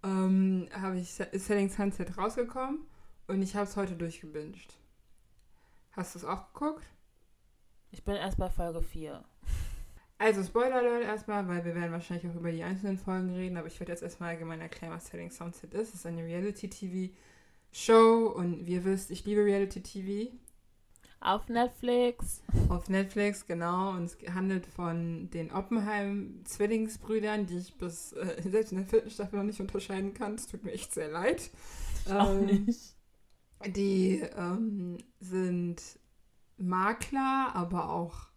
ähm, 0.03 0.67
habe 0.73 0.97
ich 0.97 1.21
Selling 1.33 1.69
Sunset 1.69 2.17
rausgekommen 2.17 2.79
und 3.27 3.41
ich 3.41 3.55
habe 3.55 3.65
es 3.65 3.77
heute 3.77 3.95
durchgebinged. 3.95 4.77
Hast 5.91 6.15
du 6.15 6.19
es 6.19 6.25
auch 6.25 6.53
geguckt? 6.53 6.83
Ich 7.91 8.03
bin 8.03 8.15
erst 8.15 8.37
bei 8.37 8.49
Folge 8.49 8.81
4. 8.81 9.23
Also 10.17 10.43
Spoiler 10.43 10.77
Alert 10.77 11.03
erstmal, 11.03 11.47
weil 11.47 11.63
wir 11.63 11.75
werden 11.75 11.91
wahrscheinlich 11.91 12.29
auch 12.29 12.35
über 12.35 12.51
die 12.51 12.63
einzelnen 12.63 12.97
Folgen 12.97 13.33
reden, 13.33 13.57
aber 13.57 13.67
ich 13.67 13.79
werde 13.79 13.93
jetzt 13.93 14.03
erstmal 14.03 14.31
allgemein 14.31 14.61
erklären, 14.61 14.93
was 14.93 15.07
Selling 15.07 15.31
Sunset 15.31 15.73
ist. 15.73 15.89
Es 15.89 15.95
ist 15.95 16.05
eine 16.05 16.23
Reality-TV-Show 16.23 18.33
und 18.35 18.65
wie 18.65 18.73
ihr 18.73 18.83
wisst, 18.83 19.11
ich 19.11 19.25
liebe 19.25 19.45
Reality-TV. 19.45 20.31
Auf 21.21 21.49
Netflix. 21.49 22.43
Auf 22.69 22.87
Netflix, 22.89 23.45
genau. 23.45 23.91
Und 23.91 24.05
es 24.05 24.17
handelt 24.33 24.65
von 24.65 25.29
den 25.31 25.51
Oppenheim-Zwillingsbrüdern, 25.51 27.45
die 27.45 27.57
ich 27.57 27.77
bis 27.77 28.13
äh, 28.13 28.41
selbst 28.49 28.71
in 28.71 28.77
der 28.79 28.87
vierten 28.87 29.09
Staffel 29.09 29.37
noch 29.39 29.45
nicht 29.45 29.59
unterscheiden 29.59 30.13
kann. 30.13 30.35
Es 30.35 30.47
tut 30.47 30.63
mir 30.63 30.71
echt 30.71 30.93
sehr 30.93 31.09
leid. 31.09 31.51
Auch 32.05 32.39
Ähm, 32.39 32.45
nicht. 32.45 32.95
Die 33.75 34.21
ähm, 34.37 34.97
sind 35.19 35.81
Makler, 36.57 37.51
aber 37.53 37.89
auch 37.89 38.29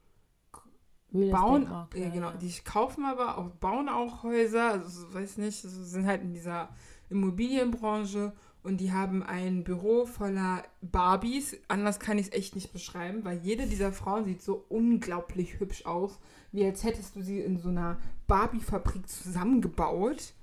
bauen, 1.13 1.69
ja, 1.95 2.09
genau, 2.09 2.33
die 2.33 2.51
kaufen 2.65 3.05
aber 3.05 3.39
auch, 3.39 3.51
bauen 3.51 3.89
auch 3.89 4.23
Häuser, 4.23 4.71
also 4.73 4.89
so, 4.89 5.15
weiß 5.15 5.37
nicht, 5.39 5.61
so 5.61 5.69
sind 5.69 6.07
halt 6.07 6.23
in 6.23 6.33
dieser 6.35 6.71
Immobilienbranche 7.11 8.33
und 8.63 8.81
die 8.81 8.93
haben 8.93 9.23
ein 9.23 9.65
Büro 9.65 10.07
voller 10.07 10.63
Barbies. 10.81 11.57
Anders 11.69 11.99
kann 11.99 12.19
ich 12.19 12.29
es 12.29 12.33
echt 12.33 12.55
nicht 12.55 12.73
beschreiben, 12.73 13.25
weil 13.25 13.39
jede 13.39 13.67
dieser 13.67 13.93
Frauen 13.93 14.25
sieht 14.25 14.43
so 14.43 14.65
unglaublich 14.69 15.59
hübsch 15.59 15.85
aus, 15.85 16.19
wie 16.53 16.65
als 16.65 16.85
hättest 16.85 17.17
du 17.17 17.23
sie 17.23 17.41
in 17.41 17.59
so 17.59 17.71
einer 17.71 17.99
Barbie-Fabrik 18.29 19.09
zusammengebaut. 19.09 20.35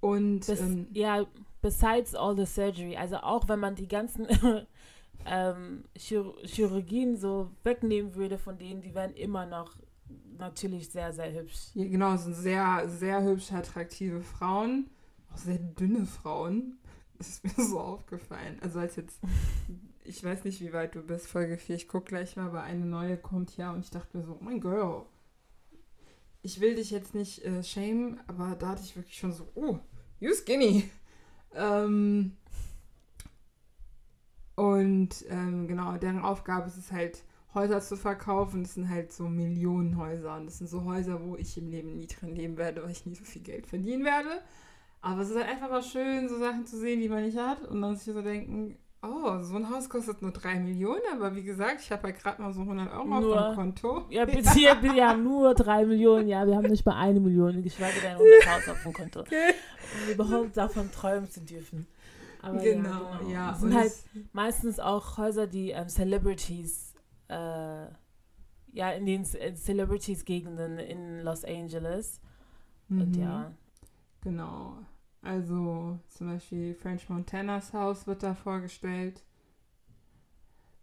Und 0.00 0.46
Bis, 0.46 0.60
ähm, 0.60 0.86
ja, 0.92 1.26
besides 1.60 2.14
all 2.14 2.36
the 2.36 2.46
surgery, 2.46 2.96
also 2.96 3.16
auch 3.16 3.48
wenn 3.48 3.60
man 3.60 3.74
die 3.74 3.88
ganzen 3.88 4.26
ähm, 5.26 5.84
Chir 5.98 6.32
Chirurgien 6.44 7.16
so 7.16 7.50
wegnehmen 7.62 8.14
würde 8.14 8.38
von 8.38 8.56
denen, 8.56 8.80
die 8.80 8.94
wären 8.94 9.12
immer 9.14 9.44
noch 9.44 9.76
natürlich 10.38 10.88
sehr, 10.88 11.12
sehr 11.12 11.32
hübsch. 11.32 11.70
Ja, 11.74 11.84
genau, 11.84 12.14
es 12.14 12.24
sind 12.24 12.34
sehr, 12.34 12.88
sehr 12.88 13.22
hübsch 13.22 13.52
attraktive 13.52 14.22
Frauen. 14.22 14.88
Auch 15.32 15.38
sehr 15.38 15.58
dünne 15.58 16.06
Frauen. 16.06 16.78
Das 17.18 17.28
ist 17.28 17.44
mir 17.58 17.64
so 17.64 17.80
aufgefallen. 17.80 18.58
Also 18.60 18.78
als 18.78 18.96
jetzt, 18.96 19.20
ich 20.04 20.22
weiß 20.22 20.44
nicht, 20.44 20.60
wie 20.60 20.72
weit 20.72 20.94
du 20.94 21.02
bist, 21.02 21.26
Folge 21.26 21.56
4, 21.56 21.76
ich 21.76 21.88
gucke 21.88 22.06
gleich 22.06 22.36
mal, 22.36 22.46
aber 22.46 22.62
eine 22.62 22.84
neue 22.84 23.16
kommt 23.16 23.56
ja 23.56 23.72
und 23.72 23.80
ich 23.80 23.90
dachte 23.90 24.16
mir 24.16 24.24
so, 24.24 24.38
oh 24.40 24.44
mein 24.44 24.60
Girl. 24.60 25.06
Ich 26.42 26.60
will 26.60 26.76
dich 26.76 26.90
jetzt 26.90 27.14
nicht 27.14 27.44
äh, 27.44 27.62
shamen, 27.62 28.20
aber 28.28 28.54
da 28.54 28.68
hatte 28.68 28.82
ich 28.84 28.96
wirklich 28.96 29.18
schon 29.18 29.32
so, 29.32 29.48
oh, 29.54 29.78
you 30.20 30.32
skinny. 30.32 30.88
Ähm, 31.54 32.36
und 34.54 35.24
ähm, 35.28 35.66
genau, 35.66 35.96
deren 35.96 36.20
Aufgabe 36.20 36.68
ist 36.68 36.76
es 36.76 36.92
halt, 36.92 37.22
Häuser 37.56 37.80
zu 37.80 37.96
verkaufen. 37.96 38.62
Das 38.62 38.74
sind 38.74 38.88
halt 38.88 39.12
so 39.12 39.28
Millionenhäuser. 39.28 40.36
Und 40.36 40.46
das 40.46 40.58
sind 40.58 40.68
so 40.68 40.84
Häuser, 40.84 41.24
wo 41.24 41.36
ich 41.36 41.58
im 41.58 41.68
Leben 41.68 41.96
nie 41.96 42.06
drin 42.06 42.36
leben 42.36 42.56
werde, 42.56 42.84
weil 42.84 42.92
ich 42.92 43.06
nie 43.06 43.16
so 43.16 43.24
viel 43.24 43.42
Geld 43.42 43.66
verdienen 43.66 44.04
werde. 44.04 44.42
Aber 45.06 45.22
es 45.22 45.30
ist 45.30 45.36
halt 45.36 45.48
einfach 45.48 45.70
mal 45.70 45.82
schön, 45.82 46.28
so 46.28 46.38
Sachen 46.38 46.66
zu 46.66 46.78
sehen, 46.78 47.00
die 47.00 47.08
man 47.08 47.22
nicht 47.24 47.38
hat. 47.38 47.62
Und 47.64 47.80
dann 47.82 47.96
sich 47.96 48.12
so 48.12 48.22
denken, 48.22 48.76
oh, 49.02 49.40
so 49.42 49.56
ein 49.56 49.70
Haus 49.70 49.88
kostet 49.88 50.20
nur 50.22 50.32
3 50.32 50.56
Millionen. 50.60 51.00
Aber 51.12 51.34
wie 51.36 51.42
gesagt, 51.44 51.80
ich 51.80 51.90
habe 51.92 52.04
halt 52.04 52.18
gerade 52.18 52.42
mal 52.42 52.52
so 52.52 52.60
100 52.62 52.92
Euro 52.92 53.04
Nur- 53.04 53.40
auf 53.40 53.46
dem 53.48 53.54
Konto. 53.56 54.06
Ja, 54.10 54.24
bitte, 54.24 54.58
ja, 54.58 54.76
ja, 54.94 55.16
nur 55.16 55.54
drei 55.54 55.84
Millionen, 55.86 56.26
ja, 56.28 56.46
wir 56.46 56.56
haben 56.56 56.68
nicht 56.68 56.84
mal 56.84 56.96
eine 56.96 57.20
Million, 57.20 57.62
geschweige 57.62 58.00
denn 58.00 58.16
100.000 58.16 58.70
auf 58.72 58.82
dem 58.82 58.92
Konto. 58.92 59.20
Um 59.20 60.12
überhaupt 60.12 60.56
davon 60.56 60.90
träumen 60.90 61.30
zu 61.30 61.40
dürfen. 61.40 61.86
Aber 62.42 62.58
genau, 62.58 62.88
ja, 62.88 63.18
genau. 63.18 63.30
ja. 63.30 63.52
Es 63.52 63.60
sind 63.60 63.70
Und 63.70 63.76
halt 63.78 63.92
meistens 64.32 64.80
auch 64.80 65.18
Häuser, 65.18 65.46
die 65.46 65.70
ähm, 65.70 65.88
Celebrities, 65.88 66.94
äh, 67.28 67.34
ja, 68.72 68.90
in 68.96 69.06
den 69.06 69.24
Ce- 69.24 69.54
Celebrities-Gegenden 69.54 70.78
in 70.78 71.20
Los 71.20 71.44
Angeles. 71.44 72.20
Und 72.90 73.16
Mhm. 73.16 73.22
ja, 73.22 73.52
Genau. 74.22 74.78
Also 75.26 75.98
zum 76.08 76.28
Beispiel 76.28 76.74
French 76.74 77.08
Montanas 77.08 77.72
Haus 77.72 78.06
wird 78.06 78.22
da 78.22 78.34
vorgestellt. 78.34 79.22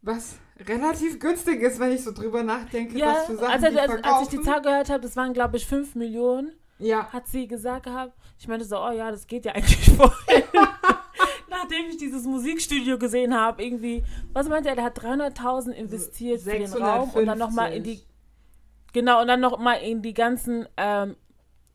Was 0.02 0.38
relativ 0.68 1.20
günstig 1.20 1.62
ist, 1.62 1.80
wenn 1.80 1.92
ich 1.92 2.04
so 2.04 2.12
drüber 2.12 2.44
nachdenke, 2.44 2.98
ja 2.98 3.14
was 3.14 3.26
für 3.26 3.36
Sachen 3.38 3.52
also, 3.52 3.70
die 3.70 3.80
als, 3.80 3.92
als 3.92 3.96
ich 3.96 4.04
verkaufen. 4.04 4.38
die 4.38 4.42
Zahl 4.44 4.62
gehört 4.62 4.90
habe, 4.90 5.02
das 5.02 5.16
waren, 5.16 5.34
glaube 5.34 5.56
ich, 5.56 5.66
5 5.66 5.96
Millionen, 5.96 6.52
ja, 6.78 7.08
hat 7.14 7.28
sie 7.28 7.48
gesagt 7.48 7.86
gehabt. 7.86 8.14
Ich 8.38 8.48
meinte 8.50 8.66
so, 8.66 8.78
oh 8.78 8.92
ja, 8.92 9.12
das 9.12 9.28
geht 9.28 9.46
ja 9.46 9.54
eigentlich 9.54 9.90
voll. 9.96 10.12
Nachdem 11.50 11.86
ich 11.90 11.98
dieses 11.98 12.26
Musikstudio 12.26 12.98
gesehen 12.98 13.34
habe, 13.34 13.64
irgendwie, 13.64 14.04
was 14.34 14.50
meinte 14.50 14.68
er, 14.68 14.76
der 14.76 14.84
hat 14.84 15.00
300.000 15.00 15.72
investiert 15.72 16.42
für 16.42 16.52
den 16.52 16.74
Raum 16.74 17.10
und 17.12 17.26
dann 17.26 17.38
nochmal 17.38 17.72
in 17.72 17.84
die 17.84 17.96
650. 17.96 18.14
Genau, 18.94 19.22
und 19.22 19.28
dann 19.28 19.40
noch 19.40 19.58
mal 19.58 19.76
in 19.76 20.02
die 20.02 20.14
ganzen 20.14 20.68
ähm, 20.78 21.16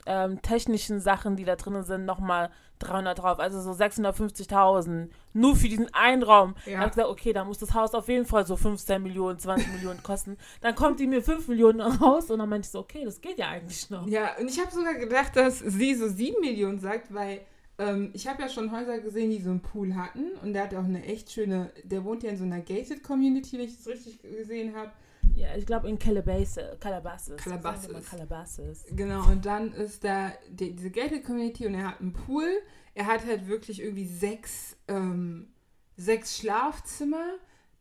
ähm, 0.09 0.41
technischen 0.41 1.01
Sachen, 1.01 1.37
die 1.37 1.45
da 1.45 1.55
drin 1.55 1.83
sind, 1.85 2.07
noch 2.07 2.19
mal 2.19 2.51
300 2.79 3.19
drauf. 3.19 3.39
Also 3.39 3.61
so 3.61 3.73
650.000. 3.73 5.11
Nur 5.35 5.55
für 5.55 5.69
diesen 5.69 5.93
einen 5.93 6.23
Raum. 6.23 6.55
Ja. 6.65 6.79
Dann 6.79 6.89
ich 6.89 6.95
gesagt, 6.95 7.11
okay, 7.11 7.33
dann 7.35 7.47
muss 7.47 7.59
das 7.59 7.75
Haus 7.75 7.93
auf 7.93 8.09
jeden 8.09 8.25
Fall 8.25 8.47
so 8.47 8.57
15 8.57 9.03
Millionen, 9.03 9.39
20 9.39 9.71
Millionen 9.75 10.03
kosten. 10.03 10.39
Dann 10.63 10.75
kommt 10.75 10.99
die 10.99 11.07
mir 11.07 11.23
5 11.23 11.49
Millionen 11.49 11.81
raus 11.81 12.31
und 12.31 12.39
dann 12.39 12.49
meinte 12.49 12.67
ich 12.67 12.73
so, 12.73 12.81
okay, 12.81 13.05
das 13.05 13.21
geht 13.21 13.39
ja 13.39 13.49
eigentlich 13.49 13.91
noch. 13.91 14.09
Ja, 14.09 14.31
und 14.41 14.49
ich 14.49 14.59
habe 14.59 14.71
sogar 14.73 14.95
gedacht, 14.95 15.37
dass 15.37 15.59
sie 15.59 15.95
so 15.95 16.09
7 16.09 16.41
Millionen 16.41 16.79
sagt, 16.79 17.13
weil 17.13 17.43
ähm, 17.79 18.11
ich 18.15 18.27
habe 18.27 18.43
ja 18.43 18.49
schon 18.49 18.73
Häuser 18.73 18.99
gesehen, 19.01 19.31
die 19.31 19.43
so 19.43 19.51
einen 19.51 19.61
Pool 19.61 19.95
hatten 19.95 20.33
und 20.43 20.55
der 20.55 20.65
hat 20.65 20.75
auch 20.75 20.85
eine 20.85 21.05
echt 21.05 21.31
schöne, 21.31 21.71
der 21.85 22.03
wohnt 22.05 22.23
ja 22.23 22.31
in 22.31 22.39
so 22.39 22.45
einer 22.45 22.61
gated 22.61 23.03
Community, 23.03 23.59
wenn 23.59 23.67
ich 23.67 23.77
das 23.77 23.87
richtig 23.87 24.23
gesehen 24.23 24.75
habe. 24.75 24.91
Ja, 25.35 25.55
ich 25.57 25.67
glaube 25.67 25.89
in 25.89 25.99
Calabasas. 25.99 26.79
Calabasas. 26.81 27.37
Calabasas. 27.43 28.11
Calabasas. 28.11 28.85
Genau, 28.91 29.27
und 29.29 29.45
dann 29.47 29.73
ist 29.73 30.05
da 30.05 30.33
die, 30.51 30.75
diese 30.75 30.91
gated 30.91 31.25
Community 31.25 31.67
und 31.67 31.75
er 31.75 31.89
hat 31.89 32.01
einen 32.01 32.13
Pool. 32.13 32.49
Er 32.95 33.07
hat 33.07 33.25
halt 33.25 33.47
wirklich 33.47 33.81
irgendwie 33.81 34.07
sechs, 34.07 34.77
ähm, 34.89 35.49
sechs 35.97 36.39
Schlafzimmer 36.39 37.35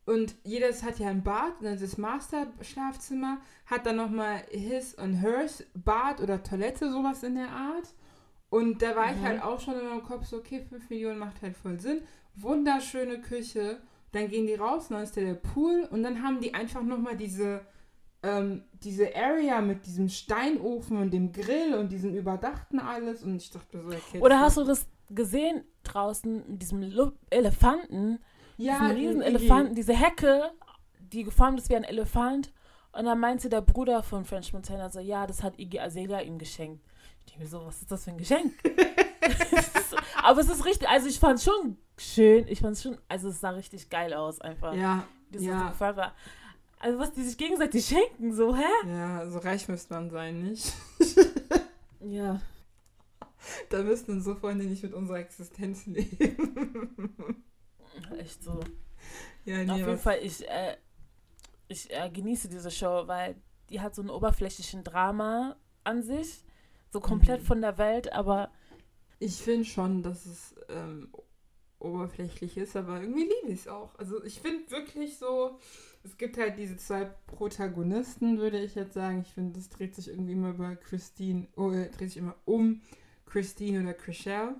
und 0.06 0.36
jedes 0.44 0.82
hat 0.82 0.98
ja 0.98 1.08
ein 1.08 1.22
Bad. 1.24 1.58
Und 1.58 1.64
dann 1.66 1.80
das 1.80 1.98
Master-Schlafzimmer 1.98 3.38
hat 3.66 3.86
dann 3.86 3.96
nochmal 3.96 4.42
his 4.50 4.94
und 4.94 5.14
hers 5.14 5.64
Bad 5.74 6.20
oder 6.20 6.42
Toilette, 6.42 6.90
sowas 6.90 7.22
in 7.22 7.34
der 7.34 7.50
Art. 7.50 7.94
Und 8.50 8.80
da 8.80 8.96
war 8.96 9.10
ich 9.10 9.18
Mhm. 9.18 9.22
halt 9.24 9.42
auch 9.42 9.60
schon 9.60 9.78
in 9.78 9.86
meinem 9.86 10.02
Kopf 10.02 10.24
so, 10.26 10.38
okay, 10.38 10.64
5 10.66 10.88
Millionen 10.88 11.18
macht 11.18 11.42
halt 11.42 11.56
voll 11.56 11.78
Sinn. 11.80 12.00
Wunderschöne 12.36 13.20
Küche. 13.20 13.80
Dann 14.12 14.28
gehen 14.28 14.46
die 14.46 14.54
raus, 14.54 14.88
dann 14.88 15.02
ist 15.02 15.16
da 15.16 15.20
der 15.20 15.34
Pool 15.34 15.86
und 15.90 16.02
dann 16.02 16.22
haben 16.22 16.40
die 16.40 16.54
einfach 16.54 16.82
nochmal 16.82 17.16
diese, 17.16 17.60
ähm, 18.22 18.64
diese 18.82 19.14
Area 19.14 19.60
mit 19.60 19.86
diesem 19.86 20.08
Steinofen 20.08 20.96
und 20.96 21.12
dem 21.12 21.32
Grill 21.32 21.74
und 21.74 21.92
diesem 21.92 22.14
überdachten 22.14 22.78
alles. 22.78 23.22
Und 23.22 23.36
ich 23.36 23.50
dachte 23.50 23.82
so, 23.82 23.88
okay. 23.88 24.20
Oder 24.20 24.40
hast 24.40 24.56
du 24.56 24.64
das 24.64 24.86
gesehen 25.10 25.62
draußen 25.82 26.44
mit 26.48 26.62
diesem 26.62 26.82
Elefanten? 27.30 28.18
ja, 28.58 28.80
diesen 28.80 28.96
riesen 28.96 29.22
Elefanten, 29.22 29.74
diese 29.74 29.94
Hecke, 29.94 30.50
die 30.98 31.24
geformt 31.24 31.60
ist 31.60 31.70
wie 31.70 31.76
ein 31.76 31.84
Elefant. 31.84 32.52
Und 32.92 33.04
dann 33.04 33.20
meinte 33.20 33.48
der 33.48 33.60
Bruder 33.60 34.02
von 34.02 34.24
French 34.24 34.52
Montana 34.52 34.90
so, 34.90 35.00
ja, 35.00 35.26
das 35.26 35.42
hat 35.42 35.58
Iggy 35.58 35.78
Azalea 35.78 36.20
ihm 36.20 36.38
geschenkt. 36.38 36.84
Ich 37.20 37.32
denke 37.32 37.44
mir 37.44 37.48
so, 37.48 37.64
was 37.64 37.80
ist 37.80 37.90
das 37.90 38.04
für 38.04 38.10
ein 38.10 38.18
Geschenk? 38.18 38.54
Aber 40.22 40.40
es 40.40 40.48
ist 40.48 40.64
richtig, 40.64 40.88
also 40.88 41.08
ich 41.08 41.20
fand 41.20 41.40
schon 41.40 41.78
schön. 41.98 42.46
Ich 42.48 42.60
fand 42.60 42.74
es 42.76 42.82
schon, 42.82 42.98
also 43.08 43.28
es 43.28 43.40
sah 43.40 43.50
richtig 43.50 43.88
geil 43.90 44.12
aus 44.14 44.40
einfach. 44.40 44.74
Ja, 44.74 45.06
Das 45.32 45.42
ja. 45.42 45.74
war. 45.78 46.14
Also 46.80 46.98
was 46.98 47.12
die 47.12 47.22
sich 47.24 47.36
gegenseitig 47.36 47.84
schenken, 47.86 48.32
so, 48.34 48.54
hä? 48.56 48.62
ja, 48.86 49.28
so 49.28 49.38
reich 49.40 49.68
müsste 49.68 49.94
man 49.94 50.10
sein, 50.10 50.42
nicht? 50.42 50.72
Ja. 52.00 52.40
Da 53.70 53.82
müssten 53.82 54.22
so 54.22 54.36
Freunde 54.36 54.64
nicht 54.64 54.82
mit 54.84 54.94
unserer 54.94 55.18
Existenz 55.18 55.84
leben. 55.86 57.44
Echt 58.18 58.42
so. 58.44 58.60
ja, 59.44 59.60
Auf 59.62 59.66
nee, 59.66 59.76
jeden 59.78 59.86
was- 59.88 60.02
Fall, 60.02 60.18
ich, 60.22 60.48
äh, 60.48 60.76
ich 61.66 61.90
äh, 61.92 62.08
genieße 62.10 62.48
diese 62.48 62.70
Show, 62.70 63.02
weil 63.06 63.34
die 63.70 63.80
hat 63.80 63.94
so 63.96 64.02
einen 64.02 64.10
oberflächlichen 64.10 64.84
Drama 64.84 65.56
an 65.84 66.02
sich. 66.04 66.44
So 66.90 67.00
komplett 67.00 67.42
Mhm. 67.42 67.46
von 67.46 67.60
der 67.60 67.76
Welt, 67.78 68.12
aber 68.12 68.50
Ich 69.18 69.36
finde 69.36 69.64
schon, 69.64 70.02
dass 70.02 70.24
es 70.24 70.54
ähm, 70.68 71.08
oberflächlich 71.80 72.56
ist, 72.56 72.76
aber 72.76 73.00
irgendwie 73.00 73.22
liebe 73.22 73.52
ich 73.52 73.60
es 73.60 73.68
auch. 73.68 73.94
Also 73.98 74.22
ich 74.24 74.40
finde 74.40 74.70
wirklich 74.70 75.16
so, 75.18 75.58
es 76.04 76.16
gibt 76.16 76.38
halt 76.38 76.58
diese 76.58 76.76
zwei 76.76 77.04
Protagonisten, 77.26 78.38
würde 78.38 78.60
ich 78.60 78.74
jetzt 78.74 78.94
sagen. 78.94 79.20
Ich 79.20 79.32
finde, 79.32 79.58
das 79.58 79.68
dreht 79.68 79.94
sich 79.94 80.08
irgendwie 80.08 80.32
immer 80.32 80.50
über 80.50 80.76
Christine, 80.76 81.46
oh, 81.56 81.70
äh, 81.70 81.90
dreht 81.90 82.10
sich 82.10 82.16
immer 82.16 82.36
um 82.44 82.80
Christine 83.26 83.82
oder 83.82 83.94
Chriselle. 83.94 84.56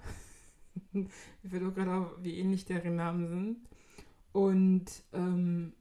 ich 0.92 1.50
finde 1.50 1.68
auch 1.68 1.74
gerade 1.74 1.92
auch, 1.92 2.12
wie 2.22 2.38
ähnlich 2.38 2.64
deren 2.64 2.96
Namen 2.96 3.28
sind. 3.28 3.68
Und 4.32 4.86
ähm, 5.12 5.72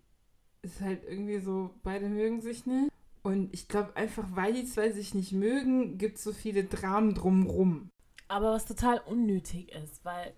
es 0.62 0.76
ist 0.76 0.82
halt 0.82 1.04
irgendwie 1.04 1.40
so, 1.40 1.72
beide 1.84 2.10
mögen 2.10 2.42
sich 2.42 2.66
nicht. 2.66 2.92
Und 3.24 3.54
ich 3.54 3.68
glaube 3.68 3.96
einfach, 3.96 4.26
weil 4.36 4.54
die 4.54 4.66
zwei 4.66 4.92
sich 4.92 5.14
nicht 5.14 5.34
mögen, 5.34 5.98
gibt 5.98 6.18
es 6.18 6.24
so 6.24 6.32
viele 6.32 6.64
Dramen 6.64 7.14
drumrum. 7.14 7.90
Aber 8.30 8.54
was 8.54 8.66
total 8.66 9.02
unnötig 9.06 9.72
ist, 9.74 10.04
weil, 10.06 10.34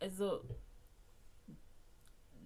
also, 0.00 0.40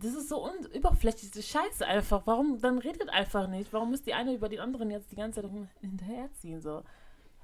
das 0.00 0.14
ist 0.14 0.28
so 0.28 0.44
un 0.44 0.66
überflächliche 0.74 1.42
Scheiße 1.42 1.86
einfach. 1.86 2.22
Warum, 2.26 2.60
dann 2.60 2.78
redet 2.78 3.08
einfach 3.10 3.46
nicht. 3.48 3.72
Warum 3.72 3.90
muss 3.90 4.02
die 4.02 4.14
eine 4.14 4.34
über 4.34 4.48
die 4.48 4.60
anderen 4.60 4.90
jetzt 4.90 5.10
die 5.10 5.16
ganze 5.16 5.40
Zeit 5.42 5.50
rum- 5.50 5.68
hinterherziehen, 5.80 6.60
so? 6.60 6.82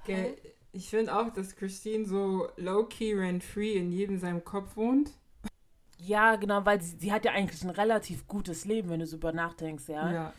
Gell, 0.05 0.35
Ich 0.73 0.89
finde 0.89 1.15
auch, 1.17 1.29
dass 1.31 1.55
Christine 1.55 2.05
so 2.05 2.47
low-key 2.57 3.13
rent-free 3.13 3.73
in 3.77 3.91
jedem 3.91 4.17
seinem 4.17 4.43
Kopf 4.43 4.75
wohnt. 4.75 5.11
Ja, 5.97 6.35
genau, 6.35 6.65
weil 6.65 6.81
sie, 6.81 6.97
sie 6.97 7.11
hat 7.11 7.25
ja 7.25 7.31
eigentlich 7.31 7.63
ein 7.63 7.69
relativ 7.69 8.25
gutes 8.27 8.65
Leben, 8.65 8.89
wenn 8.89 8.99
du 9.01 9.05
so 9.05 9.17
über 9.17 9.31
nachdenkst, 9.33 9.87
ja. 9.89 10.11
Ja. 10.11 10.33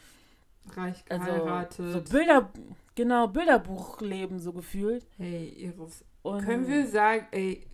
Reich 0.74 1.04
Also, 1.08 1.24
geheiratet. 1.24 1.92
so 1.92 2.12
Bilder, 2.16 2.50
genau, 2.94 3.26
Bilderbuchleben 3.28 4.38
so 4.40 4.52
gefühlt. 4.52 5.06
hey, 5.16 5.48
Iris. 5.48 6.04
Und 6.22 6.44
Können 6.44 6.66
wir 6.68 6.86
sagen, 6.86 7.26
ey, 7.32 7.66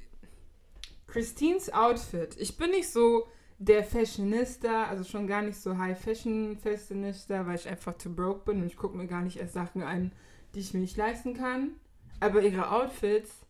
Christines 1.08 1.72
Outfit. 1.72 2.36
Ich 2.38 2.56
bin 2.56 2.70
nicht 2.70 2.88
so 2.88 3.26
der 3.58 3.82
Fashionista, 3.82 4.84
also 4.84 5.02
schon 5.02 5.26
gar 5.26 5.42
nicht 5.42 5.58
so 5.58 5.76
High-Fashion-Fashionista, 5.76 7.46
weil 7.46 7.56
ich 7.56 7.68
einfach 7.68 7.94
too 7.94 8.10
broke 8.10 8.44
bin 8.44 8.62
und 8.62 8.68
ich 8.68 8.76
gucke 8.76 8.96
mir 8.96 9.06
gar 9.06 9.22
nicht 9.22 9.38
erst 9.38 9.54
Sachen 9.54 9.82
an, 9.82 10.12
die 10.54 10.60
ich 10.60 10.74
mir 10.74 10.80
nicht 10.80 10.96
leisten 10.96 11.34
kann. 11.34 11.72
Aber 12.20 12.42
ihre 12.42 12.70
Outfits, 12.70 13.46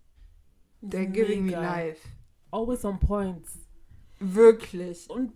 they're 0.82 1.04
giving 1.04 1.44
me 1.44 1.50
mega. 1.50 1.61
life. 1.61 2.09
Always 2.50 2.84
on 2.84 2.98
points. 2.98 3.59
Wirklich. 4.20 5.11
Und, 5.11 5.32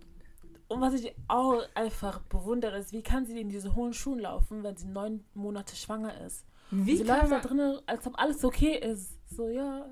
und 0.69 0.81
was 0.81 0.93
ich 0.95 1.13
auch 1.27 1.61
einfach 1.75 2.21
bewundere, 2.21 2.77
ist, 2.77 2.93
wie 2.93 3.03
kann 3.03 3.25
sie 3.25 3.39
in 3.39 3.49
diese 3.49 3.75
hohen 3.75 3.93
Schuhen 3.93 4.19
laufen, 4.19 4.63
wenn 4.63 4.75
sie 4.75 4.87
neun 4.87 5.23
Monate 5.33 5.75
schwanger 5.75 6.19
ist? 6.21 6.45
Wie 6.71 6.97
sie 6.97 7.03
kann 7.03 7.29
läuft 7.29 7.31
da 7.31 7.47
drinnen, 7.47 7.79
als 7.85 8.07
ob 8.07 8.17
alles 8.17 8.43
okay 8.43 8.77
ist. 8.77 9.13
So, 9.29 9.49
ja. 9.49 9.85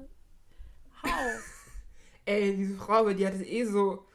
How? 1.04 1.12
Ey, 2.32 2.56
diese 2.56 2.76
Frau, 2.76 2.94
aber 3.00 3.14
die 3.14 3.26
hat 3.26 3.34
es 3.34 3.42
eh 3.42 3.66
so. 3.66 4.06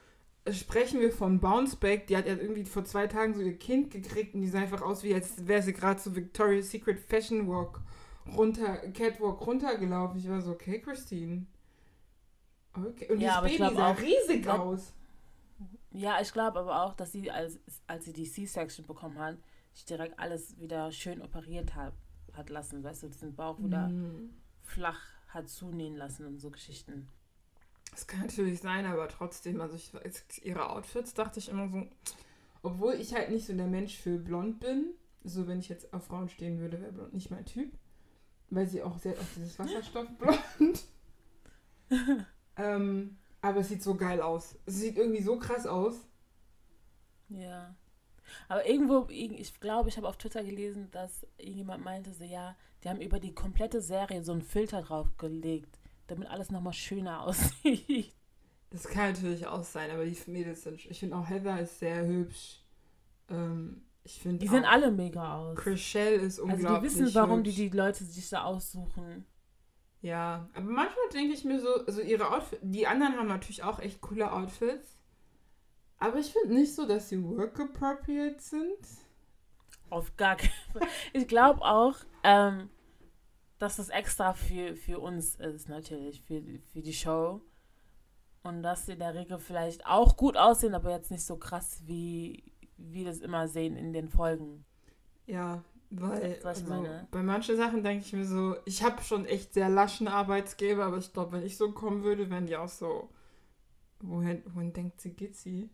Sprechen 0.50 1.00
wir 1.00 1.10
von 1.12 1.40
Bounceback, 1.40 2.06
die 2.06 2.16
hat 2.16 2.26
ja 2.26 2.34
irgendwie 2.36 2.64
vor 2.64 2.84
zwei 2.84 3.08
Tagen 3.08 3.34
so 3.34 3.40
ihr 3.40 3.58
Kind 3.58 3.90
gekriegt 3.90 4.34
und 4.34 4.42
die 4.42 4.48
sah 4.48 4.60
einfach 4.60 4.80
aus, 4.82 5.02
wie 5.02 5.12
als 5.12 5.46
wäre 5.46 5.60
sie 5.62 5.72
gerade 5.72 6.00
so 6.00 6.14
Victoria's 6.14 6.70
Secret 6.70 7.00
Fashion 7.00 7.48
Walk 7.48 7.80
runter, 8.36 8.76
Catwalk 8.92 9.44
runtergelaufen. 9.44 10.18
Ich 10.20 10.28
war 10.28 10.40
so, 10.40 10.52
okay, 10.52 10.80
Christine. 10.80 11.46
Okay. 12.74 13.10
Und 13.12 13.20
Ja, 13.20 13.40
das 13.40 13.50
Baby 13.50 13.74
sah 13.74 13.90
auch- 13.92 14.00
riesig 14.00 14.42
glaub- 14.42 14.60
aus. 14.60 14.92
ja, 15.90 16.20
ich 16.20 16.32
glaube 16.32 16.60
aber 16.60 16.82
auch, 16.84 16.94
dass 16.94 17.10
sie, 17.12 17.28
als, 17.30 17.58
als 17.88 18.04
sie 18.04 18.12
die 18.12 18.30
C-Section 18.30 18.86
bekommen 18.86 19.18
hat, 19.18 19.38
sich 19.72 19.84
direkt 19.84 20.18
alles 20.18 20.58
wieder 20.60 20.92
schön 20.92 21.22
operiert 21.22 21.74
hat, 21.74 21.92
hat 22.34 22.50
lassen. 22.50 22.84
Weißt 22.84 23.02
du, 23.02 23.08
diesen 23.08 23.34
Bauch 23.34 23.58
wieder 23.58 23.88
Mhm. 23.88 24.30
flach 24.62 25.00
hat 25.28 25.48
zunähen 25.48 25.96
lassen 25.96 26.24
und 26.26 26.38
so 26.38 26.50
Geschichten. 26.50 27.08
Das 27.90 28.06
kann 28.06 28.20
natürlich 28.20 28.60
sein, 28.60 28.84
aber 28.84 29.08
trotzdem, 29.08 29.60
also 29.60 29.76
ich 29.76 29.92
ihre 30.44 30.68
Outfits 30.70 31.14
dachte 31.14 31.38
ich 31.38 31.48
immer 31.48 31.68
so, 31.68 31.86
obwohl 32.62 32.94
ich 32.94 33.14
halt 33.14 33.30
nicht 33.30 33.46
so 33.46 33.54
der 33.54 33.66
Mensch 33.66 33.96
für 33.96 34.18
blond 34.18 34.60
bin, 34.60 34.94
so 35.24 35.46
wenn 35.46 35.60
ich 35.60 35.68
jetzt 35.68 35.92
auf 35.94 36.04
Frauen 36.04 36.28
stehen 36.28 36.58
würde, 36.58 36.80
wäre 36.80 36.92
blond 36.92 37.14
nicht 37.14 37.30
mein 37.30 37.44
Typ, 37.46 37.72
weil 38.50 38.66
sie 38.66 38.82
auch 38.82 38.98
sehr 38.98 39.12
auf 39.12 39.34
dieses 39.34 39.58
Wasserstoffblond. 39.58 40.84
ähm, 42.56 43.16
aber 43.40 43.60
es 43.60 43.68
sieht 43.68 43.82
so 43.82 43.94
geil 43.94 44.20
aus. 44.20 44.58
Es 44.66 44.76
sieht 44.76 44.96
irgendwie 44.98 45.22
so 45.22 45.38
krass 45.38 45.66
aus. 45.66 45.94
Ja. 47.28 47.74
Aber 48.48 48.68
irgendwo, 48.68 49.06
ich 49.08 49.60
glaube, 49.60 49.88
ich 49.88 49.96
habe 49.96 50.08
auf 50.08 50.16
Twitter 50.16 50.42
gelesen, 50.42 50.90
dass 50.90 51.26
irgendjemand 51.38 51.84
meinte, 51.84 52.12
so, 52.12 52.24
ja, 52.24 52.56
die 52.82 52.88
haben 52.88 53.00
über 53.00 53.20
die 53.20 53.34
komplette 53.34 53.80
Serie 53.80 54.22
so 54.22 54.32
einen 54.32 54.42
Filter 54.42 54.82
draufgelegt, 54.82 55.75
damit 56.06 56.28
alles 56.28 56.50
nochmal 56.50 56.72
schöner 56.72 57.22
aussieht. 57.24 58.12
Das 58.70 58.84
kann 58.88 59.12
natürlich 59.12 59.46
auch 59.46 59.62
sein, 59.62 59.90
aber 59.90 60.04
die 60.04 60.16
Mädels 60.26 60.62
sind, 60.62 60.84
ich 60.84 60.98
finde 61.00 61.16
auch 61.16 61.28
Heather 61.28 61.60
ist 61.60 61.78
sehr 61.78 62.04
hübsch. 62.06 62.62
Ähm, 63.30 63.82
ich 64.04 64.20
finde 64.20 64.38
Die 64.38 64.48
sehen 64.48 64.64
alle 64.64 64.90
mega 64.90 65.36
aus. 65.36 65.56
Chriselle 65.58 66.16
ist 66.16 66.38
Also 66.40 66.44
unglaublich 66.44 66.92
die 66.92 67.00
wissen, 67.00 67.14
warum 67.14 67.42
die 67.42 67.50
hübsch. 67.50 67.56
die 67.56 67.68
Leute 67.76 68.04
sich 68.04 68.28
da 68.28 68.44
aussuchen. 68.44 69.24
Ja, 70.02 70.48
aber 70.54 70.66
manchmal 70.70 71.08
denke 71.12 71.32
ich 71.34 71.44
mir 71.44 71.60
so, 71.60 71.84
also 71.86 72.00
ihre 72.00 72.30
Outfits, 72.32 72.60
die 72.62 72.86
anderen 72.86 73.16
haben 73.16 73.28
natürlich 73.28 73.62
auch 73.64 73.78
echt 73.80 74.00
coole 74.00 74.30
Outfits. 74.30 74.96
Aber 75.98 76.18
ich 76.18 76.32
finde 76.32 76.54
nicht 76.54 76.74
so, 76.74 76.86
dass 76.86 77.08
sie 77.08 77.22
work 77.24 77.58
appropriate 77.58 78.36
sind. 78.40 78.76
Auf 79.88 80.14
gar 80.16 80.36
keinen 80.36 80.50
Fall. 80.72 80.88
Ich 81.12 81.26
glaube 81.26 81.62
auch, 81.62 81.94
ähm, 82.22 82.68
dass 83.58 83.76
das 83.76 83.88
extra 83.88 84.32
für, 84.34 84.76
für 84.76 85.00
uns 85.00 85.36
ist, 85.36 85.68
natürlich, 85.68 86.22
für, 86.22 86.42
für 86.72 86.82
die 86.82 86.92
Show. 86.92 87.40
Und 88.42 88.62
dass 88.62 88.86
sie 88.86 88.92
in 88.92 89.00
der 89.00 89.14
Regel 89.14 89.38
vielleicht 89.38 89.86
auch 89.86 90.16
gut 90.16 90.36
aussehen, 90.36 90.74
aber 90.74 90.90
jetzt 90.90 91.10
nicht 91.10 91.24
so 91.24 91.36
krass, 91.36 91.82
wie 91.86 92.44
wir 92.76 93.04
das 93.04 93.18
immer 93.18 93.48
sehen 93.48 93.76
in 93.76 93.92
den 93.92 94.08
Folgen. 94.08 94.64
Ja, 95.26 95.64
weil 95.90 96.38
also, 96.44 96.86
bei 97.10 97.22
manchen 97.22 97.56
Sachen 97.56 97.82
denke 97.82 98.04
ich 98.04 98.12
mir 98.12 98.24
so, 98.24 98.56
ich 98.64 98.82
habe 98.82 99.02
schon 99.02 99.24
echt 99.24 99.54
sehr 99.54 99.68
laschen 99.68 100.08
Arbeitsgeber, 100.08 100.84
aber 100.84 100.98
ich 100.98 101.12
glaube, 101.12 101.32
wenn 101.32 101.46
ich 101.46 101.56
so 101.56 101.72
kommen 101.72 102.02
würde, 102.02 102.28
wären 102.30 102.46
die 102.46 102.56
auch 102.56 102.68
so, 102.68 103.08
wohin, 104.00 104.42
wohin 104.46 104.72
denkt 104.72 105.00
sie, 105.00 105.10
geht 105.10 105.36
sie? 105.36 105.70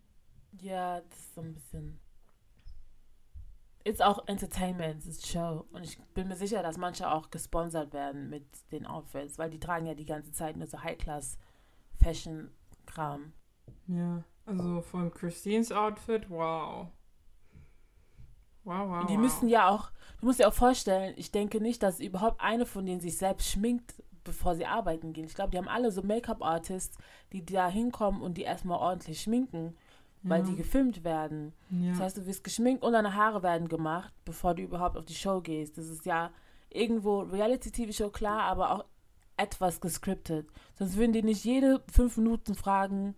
Ja, 0.61 1.01
das 1.01 1.19
ist 1.19 1.35
so 1.35 1.41
ein 1.41 1.53
bisschen. 1.53 1.99
Ist 3.85 4.01
auch 4.01 4.25
Entertainment, 4.27 4.99
es 4.99 5.07
ist 5.07 5.27
Show. 5.27 5.65
Und 5.73 5.83
ich 5.83 5.99
bin 6.13 6.29
mir 6.29 6.37
sicher, 6.37 6.63
dass 6.63 6.77
manche 6.77 7.11
auch 7.11 7.29
gesponsert 7.29 7.91
werden 7.93 8.29
mit 8.29 8.45
den 8.71 8.85
Outfits, 8.85 9.37
weil 9.37 9.49
die 9.49 9.59
tragen 9.59 9.85
ja 9.85 9.93
die 9.93 10.05
ganze 10.05 10.31
Zeit 10.31 10.55
nur 10.55 10.67
so 10.67 10.81
High-Class-Fashion-Kram. 10.81 13.33
Ja, 13.87 14.23
also 14.45 14.79
von 14.81 15.11
Christines 15.11 15.73
Outfit, 15.73 16.29
wow. 16.29 16.87
Wow, 18.63 18.89
wow, 18.89 19.01
Und 19.01 19.09
die 19.09 19.15
wow. 19.15 19.21
müssen 19.21 19.49
ja 19.49 19.67
auch, 19.67 19.91
du 20.19 20.27
musst 20.27 20.39
dir 20.39 20.47
auch 20.47 20.53
vorstellen, 20.53 21.13
ich 21.17 21.31
denke 21.31 21.59
nicht, 21.59 21.83
dass 21.83 21.99
überhaupt 21.99 22.39
eine 22.39 22.65
von 22.65 22.85
denen 22.85 23.01
sich 23.01 23.17
selbst 23.17 23.49
schminkt, 23.49 24.01
bevor 24.23 24.55
sie 24.55 24.65
arbeiten 24.65 25.11
gehen. 25.11 25.25
Ich 25.25 25.35
glaube, 25.35 25.51
die 25.51 25.57
haben 25.57 25.67
alle 25.67 25.91
so 25.91 26.01
Make-up-Artists, 26.01 26.97
die 27.33 27.45
da 27.45 27.67
hinkommen 27.67 28.21
und 28.21 28.37
die 28.37 28.43
erstmal 28.43 28.79
ordentlich 28.79 29.21
schminken, 29.21 29.75
weil 30.23 30.41
ja. 30.41 30.47
die 30.47 30.55
gefilmt 30.55 31.03
werden. 31.03 31.53
ja. 31.69 31.91
Das 31.91 31.99
heißt, 31.99 32.17
du 32.17 32.25
wirst 32.25 32.43
geschminkt 32.43 32.83
und 32.83 32.93
deine 32.93 33.13
Haare 33.13 33.43
werden 33.43 33.67
gemacht, 33.67 34.13
bevor 34.25 34.55
du 34.55 34.63
überhaupt 34.63 34.97
auf 34.97 35.05
die 35.05 35.15
Show 35.15 35.41
gehst. 35.41 35.77
Das 35.77 35.87
ist 35.87 36.05
ja 36.05 36.31
irgendwo 36.69 37.19
Reality-TV-Show, 37.19 38.09
klar, 38.09 38.43
aber 38.43 38.71
auch 38.71 38.85
etwas 39.37 39.81
gescriptet. 39.81 40.47
Sonst 40.75 40.95
würden 40.97 41.13
die 41.13 41.23
nicht 41.23 41.43
jede 41.43 41.83
fünf 41.91 42.17
Minuten 42.17 42.55
fragen. 42.55 43.15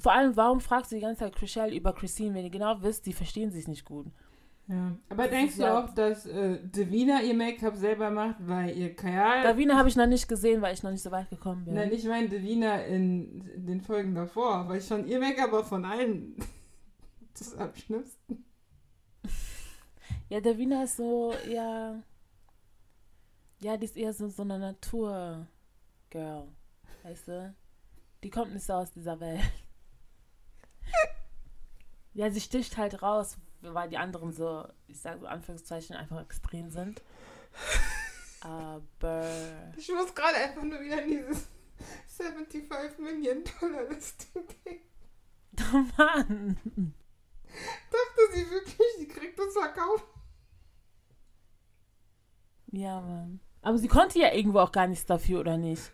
Vor 0.00 0.12
allem, 0.12 0.36
warum 0.36 0.60
fragst 0.60 0.92
du 0.92 0.96
die 0.96 1.02
ganze 1.02 1.20
Zeit 1.20 1.36
Chriselle 1.36 1.74
über 1.74 1.92
Christine, 1.92 2.34
wenn 2.34 2.44
ihr 2.44 2.50
genau 2.50 2.82
wisst, 2.82 3.06
die 3.06 3.12
verstehen 3.12 3.50
sich 3.50 3.68
nicht 3.68 3.84
gut. 3.84 4.06
Ja. 4.68 4.96
Aber 5.08 5.22
Das 5.24 5.30
denkst 5.30 5.56
du 5.56 5.62
ja- 5.62 5.78
auch, 5.84 5.94
dass 5.94 6.26
äh, 6.26 6.58
Davina 6.68 7.20
ihr 7.22 7.34
Make-up 7.34 7.76
selber 7.76 8.10
macht, 8.10 8.36
weil 8.40 8.76
ihr 8.76 8.96
Kajal... 8.96 9.44
Davina 9.44 9.76
habe 9.76 9.88
ich 9.88 9.94
noch 9.96 10.06
nicht 10.08 10.28
gesehen, 10.28 10.60
weil 10.60 10.74
ich 10.74 10.82
noch 10.82 10.90
nicht 10.90 11.02
so 11.04 11.12
weit 11.12 11.30
gekommen 11.30 11.64
bin. 11.64 11.74
Nein, 11.74 11.92
ich 11.92 12.04
meine 12.04 12.28
Davina 12.28 12.80
in, 12.82 13.42
in 13.48 13.66
den 13.66 13.80
Folgen 13.80 14.14
davor, 14.16 14.68
weil 14.68 14.78
ich 14.78 14.86
schon 14.86 15.06
ihr 15.06 15.20
Make-up 15.20 15.52
auch 15.52 15.64
von 15.66 15.84
allen 15.84 16.36
das 17.38 17.54
am 17.56 17.74
schlimmsten. 17.74 18.44
Ja, 20.28 20.40
Davina 20.40 20.82
ist 20.82 20.96
so, 20.96 21.32
ja. 21.48 22.02
Ja, 23.60 23.76
die 23.76 23.84
ist 23.84 23.96
eher 23.96 24.12
so, 24.12 24.26
so 24.28 24.42
eine 24.42 24.58
Natur-Girl. 24.58 26.48
Weißt 27.04 27.28
du? 27.28 27.54
Die 28.24 28.30
kommt 28.30 28.52
nicht 28.52 28.66
so 28.66 28.72
aus 28.72 28.90
dieser 28.90 29.20
Welt. 29.20 29.40
ja, 32.14 32.28
sie 32.30 32.40
sticht 32.40 32.76
halt 32.76 33.02
raus, 33.02 33.38
weil 33.60 33.88
die 33.88 33.98
anderen 33.98 34.32
so, 34.32 34.66
ich 34.86 35.00
sage 35.00 35.20
so 35.20 35.26
Anführungszeichen, 35.26 35.96
einfach 35.96 36.20
extrem 36.22 36.70
sind. 36.70 37.02
Aber. 38.40 39.26
Ich 39.76 39.90
muss 39.90 40.14
gerade 40.14 40.36
einfach 40.36 40.62
nur 40.62 40.80
wieder 40.80 41.02
in 41.02 41.10
dieses 41.10 41.48
75 42.06 42.98
Million 42.98 43.42
Dollar 43.60 43.84
Listing 43.88 44.44
denken. 44.64 44.82
Oh 45.72 45.82
Mann! 45.96 46.58
Dachte 47.46 48.34
sie 48.34 48.50
wirklich, 48.50 48.88
sie 48.98 49.08
kriegt 49.08 49.38
das 49.38 49.54
verkauft? 49.54 50.04
Ja, 52.72 53.00
Mann. 53.00 53.40
Aber 53.62 53.78
sie 53.78 53.88
konnte 53.88 54.18
ja 54.18 54.32
irgendwo 54.32 54.60
auch 54.60 54.70
gar 54.70 54.86
nichts 54.86 55.06
dafür, 55.06 55.40
oder 55.40 55.56
nicht? 55.56 55.90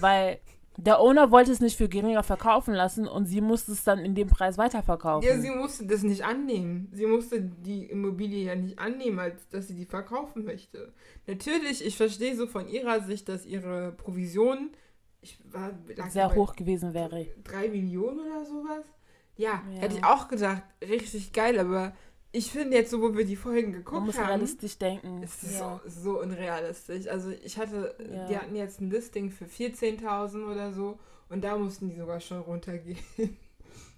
Weil 0.00 0.40
der 0.76 1.00
Owner 1.00 1.30
wollte 1.30 1.52
es 1.52 1.60
nicht 1.60 1.76
für 1.76 1.88
geringer 1.88 2.22
verkaufen 2.22 2.74
lassen 2.74 3.06
und 3.06 3.26
sie 3.26 3.40
musste 3.40 3.72
es 3.72 3.84
dann 3.84 3.98
in 4.00 4.14
dem 4.14 4.28
Preis 4.28 4.58
weiterverkaufen. 4.58 5.28
Ja, 5.28 5.38
sie 5.38 5.50
musste 5.50 5.86
das 5.86 6.02
nicht 6.02 6.24
annehmen. 6.24 6.88
Sie 6.92 7.06
musste 7.06 7.40
die 7.40 7.84
Immobilie 7.86 8.44
ja 8.44 8.54
nicht 8.54 8.78
annehmen, 8.78 9.18
als 9.18 9.48
dass 9.50 9.68
sie 9.68 9.74
die 9.74 9.84
verkaufen 9.86 10.44
möchte. 10.44 10.92
Natürlich, 11.26 11.84
ich 11.84 11.96
verstehe 11.96 12.34
so 12.36 12.46
von 12.46 12.68
ihrer 12.68 13.02
Sicht, 13.04 13.28
dass 13.28 13.46
ihre 13.46 13.92
Provision 13.92 14.70
ich 15.20 15.38
war, 15.50 15.70
sehr 16.10 16.34
hoch 16.34 16.54
gewesen 16.54 16.92
wäre. 16.92 17.26
drei 17.44 17.68
Millionen 17.68 18.20
oder 18.20 18.44
sowas. 18.44 18.84
Ja, 19.36 19.62
Ja. 19.72 19.80
hätte 19.80 19.96
ich 19.96 20.04
auch 20.04 20.28
gedacht, 20.28 20.62
richtig 20.82 21.32
geil, 21.32 21.58
aber 21.58 21.94
ich 22.36 22.50
finde 22.50 22.76
jetzt 22.76 22.90
so, 22.90 23.00
wo 23.00 23.16
wir 23.16 23.24
die 23.24 23.36
Folgen 23.36 23.70
Man 23.70 23.78
geguckt 23.84 24.06
muss 24.06 24.18
haben, 24.18 24.26
realistisch 24.26 24.76
denken. 24.78 25.22
ist 25.22 25.42
es 25.44 25.54
Ja. 25.54 25.80
so, 25.84 25.90
so 26.12 26.20
unrealistisch. 26.20 27.06
Also 27.06 27.30
ich 27.30 27.56
hatte, 27.58 27.94
Ja. 28.12 28.26
die 28.26 28.36
hatten 28.36 28.56
jetzt 28.56 28.80
ein 28.80 28.90
Listing 28.90 29.30
für 29.30 29.46
14.000 29.46 30.44
oder 30.50 30.72
so 30.72 30.98
und 31.28 31.42
da 31.44 31.56
mussten 31.56 31.88
die 31.90 31.96
sogar 31.96 32.20
schon 32.20 32.40
runtergehen. 32.40 32.98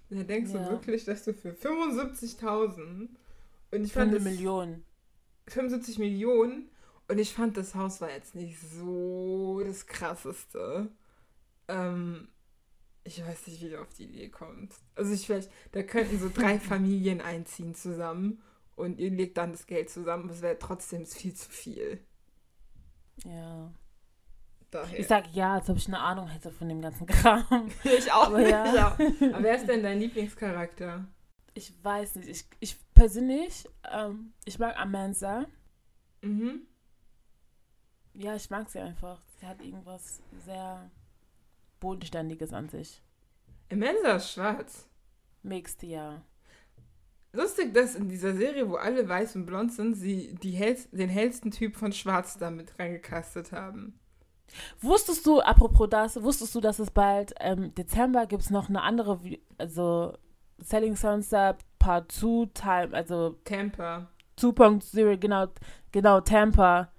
Da 0.09 0.23
denkst 0.23 0.51
Ja. 0.53 0.63
du 0.63 0.69
wirklich, 0.71 1.03
dass 1.03 1.25
du 1.25 1.33
für 1.33 1.51
75.000 1.51 3.09
und 3.71 3.83
ich 3.83 3.91
fand 3.91 4.13
das 4.13 4.23
Million. 4.23 4.83
75 5.47 5.99
Millionen 5.99 6.69
und 7.09 7.19
ich 7.19 7.33
fand 7.33 7.57
das 7.57 7.75
Haus 7.75 7.99
war 7.99 8.09
jetzt 8.11 8.33
nicht 8.35 8.57
so 8.59 9.61
das 9.65 9.85
krasseste. 9.85 10.87
Ähm, 11.67 12.29
ich 13.07 13.25
weiß 13.25 13.47
nicht, 13.47 13.61
wie 13.61 13.69
du 13.69 13.81
auf 13.81 13.93
die 13.93 14.03
Idee 14.03 14.29
kommt. 14.29 14.73
Also 14.95 15.13
ich 15.13 15.25
vielleicht, 15.25 15.49
da 15.71 15.81
könnten 15.81 16.19
so 16.19 16.29
drei 16.29 16.59
Familien 16.59 17.21
einziehen 17.21 17.73
zusammen 17.73 18.41
und 18.75 18.99
ihr 18.99 19.09
legt 19.09 19.37
dann 19.37 19.53
das 19.53 19.65
Geld 19.65 19.89
zusammen, 19.89 20.29
es 20.29 20.41
wäre 20.41 20.59
trotzdem 20.59 21.05
viel 21.05 21.33
zu 21.33 21.49
viel. 21.49 21.99
Ja. 23.23 23.73
Daher. 24.69 24.99
Ich 24.99 25.07
sag 25.07 25.33
ja, 25.33 25.53
als 25.53 25.69
ob 25.69 25.77
ich 25.77 25.87
eine 25.87 25.99
Ahnung 25.99 26.27
hätte 26.27 26.51
von 26.51 26.67
dem 26.67 26.81
ganzen 26.81 27.07
Kram. 27.07 27.71
ich 27.85 28.11
auch 28.11 28.27
aber 28.27 28.41
ja. 28.41 28.75
Ja. 28.75 28.87
Aber 29.33 29.43
wer 29.43 29.55
ist 29.55 29.67
denn 29.67 29.81
dein 29.81 29.99
Lieblingscharakter? 29.99 31.07
Ich 31.53 31.73
weiß 31.81 32.15
nicht. 32.15 32.27
Ich, 32.27 32.45
ich 32.59 32.93
persönlich, 32.93 33.63
ähm, 33.89 34.33
ich 34.43 34.59
mag 34.59 34.77
Amanza. 34.77 35.45
Mhm. 36.21 36.67
Ja, 38.13 38.35
ich 38.35 38.49
mag 38.49 38.69
sie 38.69 38.79
einfach. 38.79 39.21
Sie 39.39 39.47
hat 39.47 39.61
irgendwas 39.61 40.21
sehr 40.45 40.91
Bodenständiges 41.79 42.53
an 42.53 42.69
sich. 42.69 43.01
Ist 43.69 44.33
schwarz. 44.33 44.87
Mixed, 45.43 45.83
ja. 45.83 46.21
Lustig, 47.33 47.73
dass 47.73 47.95
in 47.95 48.09
dieser 48.09 48.33
Serie, 48.33 48.69
wo 48.69 48.75
alle 48.75 49.07
weiß 49.07 49.35
und 49.35 49.45
blond 49.45 49.71
sind, 49.71 49.95
sie 49.95 50.35
hellst, 50.51 50.89
den 50.91 51.09
hellsten 51.09 51.51
Typ 51.51 51.75
von 51.75 51.91
Schwarz 51.91 52.37
damit 52.37 52.79
reingekastet 52.79 53.51
haben. 53.51 53.99
Wusstest 54.81 55.25
du, 55.25 55.41
apropos 55.41 55.89
das, 55.89 56.23
wusstest 56.23 56.55
du, 56.55 56.61
dass 56.61 56.79
es 56.79 56.89
bald 56.89 57.33
ähm, 57.39 57.75
Dezember 57.75 58.25
gibt 58.25 58.43
es 58.43 58.49
noch 58.49 58.69
eine 58.69 58.81
andere, 58.81 59.19
also 59.57 60.13
Selling 60.59 60.95
Sunset 60.95 61.57
Part 61.79 62.11
2 62.11 62.49
Time, 62.53 62.89
also 62.93 63.35
Tampa. 63.43 64.07
2.0, 64.39 65.17
genau, 65.17 65.47
genau, 65.91 66.21
Tampa. 66.21 66.91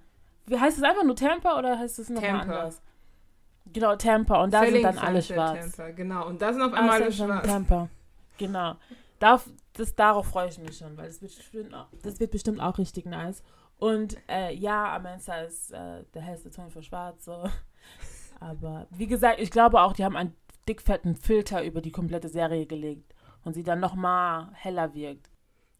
Wie 0.45 0.59
heißt 0.59 0.77
es 0.77 0.83
einfach 0.83 1.03
nur 1.03 1.15
Tampa 1.15 1.57
oder 1.57 1.77
heißt 1.79 1.99
es 1.99 2.09
nochmal 2.09 2.41
anders? 2.41 2.81
Genau, 3.73 3.95
Tampa. 3.95 4.43
Und 4.43 4.53
da 4.53 4.61
Selling 4.61 4.83
sind 4.83 4.95
dann 4.95 4.97
alle 4.97 5.21
schwarz. 5.21 5.75
Tampa, 5.75 5.91
genau. 5.91 6.27
Und 6.27 6.41
da 6.41 6.53
sind 6.53 6.61
auf 6.61 6.73
Ah, 6.73 6.77
einmal 6.77 7.01
alle 7.01 7.11
schwarz. 7.11 7.45
Tampa. 7.47 7.89
Genau. 8.37 8.75
Darf, 9.19 9.49
das, 9.73 9.95
darauf 9.95 10.27
freue 10.27 10.47
ich 10.49 10.57
mich 10.59 10.77
schon, 10.77 10.97
weil 10.97 11.07
das 11.07 11.21
wird 11.21 11.35
bestimmt 11.35 11.73
auch, 11.73 11.87
das 12.03 12.19
wird 12.19 12.31
bestimmt 12.31 12.61
auch 12.61 12.77
richtig 12.77 13.05
nice. 13.05 13.43
Und 13.77 14.17
äh, 14.29 14.53
ja, 14.53 14.95
Amenza 14.95 15.41
ist 15.41 15.71
äh, 15.71 16.03
der 16.13 16.21
hellste 16.21 16.51
Ton 16.51 16.69
für 16.69 16.81
schwarz. 16.83 17.25
So. 17.25 17.49
Aber 18.39 18.87
wie 18.91 19.07
gesagt, 19.07 19.39
ich 19.39 19.51
glaube 19.51 19.81
auch, 19.81 19.93
die 19.93 20.05
haben 20.05 20.15
einen 20.15 20.33
dickfetten 20.67 21.15
Filter 21.15 21.63
über 21.63 21.81
die 21.81 21.91
komplette 21.91 22.29
Serie 22.29 22.65
gelegt 22.65 23.13
und 23.43 23.53
sie 23.53 23.63
dann 23.63 23.79
nochmal 23.79 24.49
heller 24.53 24.93
wirkt. 24.93 25.29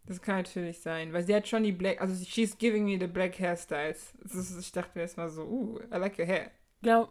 Das 0.06 0.22
kann 0.22 0.38
natürlich 0.38 0.82
sein, 0.82 1.14
weil 1.14 1.24
sie 1.24 1.36
hat 1.36 1.48
schon 1.48 1.64
die 1.64 1.72
Black, 1.72 2.02
also 2.02 2.26
she's 2.26 2.58
giving 2.58 2.84
me 2.86 2.98
the 3.00 3.06
black 3.06 3.38
hairstyles. 3.40 4.14
Ist, 4.26 4.60
ich 4.60 4.72
dachte 4.72 4.92
mir 4.96 5.02
erstmal 5.04 5.30
so, 5.30 5.44
uh, 5.44 5.80
I 5.94 5.98
like 5.98 6.18
your 6.18 6.26
hair. 6.26 6.50
Genau. 6.82 7.10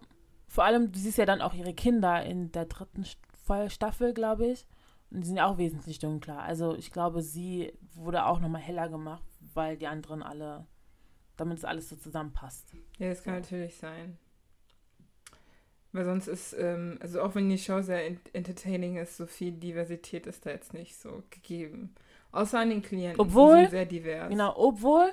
Vor 0.49 0.65
allem, 0.65 0.91
du 0.91 0.99
siehst 0.99 1.19
ja 1.19 1.27
dann 1.27 1.43
auch 1.43 1.55
ihre 1.55 1.75
Kinder 1.75 2.25
in 2.25 2.51
der 2.53 2.65
dritten 2.65 3.05
Staffel, 3.69 4.13
glaube 4.15 4.47
ich. 4.47 4.67
Und 5.11 5.21
die 5.23 5.27
sind 5.27 5.37
ja 5.37 5.47
auch 5.47 5.59
wesentlich 5.59 5.99
dunkler. 6.01 6.41
Also 6.41 6.75
ich 6.75 6.91
glaube, 6.91 7.23
sie 7.23 7.73
wurde 7.95 8.27
auch 8.27 8.41
nochmal 8.41 8.61
heller 8.61 8.89
gemacht, 8.89 9.25
weil 9.55 9.77
die 9.77 9.87
anderen 9.87 10.23
alle, 10.23 10.67
damit 11.37 11.59
es 11.59 11.65
alles 11.65 11.89
so 11.89 11.97
zusammenpasst. 11.97 12.75
Ja, 12.99 13.09
das 13.09 13.23
kann 13.23 13.35
natürlich 13.35 13.77
sein. 13.77 14.19
Weil 15.93 16.05
sonst 16.05 16.27
ist, 16.29 16.53
ähm, 16.59 16.99
also 17.01 17.23
auch 17.23 17.35
wenn 17.35 17.49
die 17.49 17.57
Show 17.57 17.81
sehr 17.81 18.07
ent 18.07 18.21
entertaining 18.35 18.97
ist, 18.99 19.17
so 19.17 19.27
viel 19.27 19.53
Diversität 19.53 20.27
ist 20.27 20.45
da 20.45 20.51
jetzt 20.51 20.75
nicht 20.75 20.97
so 20.97 21.23
gegeben. 21.31 21.95
Außer 22.31 22.59
an 22.59 22.69
den 22.69 22.83
Klienten. 22.83 23.21
Obwohl- 23.21 23.57
die 23.57 23.63
sind 23.63 23.71
sehr 23.71 23.87
divers. 23.87 24.29
Genau, 24.29 24.55
obwohl, 24.57 25.11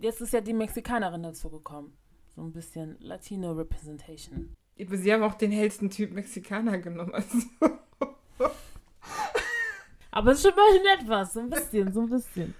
jetzt 0.00 0.20
ist 0.20 0.32
ja 0.32 0.40
die 0.40 0.52
Mexikanerin 0.54 1.22
dazu 1.22 1.48
gekommen. 1.50 1.96
So 2.34 2.42
ein 2.42 2.52
bisschen 2.52 2.96
Latino 3.00 3.52
Representation. 3.52 4.56
Aber 4.80 4.96
sie 4.96 5.12
haben 5.12 5.22
auch 5.22 5.34
den 5.34 5.52
hellsten 5.52 5.90
Typ 5.90 6.12
Mexikaner 6.12 6.78
genommen. 6.78 7.14
Also, 7.14 7.38
Aber 10.10 10.32
es 10.32 10.38
ist 10.38 10.46
schon 10.46 10.56
mal 10.56 10.98
etwas, 10.98 11.32
so 11.32 11.40
ein 11.40 11.50
bisschen, 11.50 11.92
so 11.92 12.00
ein 12.02 12.10
bisschen. 12.10 12.54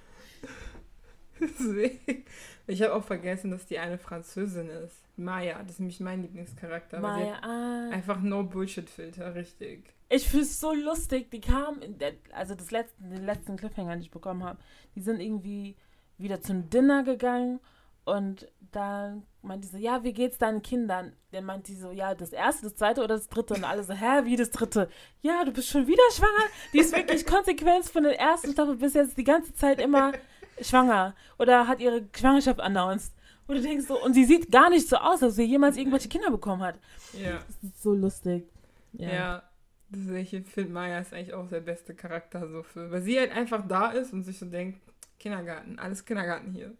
deswegen. 1.41 2.25
Ich 2.66 2.81
habe 2.83 2.95
auch 2.95 3.05
vergessen, 3.05 3.51
dass 3.51 3.66
die 3.66 3.79
eine 3.79 3.99
Französin 3.99 4.68
ist. 4.68 5.03
Maya, 5.16 5.62
das 5.62 5.73
ist 5.73 5.81
nämlich 5.81 6.01
mein 6.01 6.23
Lieblingscharakter. 6.23 7.01
Maya, 7.01 7.39
ah. 7.43 7.91
Einfach 7.91 8.20
no 8.20 8.45
Bullshit-Filter, 8.45 9.35
richtig. 9.35 9.93
Ich 10.09 10.29
finde 10.29 10.45
es 10.45 10.61
so 10.61 10.73
lustig. 10.73 11.31
Die 11.31 11.41
kamen, 11.41 11.83
in 11.83 11.99
der, 11.99 12.14
also 12.33 12.55
das 12.55 12.70
letzten, 12.70 13.11
den 13.11 13.25
letzten 13.25 13.57
Cliffhanger, 13.57 13.93
den 13.93 14.03
ich 14.03 14.11
bekommen 14.11 14.45
habe, 14.45 14.59
die 14.95 15.01
sind 15.01 15.20
irgendwie 15.20 15.77
wieder 16.18 16.41
zum 16.41 16.70
Dinner 16.70 17.03
gegangen 17.03 17.61
und 18.05 18.49
dann 18.73 19.25
meinte 19.43 19.69
sie 19.69 19.77
so, 19.77 19.83
ja, 19.83 20.03
wie 20.03 20.13
geht's 20.13 20.39
deinen 20.39 20.63
Kindern? 20.63 21.15
Dann 21.31 21.45
meinte 21.45 21.73
sie 21.73 21.79
so, 21.79 21.91
ja, 21.91 22.15
das 22.15 22.33
erste, 22.33 22.65
das 22.65 22.77
zweite 22.77 23.01
oder 23.03 23.17
das 23.17 23.29
dritte? 23.29 23.55
Und 23.55 23.65
alle 23.65 23.85
so, 23.85 23.93
hä, 23.93 24.25
wie 24.25 24.37
das 24.37 24.51
dritte? 24.51 24.89
Ja, 25.21 25.45
du 25.45 25.53
bist 25.53 25.69
schon 25.69 25.87
wieder 25.87 26.03
schwanger? 26.13 26.51
Die 26.73 26.79
ist 26.79 26.97
wirklich 26.97 27.27
konsequent 27.27 27.85
von 27.85 28.03
der 28.05 28.19
ersten 28.19 28.53
Staffel 28.53 28.77
bis 28.77 28.95
jetzt 28.95 29.19
die 29.19 29.25
ganze 29.25 29.55
Zeit 29.55 29.81
immer 29.81 30.13
schwanger 30.61 31.15
oder 31.39 31.69
hat 31.69 31.81
ihre 31.81 32.09
Schwangerschaft 32.17 32.61
announced. 32.61 33.13
Und 33.47 33.57
du 33.57 33.63
denkst 33.63 33.87
so, 33.87 34.03
und 34.03 34.15
sie 34.15 34.25
sieht 34.25 34.51
gar 34.51 34.71
nicht 34.71 34.89
so 34.89 34.97
aus, 34.97 35.23
als 35.23 35.33
ob 35.33 35.37
sie 35.37 35.45
jemals 35.45 35.77
irgendwelche 35.77 36.09
Kinder 36.09 36.31
bekommen 36.31 36.63
hat. 36.63 36.79
Ja. 37.13 37.33
Das 37.33 37.71
ist 37.71 37.83
so 37.83 37.93
lustig. 37.93 38.49
Ja. 38.93 39.43
Deswegen 39.89 40.45
finde 40.45 40.73
Maya 40.73 41.01
ist 41.01 41.13
eigentlich 41.13 41.35
auch 41.35 41.49
der 41.49 41.61
beste 41.61 41.95
Charakter 41.95 42.49
so 42.49 42.63
für. 42.63 42.91
Weil 42.91 43.03
sie 43.03 43.19
halt 43.19 43.33
einfach 43.33 43.67
da 43.67 43.91
ist 43.91 44.13
und 44.13 44.23
sich 44.23 44.39
so 44.39 44.47
denkt, 44.47 44.81
Kindergarten, 45.19 45.79
alles 45.79 46.05
Kindergarten 46.05 46.53
hier. 46.53 46.73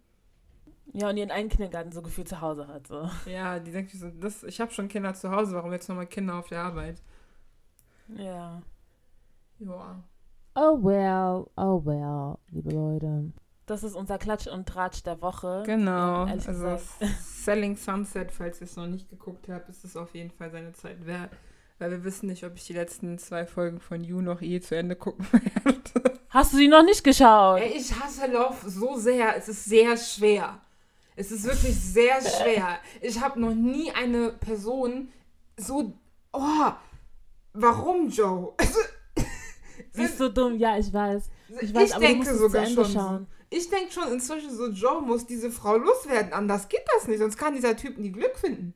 Ja, 0.95 1.09
und 1.09 1.17
ihren 1.17 1.31
einen 1.31 1.49
Kindergarten 1.49 1.91
so 1.91 2.03
gefühlt 2.03 2.29
zu 2.29 2.41
Hause 2.41 2.69
hat. 2.69 2.87
So. 2.87 3.09
Ja, 3.27 3.59
die 3.59 3.73
denkt 3.73 3.91
sich 3.91 4.01
so, 4.01 4.11
das, 4.11 4.43
ich 4.43 4.61
habe 4.61 4.73
schon 4.73 4.89
Kinder 4.89 5.15
zu 5.15 5.31
Hause, 5.31 5.55
warum 5.55 5.73
jetzt 5.73 5.89
nochmal 5.89 6.07
Kinder 6.07 6.35
auf 6.35 6.49
der 6.49 6.63
Arbeit? 6.63 7.03
Ja. 8.09 8.61
Ja. 9.59 10.03
Oh 10.55 10.79
well, 10.83 11.47
oh 11.57 11.83
well, 11.85 12.37
liebe 12.51 12.71
Leute. 12.71 13.33
Das 13.65 13.83
ist 13.85 13.95
unser 13.95 14.19
Klatsch 14.19 14.49
und 14.49 14.69
Tratsch 14.69 15.03
der 15.03 15.23
Woche. 15.23 15.63
Genau. 15.65 16.27
Ja, 16.27 16.35
also. 16.47 16.79
Selling 17.21 17.77
Sunset, 17.77 18.31
falls 18.31 18.61
ihr 18.61 18.67
es 18.67 18.77
noch 18.77 18.87
nicht 18.87 19.09
geguckt 19.09 19.49
habt, 19.49 19.69
ist 19.71 19.85
es 19.85 19.97
auf 19.97 20.15
jeden 20.15 20.31
Fall 20.31 20.51
seine 20.51 20.73
Zeit 20.73 21.07
wert. 21.07 21.31
Weil 21.79 21.91
wir 21.91 22.05
wissen 22.05 22.27
nicht, 22.27 22.45
ob 22.45 22.55
ich 22.55 22.67
die 22.67 22.75
letzten 22.75 23.19
zwei 23.19 23.47
Folgen 23.47 23.81
von 23.81 24.05
You 24.05 24.21
noch 24.21 24.43
je 24.43 24.61
zu 24.61 24.77
Ende 24.77 24.95
gucken 24.95 25.27
werde. 25.33 26.21
Hast 26.29 26.53
du 26.53 26.59
sie 26.59 26.69
noch 26.69 26.85
nicht 26.85 27.03
geschaut? 27.03 27.61
Ey, 27.61 27.77
ich 27.77 27.93
hasse 27.99 28.31
Love 28.31 28.69
so 28.69 28.97
sehr. 28.97 29.37
Es 29.37 29.49
ist 29.49 29.65
sehr 29.65 29.97
schwer. 29.97 30.61
Es 31.17 31.31
ist 31.31 31.45
wirklich 31.45 31.79
sehr 31.79 32.21
schwer. 32.23 32.79
Ich 33.01 33.21
habe 33.21 33.41
noch 33.41 33.55
nie 33.55 33.91
eine 33.93 34.31
Person 34.33 35.13
so. 35.59 35.93
Oh, 36.33 36.73
warum, 37.53 38.09
Joe? 38.09 38.55
Also, 38.63 38.79
Sie 39.95 40.05
ist 40.05 40.17
so 40.19 40.29
dumm, 40.31 40.57
ja, 40.57 40.79
ich 40.79 40.91
weiß. 40.93 41.29
Ich 41.49 41.63
ich, 41.63 41.75
weiß, 41.75 41.93
du 41.93 42.01
denke 42.01 42.35
sogar 42.35 42.67
schon. 42.67 42.87
schauen. 42.87 43.27
Ich 43.51 43.69
denke 43.69 43.93
schon 43.93 44.11
inzwischen 44.11 44.51
so, 44.51 44.69
Joe 44.69 45.03
muss 45.03 45.27
diese 45.27 45.51
Frau 45.51 45.77
loswerden. 45.77 46.33
Anders 46.33 46.69
geht 46.69 46.85
das 46.95 47.07
nicht. 47.09 47.19
Sonst 47.19 47.37
kann 47.37 47.55
dieser 47.55 47.77
Typ 47.77 47.99
nie 47.99 48.11
Glück 48.11 48.39
finden. 48.39 48.73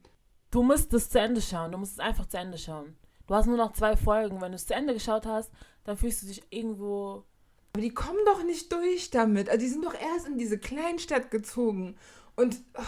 Du 0.50 0.62
musst 0.62 0.92
es 0.92 1.08
zu 1.08 1.18
Ende 1.18 1.40
schauen. 1.40 1.72
Du 1.72 1.78
musst 1.78 1.94
es 1.94 1.98
einfach 1.98 2.26
zu 2.26 2.36
Ende 2.36 2.58
schauen. 2.58 2.96
Du 3.26 3.34
hast 3.34 3.46
nur 3.46 3.56
noch 3.56 3.72
zwei 3.72 3.96
Folgen. 3.96 4.42
Wenn 4.42 4.52
du 4.52 4.56
es 4.56 4.66
zu 4.66 4.74
Ende 4.74 4.92
geschaut 4.92 5.24
hast, 5.24 5.50
dann 5.84 5.96
fühlst 5.96 6.22
du 6.22 6.26
dich 6.26 6.42
irgendwo. 6.50 7.24
Aber 7.72 7.80
die 7.82 7.94
kommen 7.94 8.18
doch 8.26 8.42
nicht 8.44 8.70
durch 8.72 9.10
damit. 9.10 9.48
Also 9.48 9.60
die 9.60 9.70
sind 9.70 9.84
doch 9.84 9.94
erst 9.94 10.26
in 10.26 10.36
diese 10.36 10.58
Kleinstadt 10.58 11.30
gezogen. 11.30 11.96
Und 12.36 12.62
oh, 12.74 12.82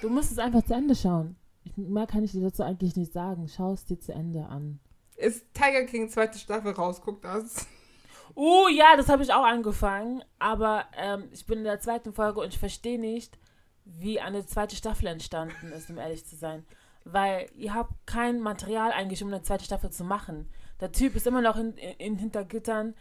Du 0.00 0.08
musst 0.08 0.32
es 0.32 0.38
einfach 0.38 0.62
zu 0.64 0.74
Ende 0.74 0.94
schauen. 0.94 1.36
Ich, 1.64 1.76
mehr 1.76 2.06
kann 2.06 2.24
ich 2.24 2.32
dir 2.32 2.42
dazu 2.42 2.62
eigentlich 2.62 2.96
nicht 2.96 3.12
sagen. 3.12 3.48
Schau 3.48 3.72
es 3.72 3.84
dir 3.84 3.98
zu 3.98 4.12
Ende 4.12 4.46
an. 4.46 4.80
ist 5.16 5.52
Tiger 5.54 5.84
King 5.84 6.08
zweite 6.08 6.38
Staffel 6.38 6.72
raus, 6.72 7.00
guck 7.04 7.20
das. 7.22 7.66
Oh 8.34 8.68
ja, 8.68 8.96
das 8.96 9.08
habe 9.08 9.22
ich 9.22 9.32
auch 9.32 9.44
angefangen. 9.44 10.22
Aber 10.38 10.84
ähm, 10.96 11.28
ich 11.32 11.46
bin 11.46 11.58
in 11.58 11.64
der 11.64 11.80
zweiten 11.80 12.12
Folge 12.12 12.40
und 12.40 12.48
ich 12.48 12.58
verstehe 12.58 12.98
nicht, 12.98 13.38
wie 13.84 14.20
eine 14.20 14.46
zweite 14.46 14.76
Staffel 14.76 15.08
entstanden 15.08 15.72
ist, 15.72 15.90
um 15.90 15.98
ehrlich 15.98 16.24
zu 16.24 16.36
sein. 16.36 16.64
Weil 17.04 17.48
ihr 17.56 17.74
habt 17.74 17.92
kein 18.06 18.40
Material 18.40 18.92
eigentlich, 18.92 19.22
um 19.22 19.28
eine 19.28 19.42
zweite 19.42 19.64
Staffel 19.64 19.90
zu 19.90 20.04
machen. 20.04 20.48
Der 20.80 20.92
Typ 20.92 21.16
ist 21.16 21.26
immer 21.26 21.42
noch 21.42 21.56
in, 21.56 21.72
in, 21.74 21.96
in 21.98 22.16
Hintergittern. 22.16 22.94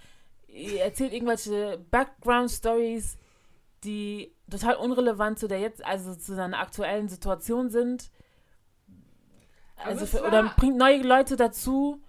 Er 0.48 0.86
erzählt 0.86 1.14
irgendwelche 1.14 1.78
Background-Stories, 1.92 3.18
die 3.84 4.34
total 4.50 4.76
unrelevant 4.76 5.40
zu 5.40 5.48
der 5.48 5.60
jetzt, 5.60 5.86
also 5.86 6.16
zu 6.16 6.36
seiner 6.36 6.60
aktuellen 6.60 7.08
Situation 7.08 7.70
sind. 7.70 8.12
Also 9.78 10.06
für, 10.06 10.24
oder 10.26 10.54
bringt 10.58 10.78
neue 10.78 11.02
Leute 11.02 11.36
dazu, 11.36 12.02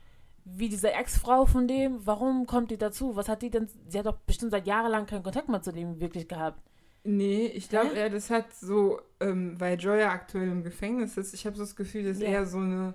wie 0.44 0.68
diese 0.68 0.92
Ex-Frau 0.92 1.46
von 1.46 1.68
dem. 1.68 2.04
Warum 2.04 2.46
kommt 2.46 2.70
die 2.70 2.78
dazu? 2.78 3.14
Was 3.14 3.28
hat 3.28 3.42
die 3.42 3.50
denn? 3.50 3.68
Sie 3.88 3.98
hat 3.98 4.06
doch 4.06 4.16
bestimmt 4.18 4.50
seit 4.50 4.66
jahrelang 4.66 5.06
keinen 5.06 5.22
Kontakt 5.22 5.48
mehr 5.48 5.62
zu 5.62 5.72
dem 5.72 6.00
wirklich 6.00 6.26
gehabt. 6.28 6.60
Nee, 7.04 7.46
ich 7.46 7.68
glaube, 7.68 7.94
Hä? 7.94 8.00
er 8.00 8.10
das 8.10 8.28
hat 8.28 8.52
so, 8.54 9.00
ähm, 9.20 9.58
weil 9.58 9.78
Joy 9.78 10.00
ja 10.00 10.10
aktuell 10.10 10.48
im 10.48 10.62
Gefängnis 10.62 11.16
ist, 11.16 11.32
ich 11.32 11.46
habe 11.46 11.56
so 11.56 11.62
das 11.62 11.76
Gefühl, 11.76 12.04
dass 12.04 12.18
Ja. 12.20 12.26
eher 12.28 12.46
so 12.46 12.58
eine, 12.58 12.94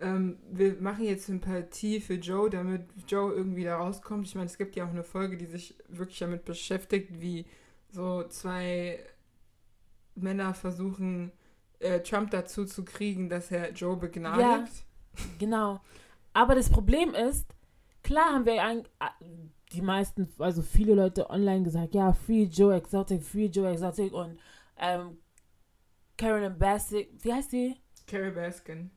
ähm, 0.00 0.38
wir 0.50 0.76
machen 0.80 1.04
jetzt 1.04 1.26
Sympathie 1.26 2.00
für 2.00 2.14
Joe, 2.14 2.48
damit 2.48 2.82
Joe 3.06 3.32
irgendwie 3.32 3.64
da 3.64 3.76
rauskommt. 3.76 4.26
Ich 4.26 4.34
meine, 4.34 4.46
es 4.46 4.56
gibt 4.56 4.74
ja 4.76 4.86
auch 4.86 4.90
eine 4.90 5.04
Folge, 5.04 5.36
die 5.36 5.46
sich 5.46 5.76
wirklich 5.88 6.18
damit 6.20 6.44
beschäftigt, 6.46 7.20
wie 7.20 7.44
so 7.92 8.24
zwei 8.24 8.98
Männer 10.14 10.54
versuchen, 10.54 11.32
äh, 11.78 12.00
Trump 12.00 12.30
dazu 12.30 12.64
zu 12.64 12.84
kriegen, 12.84 13.28
dass 13.28 13.50
er 13.50 13.72
Joe 13.72 13.96
begnadigt. 13.96 14.84
Genau. 15.38 15.80
Aber 16.32 16.54
das 16.54 16.70
Problem 16.70 17.14
ist, 17.14 17.46
klar 18.02 18.32
haben 18.32 18.46
wir 18.46 18.62
ein, 18.62 18.88
die 19.72 19.82
meisten, 19.82 20.28
also 20.38 20.62
viele 20.62 20.94
Leute 20.94 21.28
online 21.30 21.62
gesagt, 21.62 21.94
ja, 21.94 22.12
Free 22.12 22.44
Joe 22.44 22.74
Exotic, 22.74 23.22
Free 23.22 23.46
Joe 23.46 23.70
Exotic 23.70 24.12
und 24.12 24.38
ähm, 24.78 25.18
Karen 26.16 26.58
Bassett, 26.58 27.08
wie 27.22 27.32
heißt 27.32 27.52
die? 27.52 27.76
Carrie 28.06 28.30
Baskin. 28.30 28.90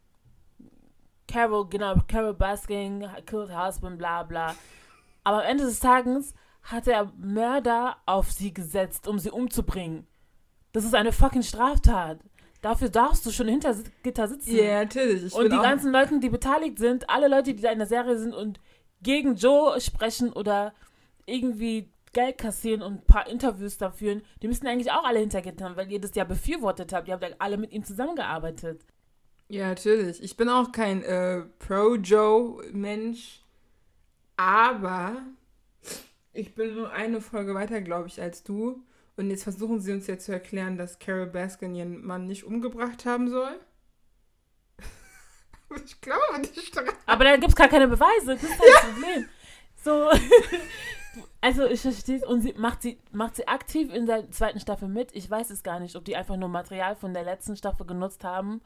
Carol, 1.27 1.67
genau, 1.67 1.95
Carol 2.07 2.33
Baskin, 2.33 3.05
killed 3.25 3.49
husband, 3.49 3.97
bla 3.97 4.23
bla. 4.23 4.55
Aber 5.23 5.43
am 5.43 5.49
Ende 5.49 5.65
des 5.65 5.79
Tages 5.79 6.33
hat 6.65 6.87
er 6.87 7.11
Mörder 7.17 7.97
auf 8.05 8.31
sie 8.31 8.53
gesetzt, 8.53 9.07
um 9.07 9.19
sie 9.19 9.31
umzubringen. 9.31 10.07
Das 10.73 10.83
ist 10.83 10.95
eine 10.95 11.11
fucking 11.11 11.43
Straftat. 11.43 12.19
Dafür 12.61 12.89
darfst 12.89 13.25
du 13.25 13.31
schon 13.31 13.47
hinter 13.47 13.75
Gitter 14.01 14.27
sitzen. 14.27 14.55
Ja, 14.55 14.83
natürlich. 14.83 15.23
Ich 15.25 15.33
und 15.35 15.45
die 15.45 15.57
ganzen 15.57 15.91
Leute, 15.91 16.19
die 16.19 16.29
beteiligt 16.29 16.79
sind, 16.79 17.09
alle 17.09 17.27
Leute, 17.27 17.53
die 17.53 17.61
da 17.61 17.71
in 17.71 17.77
der 17.77 17.87
Serie 17.87 18.17
sind 18.17 18.33
und 18.33 18.59
gegen 19.01 19.35
Joe 19.35 19.79
sprechen 19.79 20.33
oder 20.33 20.73
irgendwie 21.27 21.91
Geld 22.11 22.39
kassieren 22.39 22.81
und 22.81 22.93
ein 22.93 23.05
paar 23.05 23.27
Interviews 23.27 23.77
da 23.77 23.91
führen, 23.91 24.23
die 24.41 24.47
müssen 24.47 24.65
eigentlich 24.65 24.91
auch 24.91 25.03
alle 25.03 25.19
hinter 25.19 25.41
Gittern, 25.41 25.75
weil 25.75 25.91
ihr 25.91 26.01
das 26.01 26.15
ja 26.15 26.23
befürwortet 26.23 26.91
habt. 26.93 27.07
Ihr 27.07 27.13
habt 27.13 27.23
ja 27.23 27.29
alle 27.37 27.57
mit 27.57 27.71
ihm 27.71 27.83
zusammengearbeitet. 27.83 28.83
Ja, 29.47 29.67
natürlich. 29.67 30.23
Ich 30.23 30.35
bin 30.35 30.49
auch 30.49 30.71
kein 30.71 31.03
äh, 31.03 31.41
Pro-Joe-Mensch, 31.59 33.43
aber 34.37 35.21
ich 36.35 36.55
bin 36.55 36.75
nur 36.75 36.91
eine 36.91 37.21
Folge 37.21 37.53
weiter, 37.53 37.81
glaube 37.81 38.07
ich, 38.07 38.21
als 38.21 38.43
du. 38.43 38.83
Und 39.17 39.29
jetzt 39.29 39.43
versuchen 39.43 39.79
sie 39.79 39.93
uns 39.93 40.07
ja 40.07 40.17
zu 40.17 40.33
erklären, 40.33 40.77
dass 40.77 40.99
Carol 40.99 41.27
Baskin 41.27 41.73
ihren 41.73 42.05
Mann 42.05 42.27
nicht 42.27 42.43
umgebracht 42.43 43.05
haben 43.05 43.29
soll. 43.29 43.59
ich 45.85 46.01
glaube 46.01 46.39
nicht 46.41 46.75
dran. 46.75 46.85
Aber 47.05 47.23
da 47.23 47.37
gibt 47.37 47.49
es 47.49 47.55
gar 47.55 47.69
keine 47.69 47.87
Beweise. 47.87 48.33
Das 48.33 48.43
ist 48.43 48.59
das 48.59 48.91
Problem. 48.91 49.25
So. 49.83 50.09
Also 51.39 51.65
ich 51.65 51.79
verstehe 51.79 52.17
es. 52.17 52.25
Und 52.25 52.41
sie 52.41 52.53
macht 52.57 52.81
sie 52.81 52.99
macht 53.13 53.37
sie 53.37 53.47
aktiv 53.47 53.93
in 53.93 54.05
der 54.05 54.29
zweiten 54.31 54.59
Staffel 54.59 54.89
mit. 54.89 55.15
Ich 55.15 55.29
weiß 55.29 55.49
es 55.49 55.63
gar 55.63 55.79
nicht, 55.79 55.95
ob 55.95 56.03
die 56.03 56.17
einfach 56.17 56.35
nur 56.35 56.49
Material 56.49 56.97
von 56.97 57.13
der 57.13 57.23
letzten 57.23 57.55
Staffel 57.55 57.85
genutzt 57.85 58.25
haben 58.25 58.59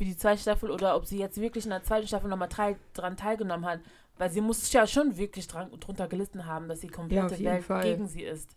für 0.00 0.04
die 0.04 0.16
zweite 0.16 0.40
Staffel 0.40 0.70
oder 0.70 0.96
ob 0.96 1.06
sie 1.06 1.18
jetzt 1.18 1.40
wirklich 1.40 1.64
in 1.64 1.70
der 1.70 1.82
zweiten 1.82 2.06
Staffel 2.06 2.28
nochmal 2.30 2.48
teil, 2.48 2.76
dran 2.94 3.16
teilgenommen 3.16 3.66
hat. 3.66 3.80
Weil 4.20 4.30
sie 4.30 4.42
muss 4.42 4.70
ja 4.70 4.86
schon 4.86 5.16
wirklich 5.16 5.48
dran, 5.48 5.70
drunter 5.80 6.06
gelitten 6.06 6.44
haben, 6.44 6.68
dass 6.68 6.80
die 6.80 6.88
komplette 6.88 7.36
jeden 7.36 7.46
Welt 7.46 7.64
Fall. 7.64 7.82
gegen 7.84 8.06
sie 8.06 8.22
ist. 8.22 8.54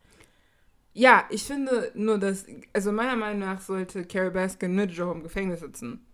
Ja, 0.91 1.23
ich 1.29 1.45
finde 1.45 1.89
nur, 1.95 2.17
dass, 2.17 2.45
also 2.73 2.91
meiner 2.91 3.15
Meinung 3.15 3.39
nach 3.39 3.61
sollte 3.61 4.03
Carol 4.03 4.31
Baskin 4.31 4.75
mit 4.75 4.91
Joe 4.91 5.13
im 5.13 5.23
Gefängnis 5.23 5.61
sitzen. 5.61 6.05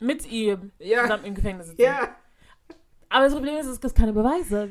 Mit 0.00 0.30
ihm 0.30 0.70
Ja. 0.78 1.04
zusammen 1.04 1.24
im 1.24 1.34
Gefängnis 1.34 1.68
sitzen. 1.68 1.80
Ja. 1.80 2.14
Aber 3.08 3.24
das 3.24 3.32
Problem 3.32 3.56
ist, 3.56 3.66
es 3.68 3.80
gibt 3.80 3.94
keine 3.94 4.12
Beweise. 4.12 4.68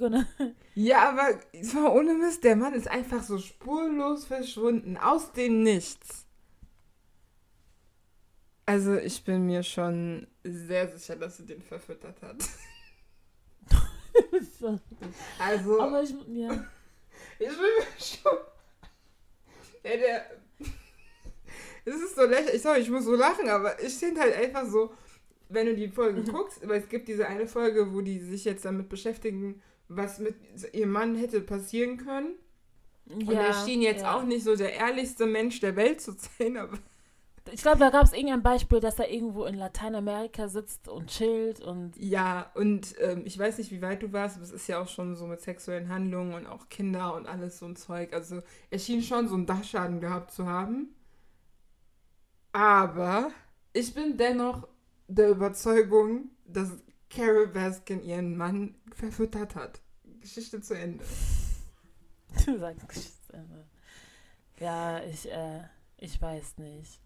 Gonna... 0.00 0.26
Ja, 0.74 1.08
aber 1.10 1.38
so 1.62 1.88
ohne 1.88 2.14
Mist, 2.14 2.42
der 2.42 2.56
Mann 2.56 2.74
ist 2.74 2.88
einfach 2.88 3.22
so 3.22 3.38
spurlos 3.38 4.24
verschwunden, 4.24 4.96
aus 4.96 5.30
dem 5.34 5.62
Nichts. 5.62 6.26
Also 8.70 8.94
ich 8.94 9.24
bin 9.24 9.46
mir 9.46 9.64
schon 9.64 10.28
sehr 10.44 10.86
sicher, 10.86 11.16
dass 11.16 11.38
sie 11.38 11.44
den 11.44 11.60
verfüttert 11.60 12.22
hat. 12.22 12.36
Also, 15.38 15.80
Aber 15.80 16.02
ich, 16.02 16.10
ja. 16.10 16.64
ich 17.38 17.48
bin 17.48 17.56
mir 17.56 17.86
schon... 17.98 18.32
Ja, 19.82 19.96
der... 19.96 20.26
Es 21.84 21.94
ist 21.94 22.14
so 22.14 22.26
lächerlich, 22.26 22.60
sorry, 22.60 22.80
ich 22.80 22.90
muss 22.90 23.04
so 23.04 23.16
lachen, 23.16 23.48
aber 23.48 23.82
ich 23.82 23.94
finde 23.94 24.20
halt 24.20 24.36
einfach 24.36 24.66
so, 24.66 24.92
wenn 25.48 25.66
du 25.66 25.74
die 25.74 25.88
Folge 25.88 26.22
guckst, 26.30 26.60
weil 26.68 26.80
es 26.80 26.88
gibt 26.88 27.08
diese 27.08 27.26
eine 27.26 27.48
Folge, 27.48 27.92
wo 27.94 28.02
die 28.02 28.20
sich 28.20 28.44
jetzt 28.44 28.64
damit 28.64 28.88
beschäftigen, 28.88 29.62
was 29.88 30.18
mit 30.18 30.36
ihrem 30.72 30.92
Mann 30.92 31.16
hätte 31.16 31.40
passieren 31.40 31.96
können. 31.96 32.34
Und 33.06 33.32
er 33.32 33.54
schien 33.64 33.82
jetzt 33.82 34.02
ja. 34.02 34.14
auch 34.14 34.24
nicht 34.24 34.44
so 34.44 34.54
der 34.54 34.74
ehrlichste 34.74 35.26
Mensch 35.26 35.58
der 35.60 35.74
Welt 35.74 36.00
zu 36.00 36.14
sein, 36.38 36.56
aber 36.56 36.78
Ich 37.52 37.62
glaube, 37.62 37.78
da 37.78 37.90
gab 37.90 38.04
es 38.04 38.12
irgendein 38.12 38.42
Beispiel, 38.42 38.80
dass 38.80 38.98
er 38.98 39.10
irgendwo 39.10 39.44
in 39.44 39.54
Lateinamerika 39.54 40.48
sitzt 40.48 40.88
und 40.88 41.08
chillt 41.08 41.60
und 41.60 41.96
ja, 41.96 42.50
und 42.54 42.94
ähm, 43.00 43.22
ich 43.24 43.38
weiß 43.38 43.58
nicht, 43.58 43.70
wie 43.70 43.82
weit 43.82 44.02
du 44.02 44.12
warst, 44.12 44.36
aber 44.36 44.44
es 44.44 44.52
ist 44.52 44.66
ja 44.66 44.80
auch 44.80 44.88
schon 44.88 45.16
so 45.16 45.26
mit 45.26 45.40
sexuellen 45.40 45.88
Handlungen 45.88 46.34
und 46.34 46.46
auch 46.46 46.68
Kinder 46.68 47.14
und 47.14 47.26
alles 47.26 47.58
so 47.58 47.66
ein 47.66 47.76
Zeug. 47.76 48.12
Also 48.12 48.42
er 48.70 48.78
schien 48.78 49.02
schon 49.02 49.28
so 49.28 49.34
einen 49.34 49.46
Dachschaden 49.46 50.00
gehabt 50.00 50.32
zu 50.32 50.46
haben. 50.46 50.94
Aber 52.52 53.30
ich 53.72 53.94
bin 53.94 54.16
dennoch 54.16 54.66
der 55.08 55.30
Überzeugung, 55.30 56.30
dass 56.44 56.70
Carol 57.08 57.48
Baskin 57.48 58.02
ihren 58.02 58.36
Mann 58.36 58.76
verfüttert 58.94 59.54
hat. 59.54 59.80
Geschichte 60.20 60.60
zu 60.60 60.74
Ende. 60.74 61.04
du 62.46 62.58
sagst 62.58 62.88
Geschichte. 62.88 63.46
Ja, 64.58 65.02
ich, 65.04 65.30
äh, 65.30 65.62
ich 65.96 66.20
weiß 66.20 66.58
nicht. 66.58 67.00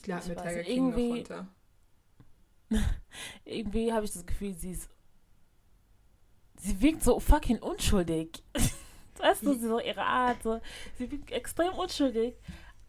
Ich 0.00 0.06
lade 0.06 0.28
mir 0.28 0.36
Tiger 0.36 0.62
King 0.62 0.90
noch 0.90 0.96
irgendwie- 0.96 1.18
runter. 1.18 1.48
Irgendwie 3.44 3.92
habe 3.92 4.04
ich 4.04 4.12
das 4.12 4.26
Gefühl, 4.26 4.54
sie 4.54 4.72
ist. 4.72 4.90
Sie 6.60 6.80
wirkt 6.80 7.02
so 7.02 7.18
fucking 7.20 7.60
unschuldig. 7.60 8.42
weißt 9.18 9.44
du, 9.44 9.54
so 9.54 9.80
ihre 9.80 10.02
Art, 10.02 10.42
so. 10.42 10.60
Sie 10.96 11.10
wirkt 11.10 11.30
extrem 11.30 11.72
unschuldig. 11.74 12.34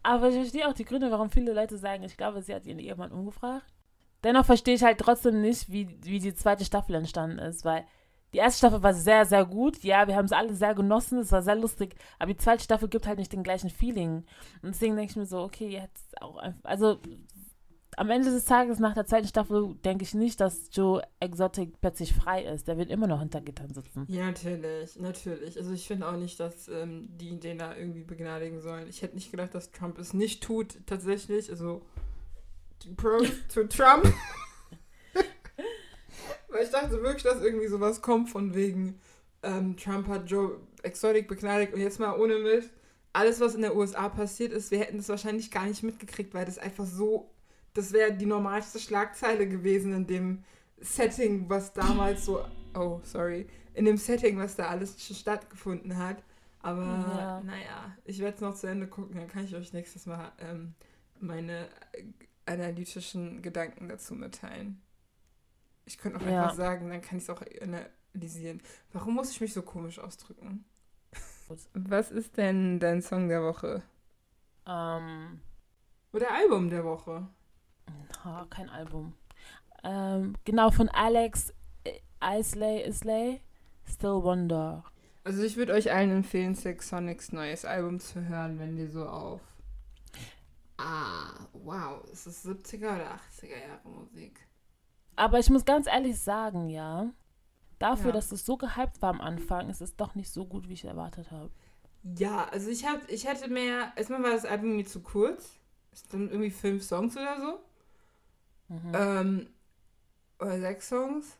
Aber 0.02 0.28
ich 0.28 0.34
verstehe 0.34 0.68
auch 0.68 0.72
die 0.72 0.84
Gründe, 0.84 1.10
warum 1.10 1.30
viele 1.30 1.52
Leute 1.52 1.76
sagen, 1.76 2.02
ich 2.04 2.16
glaube, 2.16 2.42
sie 2.42 2.54
hat 2.54 2.66
ihren 2.66 2.78
Ehemann 2.78 3.12
umgebracht. 3.12 3.66
Dennoch 4.22 4.44
verstehe 4.44 4.74
ich 4.74 4.82
halt 4.82 4.98
trotzdem 4.98 5.40
nicht, 5.40 5.70
wie, 5.70 5.98
wie 6.02 6.18
die 6.18 6.34
zweite 6.34 6.64
Staffel 6.64 6.94
entstanden 6.94 7.38
ist, 7.38 7.64
weil 7.64 7.86
die 8.32 8.38
erste 8.38 8.58
Staffel 8.58 8.82
war 8.82 8.94
sehr, 8.94 9.24
sehr 9.26 9.44
gut. 9.44 9.82
Ja, 9.82 10.06
wir 10.06 10.16
haben 10.16 10.26
es 10.26 10.32
alle 10.32 10.54
sehr 10.54 10.74
genossen, 10.74 11.18
es 11.18 11.32
war 11.32 11.42
sehr 11.42 11.56
lustig, 11.56 11.96
aber 12.18 12.32
die 12.32 12.38
zweite 12.38 12.62
Staffel 12.62 12.88
gibt 12.88 13.06
halt 13.06 13.18
nicht 13.18 13.32
den 13.32 13.42
gleichen 13.42 13.70
Feeling. 13.70 14.24
Und 14.62 14.74
deswegen 14.74 14.96
denke 14.96 15.10
ich 15.10 15.16
mir 15.16 15.26
so, 15.26 15.40
okay, 15.40 15.68
jetzt 15.68 16.20
auch 16.22 16.36
einfach, 16.36 16.70
also 16.70 16.98
am 17.96 18.08
Ende 18.08 18.30
des 18.30 18.44
Tages 18.44 18.78
nach 18.78 18.94
der 18.94 19.06
zweiten 19.06 19.26
Staffel 19.26 19.74
denke 19.84 20.04
ich 20.04 20.14
nicht, 20.14 20.40
dass 20.40 20.70
Joe 20.72 21.02
Exotic 21.18 21.80
plötzlich 21.80 22.14
frei 22.14 22.44
ist. 22.44 22.68
Der 22.68 22.78
wird 22.78 22.88
immer 22.88 23.06
noch 23.06 23.20
hinter 23.20 23.40
Gittern 23.40 23.74
sitzen. 23.74 24.06
Ja, 24.08 24.26
natürlich, 24.26 24.96
natürlich. 24.98 25.58
Also 25.58 25.72
ich 25.72 25.86
finde 25.86 26.08
auch 26.08 26.16
nicht, 26.16 26.38
dass 26.40 26.68
ähm, 26.68 27.08
die 27.10 27.38
den 27.38 27.58
da 27.58 27.76
irgendwie 27.76 28.04
begnadigen 28.04 28.60
sollen. 28.60 28.88
Ich 28.88 29.02
hätte 29.02 29.16
nicht 29.16 29.30
gedacht, 29.30 29.54
dass 29.54 29.72
Trump 29.72 29.98
es 29.98 30.14
nicht 30.14 30.42
tut, 30.42 30.78
tatsächlich. 30.86 31.50
Also 31.50 31.82
Pro 32.96 33.18
to 33.52 33.64
Trump. 33.64 34.10
Weil 36.50 36.64
ich 36.64 36.70
dachte 36.70 37.02
wirklich, 37.02 37.22
dass 37.22 37.42
irgendwie 37.42 37.68
sowas 37.68 38.02
kommt 38.02 38.30
von 38.30 38.54
wegen 38.54 39.00
ähm, 39.42 39.76
Trump 39.76 40.08
hat 40.08 40.30
Joe 40.30 40.60
Exotic 40.82 41.28
begnadigt 41.28 41.72
und 41.72 41.80
jetzt 41.80 42.00
mal 42.00 42.18
ohne 42.18 42.38
Mist. 42.38 42.70
Alles, 43.12 43.40
was 43.40 43.54
in 43.54 43.62
der 43.62 43.74
USA 43.74 44.08
passiert 44.08 44.52
ist, 44.52 44.70
wir 44.70 44.78
hätten 44.78 44.98
das 44.98 45.08
wahrscheinlich 45.08 45.50
gar 45.50 45.66
nicht 45.66 45.82
mitgekriegt, 45.82 46.32
weil 46.32 46.44
das 46.44 46.58
einfach 46.58 46.86
so 46.86 47.30
das 47.74 47.92
wäre 47.92 48.12
die 48.12 48.26
normalste 48.26 48.78
Schlagzeile 48.78 49.48
gewesen 49.48 49.92
in 49.94 50.06
dem 50.06 50.44
Setting, 50.80 51.48
was 51.48 51.72
damals 51.72 52.24
so, 52.24 52.44
oh, 52.74 53.00
sorry, 53.04 53.46
in 53.74 53.84
dem 53.84 53.96
Setting, 53.96 54.38
was 54.38 54.56
da 54.56 54.68
alles 54.68 55.04
schon 55.04 55.16
stattgefunden 55.16 55.96
hat. 55.96 56.22
Aber 56.62 56.82
Ja. 56.82 57.40
naja, 57.40 57.96
ich 58.04 58.18
werde 58.18 58.34
es 58.34 58.40
noch 58.40 58.54
zu 58.54 58.66
Ende 58.66 58.86
gucken, 58.86 59.16
dann 59.16 59.28
kann 59.28 59.44
ich 59.44 59.54
euch 59.54 59.72
nächstes 59.72 60.06
Mal 60.06 60.32
ähm, 60.38 60.74
meine 61.20 61.68
äh, 61.92 62.04
analytischen 62.46 63.40
Gedanken 63.42 63.88
dazu 63.88 64.14
mitteilen. 64.14 64.80
Ich 65.90 65.98
könnte 65.98 66.18
auch 66.20 66.22
Ja. 66.24 66.44
einfach 66.44 66.56
sagen, 66.56 66.88
dann 66.88 67.02
kann 67.02 67.18
ich 67.18 67.24
es 67.24 67.30
auch 67.30 67.42
analysieren. 67.60 68.62
Warum 68.92 69.14
muss 69.14 69.32
ich 69.32 69.40
mich 69.40 69.52
so 69.52 69.62
komisch 69.62 69.98
ausdrücken? 69.98 70.64
Was 71.74 72.12
ist 72.12 72.36
denn 72.36 72.78
dein 72.78 73.02
Song 73.02 73.28
der 73.28 73.42
Woche? 73.42 73.82
Ähm, 74.66 75.40
Oder 76.12 76.32
Album 76.32 76.70
der 76.70 76.84
Woche? 76.84 77.26
oh, 78.24 78.44
kein 78.50 78.68
Album. 78.70 79.14
Ähm, 79.82 80.34
genau, 80.44 80.70
von 80.70 80.88
Alex 80.90 81.52
Isley, 82.22 82.82
Isley, 82.86 83.40
Still 83.84 84.22
Wonder. 84.22 84.84
Also 85.24 85.42
ich 85.42 85.56
würde 85.56 85.72
euch 85.72 85.90
allen 85.92 86.10
empfehlen, 86.12 86.54
Six 86.54 86.88
Sonics 86.90 87.32
neues 87.32 87.64
Album 87.64 87.98
zu 87.98 88.24
hören, 88.28 88.60
wenn 88.60 88.76
die 88.76 88.86
so 88.86 89.08
auf... 89.08 89.40
Ah, 90.78 91.46
wow, 91.52 92.02
ist 92.10 92.26
es 92.26 92.44
70er 92.46 92.94
oder 92.94 93.14
80er 93.14 93.58
Jahre 93.68 93.88
Musik? 93.88 94.40
Aber 95.20 95.38
ich 95.38 95.50
muss 95.50 95.66
ganz 95.66 95.86
ehrlich 95.86 96.18
sagen, 96.18 96.70
ja, 96.70 97.10
dafür, 97.78 98.06
Ja. 98.06 98.12
dass 98.12 98.32
es 98.32 98.46
so 98.46 98.56
gehypt 98.56 99.02
war 99.02 99.10
am 99.10 99.20
Anfang, 99.20 99.68
ist 99.68 99.82
es 99.82 99.94
doch 99.94 100.14
nicht 100.14 100.30
so 100.30 100.46
gut, 100.46 100.66
wie 100.68 100.72
ich 100.72 100.84
erwartet 100.86 101.30
habe. 101.30 101.50
Ja, 102.16 102.48
also 102.50 102.70
ich, 102.70 102.86
hab, 102.86 103.06
ich 103.10 103.26
hätte 103.26 103.50
mehr... 103.50 103.92
Erstmal 103.96 104.22
war 104.22 104.30
das 104.30 104.46
Album 104.46 104.70
irgendwie 104.70 104.88
zu 104.88 105.00
kurz. 105.02 105.50
Es 105.92 106.04
sind 106.08 106.30
irgendwie 106.30 106.50
fünf 106.50 106.82
Songs 106.82 107.16
oder 107.18 107.36
so. 107.38 108.74
Mhm. 108.74 108.92
Ähm, 108.94 109.46
oder 110.38 110.58
sechs 110.58 110.88
Songs. 110.88 111.36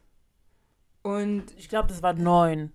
Und 1.02 1.44
ich 1.56 1.70
glaube, 1.70 1.88
das 1.88 2.02
war 2.02 2.12
neun. 2.12 2.72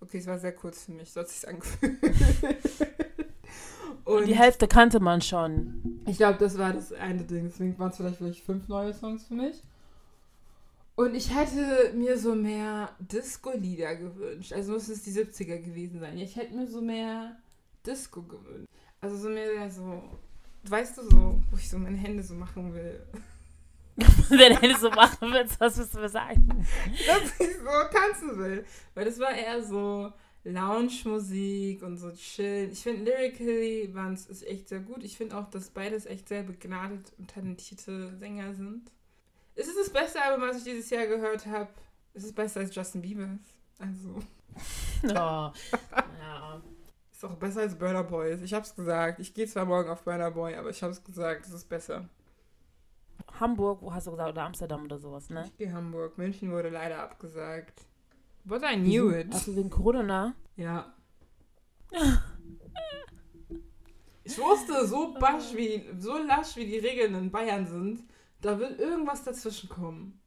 Okay, 0.00 0.16
es 0.16 0.26
war 0.26 0.38
sehr 0.38 0.54
kurz 0.54 0.84
für 0.84 0.92
mich, 0.92 1.12
so 1.12 1.20
hat 1.20 1.28
sich's 1.28 1.44
angefühlt. 1.44 1.98
Und 4.04 4.14
Und 4.22 4.26
die 4.26 4.36
Hälfte 4.36 4.68
kannte 4.68 5.00
man 5.00 5.20
schon. 5.20 6.00
ich 6.06 6.16
glaube, 6.16 6.38
das 6.38 6.56
war 6.56 6.72
das 6.72 6.94
eine 6.94 7.24
Ding. 7.24 7.44
Deswegen 7.44 7.78
waren 7.78 7.90
es 7.90 7.98
vielleicht 7.98 8.20
wirklich 8.22 8.42
fünf 8.42 8.68
neue 8.68 8.94
Songs 8.94 9.26
für 9.26 9.34
mich. 9.34 9.62
Und 10.98 11.14
ich 11.14 11.32
hätte 11.32 11.92
mir 11.94 12.18
so 12.18 12.34
mehr 12.34 12.90
Disco-Lieder 12.98 13.94
gewünscht. 13.94 14.52
Also 14.52 14.72
muss 14.72 14.88
es 14.88 15.04
die 15.04 15.12
70er 15.12 15.58
gewesen 15.58 16.00
sein. 16.00 16.18
Ich 16.18 16.34
hätte 16.34 16.56
mir 16.56 16.66
so 16.66 16.80
mehr 16.80 17.36
Disco 17.86 18.20
gewünscht. 18.20 18.66
Also 19.00 19.16
so 19.16 19.28
mehr 19.28 19.70
so, 19.70 20.02
weißt 20.64 20.98
du, 20.98 21.02
so, 21.04 21.40
wo 21.52 21.56
ich 21.56 21.70
so 21.70 21.78
meine 21.78 21.96
Hände 21.96 22.24
so 22.24 22.34
machen 22.34 22.74
will. 22.74 23.00
Wenn 24.28 24.60
du 24.60 24.76
so 24.76 24.90
machen 24.90 25.32
willst, 25.32 25.60
was 25.60 25.78
willst 25.78 25.94
du 25.94 26.00
mir 26.00 26.08
sagen? 26.08 26.66
dass 27.06 27.46
ich 27.46 27.56
so 27.58 27.96
tanzen 27.96 28.36
will. 28.36 28.64
Weil 28.94 29.04
das 29.04 29.20
war 29.20 29.30
eher 29.30 29.62
so 29.62 30.12
Lounge-Musik 30.42 31.80
und 31.84 31.96
so 31.98 32.10
chillen. 32.10 32.72
Ich 32.72 32.82
finde, 32.82 33.04
lyrically 33.04 33.94
waren 33.94 34.14
es 34.14 34.26
ist 34.26 34.44
echt 34.44 34.68
sehr 34.68 34.80
gut. 34.80 35.04
Ich 35.04 35.16
finde 35.16 35.36
auch, 35.36 35.48
dass 35.48 35.70
beides 35.70 36.06
echt 36.06 36.26
sehr 36.26 36.42
begnadet 36.42 37.12
und 37.18 37.30
talentierte 37.30 38.16
Sänger 38.18 38.52
sind. 38.54 38.90
Ist 39.58 39.68
es 39.68 39.74
das 39.76 39.90
beste 39.90 40.22
Album, 40.22 40.48
was 40.48 40.58
ich 40.58 40.62
dieses 40.64 40.88
Jahr 40.88 41.06
gehört 41.06 41.44
habe? 41.46 41.68
Ist 42.14 42.24
es 42.24 42.32
besser 42.32 42.60
als 42.60 42.72
Justin 42.72 43.02
Bieber's? 43.02 43.40
Also, 43.80 44.20
Oh. 45.04 45.08
Ja. 45.10 45.52
ist 47.12 47.24
auch 47.24 47.34
besser 47.34 47.62
als 47.62 47.76
Burner 47.76 48.04
Boys. 48.04 48.40
Ich 48.40 48.54
hab's 48.54 48.74
gesagt. 48.76 49.18
Ich 49.18 49.34
gehe 49.34 49.48
zwar 49.48 49.64
morgen 49.64 49.90
auf 49.90 50.02
Burner 50.02 50.30
Boy, 50.30 50.54
aber 50.54 50.70
ich 50.70 50.80
hab's 50.82 51.02
gesagt, 51.02 51.46
es 51.46 51.52
ist 51.52 51.68
besser. 51.68 52.08
Hamburg, 53.40 53.82
wo 53.82 53.92
hast 53.92 54.06
du 54.06 54.12
gesagt, 54.12 54.30
oder 54.30 54.44
Amsterdam 54.44 54.84
oder 54.84 54.98
sowas, 54.98 55.28
ne? 55.28 55.44
Ich 55.46 55.56
gehe 55.56 55.72
Hamburg. 55.72 56.16
München 56.18 56.52
wurde 56.52 56.68
leider 56.70 57.00
abgesagt. 57.00 57.82
But 58.44 58.62
I 58.62 58.76
knew 58.76 59.10
it. 59.10 59.32
Also 59.32 59.56
wegen 59.56 59.70
Corona? 59.70 60.34
Ja. 60.56 60.94
Ich 64.24 64.36
wusste, 64.38 64.86
so 64.86 65.14
basch 65.18 65.54
wie, 65.54 65.88
so 65.98 66.18
lasch 66.18 66.54
wie 66.56 66.66
die 66.66 66.76
Regeln 66.78 67.14
in 67.14 67.30
Bayern 67.30 67.66
sind, 67.66 68.02
da 68.40 68.58
wird 68.58 68.78
irgendwas 68.78 69.24
dazwischen 69.24 69.68
kommen. 69.68 70.20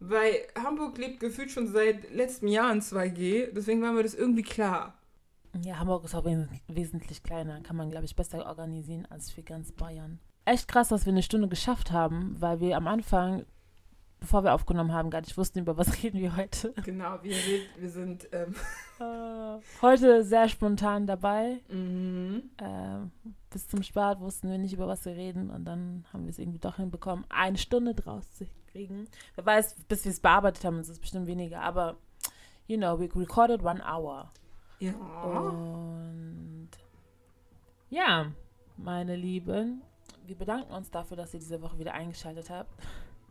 Weil 0.00 0.34
Hamburg 0.56 0.98
lebt 0.98 1.20
gefühlt 1.20 1.50
schon 1.50 1.68
seit 1.68 2.12
letztem 2.12 2.48
Jahr 2.48 2.72
in 2.72 2.80
2G, 2.80 3.52
deswegen 3.52 3.80
war 3.82 3.92
mir 3.92 4.02
das 4.02 4.14
irgendwie 4.14 4.42
klar. 4.42 4.98
Ja, 5.62 5.78
Hamburg 5.78 6.04
ist 6.04 6.14
auch 6.14 6.24
wes 6.24 6.48
wesentlich 6.66 7.22
kleiner. 7.22 7.60
Kann 7.60 7.76
man, 7.76 7.90
glaube 7.90 8.04
ich, 8.04 8.16
besser 8.16 8.44
organisieren 8.44 9.06
als 9.08 9.30
für 9.30 9.42
ganz 9.42 9.72
Bayern. 9.72 10.18
Echt 10.44 10.68
krass, 10.68 10.88
dass 10.88 11.06
wir 11.06 11.12
eine 11.12 11.22
Stunde 11.22 11.48
geschafft 11.48 11.92
haben, 11.92 12.36
weil 12.40 12.60
wir 12.60 12.76
am 12.76 12.88
Anfang, 12.88 13.46
bevor 14.20 14.44
wir 14.44 14.54
aufgenommen 14.54 14.92
haben, 14.92 15.10
gar 15.10 15.20
nicht 15.20 15.36
wussten, 15.36 15.60
über 15.60 15.76
was 15.76 16.02
reden 16.02 16.18
wir 16.20 16.36
heute. 16.36 16.72
Genau, 16.84 17.18
seht, 17.22 17.68
wir 17.78 17.90
sind, 17.90 18.28
ähm, 18.32 18.54
Heute 19.82 20.22
sehr 20.24 20.48
spontan 20.48 21.06
dabei. 21.06 21.60
mhm. 21.68 22.50
Ähm, 22.58 23.10
bis 23.50 23.68
zum 23.68 23.82
Start 23.82 24.20
wussten 24.20 24.50
wir 24.50 24.58
nicht, 24.58 24.72
über 24.72 24.88
was 24.88 25.04
wir 25.04 25.14
reden 25.14 25.50
und 25.50 25.64
dann 25.64 26.04
haben 26.12 26.24
wir 26.24 26.30
es 26.30 26.38
irgendwie 26.38 26.58
doch 26.58 26.76
hinbekommen, 26.76 27.24
eine 27.28 27.58
Stunde 27.58 27.94
draus 27.94 28.28
zu 28.32 28.46
kriegen. 28.72 29.06
Wer 29.36 29.46
weiß, 29.46 29.76
bis 29.88 30.04
wir 30.04 30.10
es 30.10 30.20
bearbeitet 30.20 30.64
haben, 30.64 30.80
ist 30.80 30.88
es 30.88 30.98
bestimmt 30.98 31.26
weniger, 31.26 31.60
aber 31.60 31.96
you 32.66 32.76
know, 32.76 32.98
we 32.98 33.08
recorded 33.14 33.62
one 33.62 33.80
hour. 33.84 34.30
ja. 34.80 34.92
Und 34.92 36.70
ja, 37.90 38.32
meine 38.76 39.14
Lieben, 39.14 39.82
wir 40.26 40.36
bedanken 40.36 40.72
uns 40.72 40.90
dafür, 40.90 41.16
dass 41.16 41.34
ihr 41.34 41.40
diese 41.40 41.62
Woche 41.62 41.78
wieder 41.78 41.94
eingeschaltet 41.94 42.50
habt. 42.50 42.72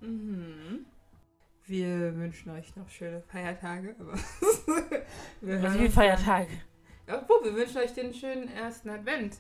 Mhm. 0.03 0.85
Wir 1.65 2.15
wünschen 2.17 2.51
euch 2.51 2.75
noch 2.75 2.89
schöne 2.89 3.21
Feiertage, 3.21 3.95
aber 3.99 4.13
wir 5.41 5.55
Also 5.55 5.67
hören 5.67 5.79
wie 5.79 5.85
uns 5.85 5.93
Feiertage. 5.93 6.51
Obwohl, 7.07 7.43
wir 7.45 7.55
wünschen 7.55 7.77
euch 7.77 7.93
den 7.93 8.13
schönen 8.13 8.49
ersten 8.49 8.89
Advent. 8.89 9.37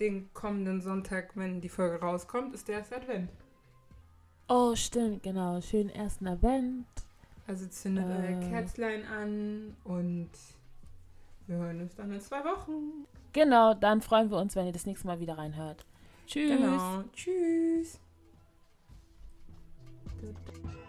Den 0.00 0.32
kommenden 0.34 0.80
Sonntag, 0.80 1.30
wenn 1.34 1.60
die 1.60 1.68
Folge 1.68 2.00
rauskommt, 2.00 2.54
ist 2.54 2.68
der 2.68 2.78
erste 2.78 2.96
Advent. 2.96 3.30
Oh, 4.48 4.74
stimmt, 4.74 5.22
genau. 5.22 5.60
Schönen 5.60 5.90
ersten 5.90 6.26
Advent. 6.26 6.86
Also 7.46 7.66
zündet 7.66 8.04
Äh. 8.06 8.34
euer 8.34 8.40
Kerzlein 8.50 9.04
an 9.06 9.76
und 9.84 10.30
wir 11.46 11.56
hören 11.56 11.80
uns 11.80 11.94
dann 11.94 12.12
in 12.12 12.20
zwei 12.20 12.44
Wochen. 12.44 13.06
Genau, 13.32 13.74
dann 13.74 14.02
freuen 14.02 14.30
wir 14.30 14.36
uns, 14.38 14.54
wenn 14.56 14.66
ihr 14.66 14.72
das 14.72 14.84
nächste 14.86 15.06
Mal 15.06 15.20
wieder 15.20 15.38
reinhört. 15.38 15.84
Tschüss. 16.26 16.50
Genau. 16.56 17.02
Tschüss. 17.14 17.98
good. 20.22 20.81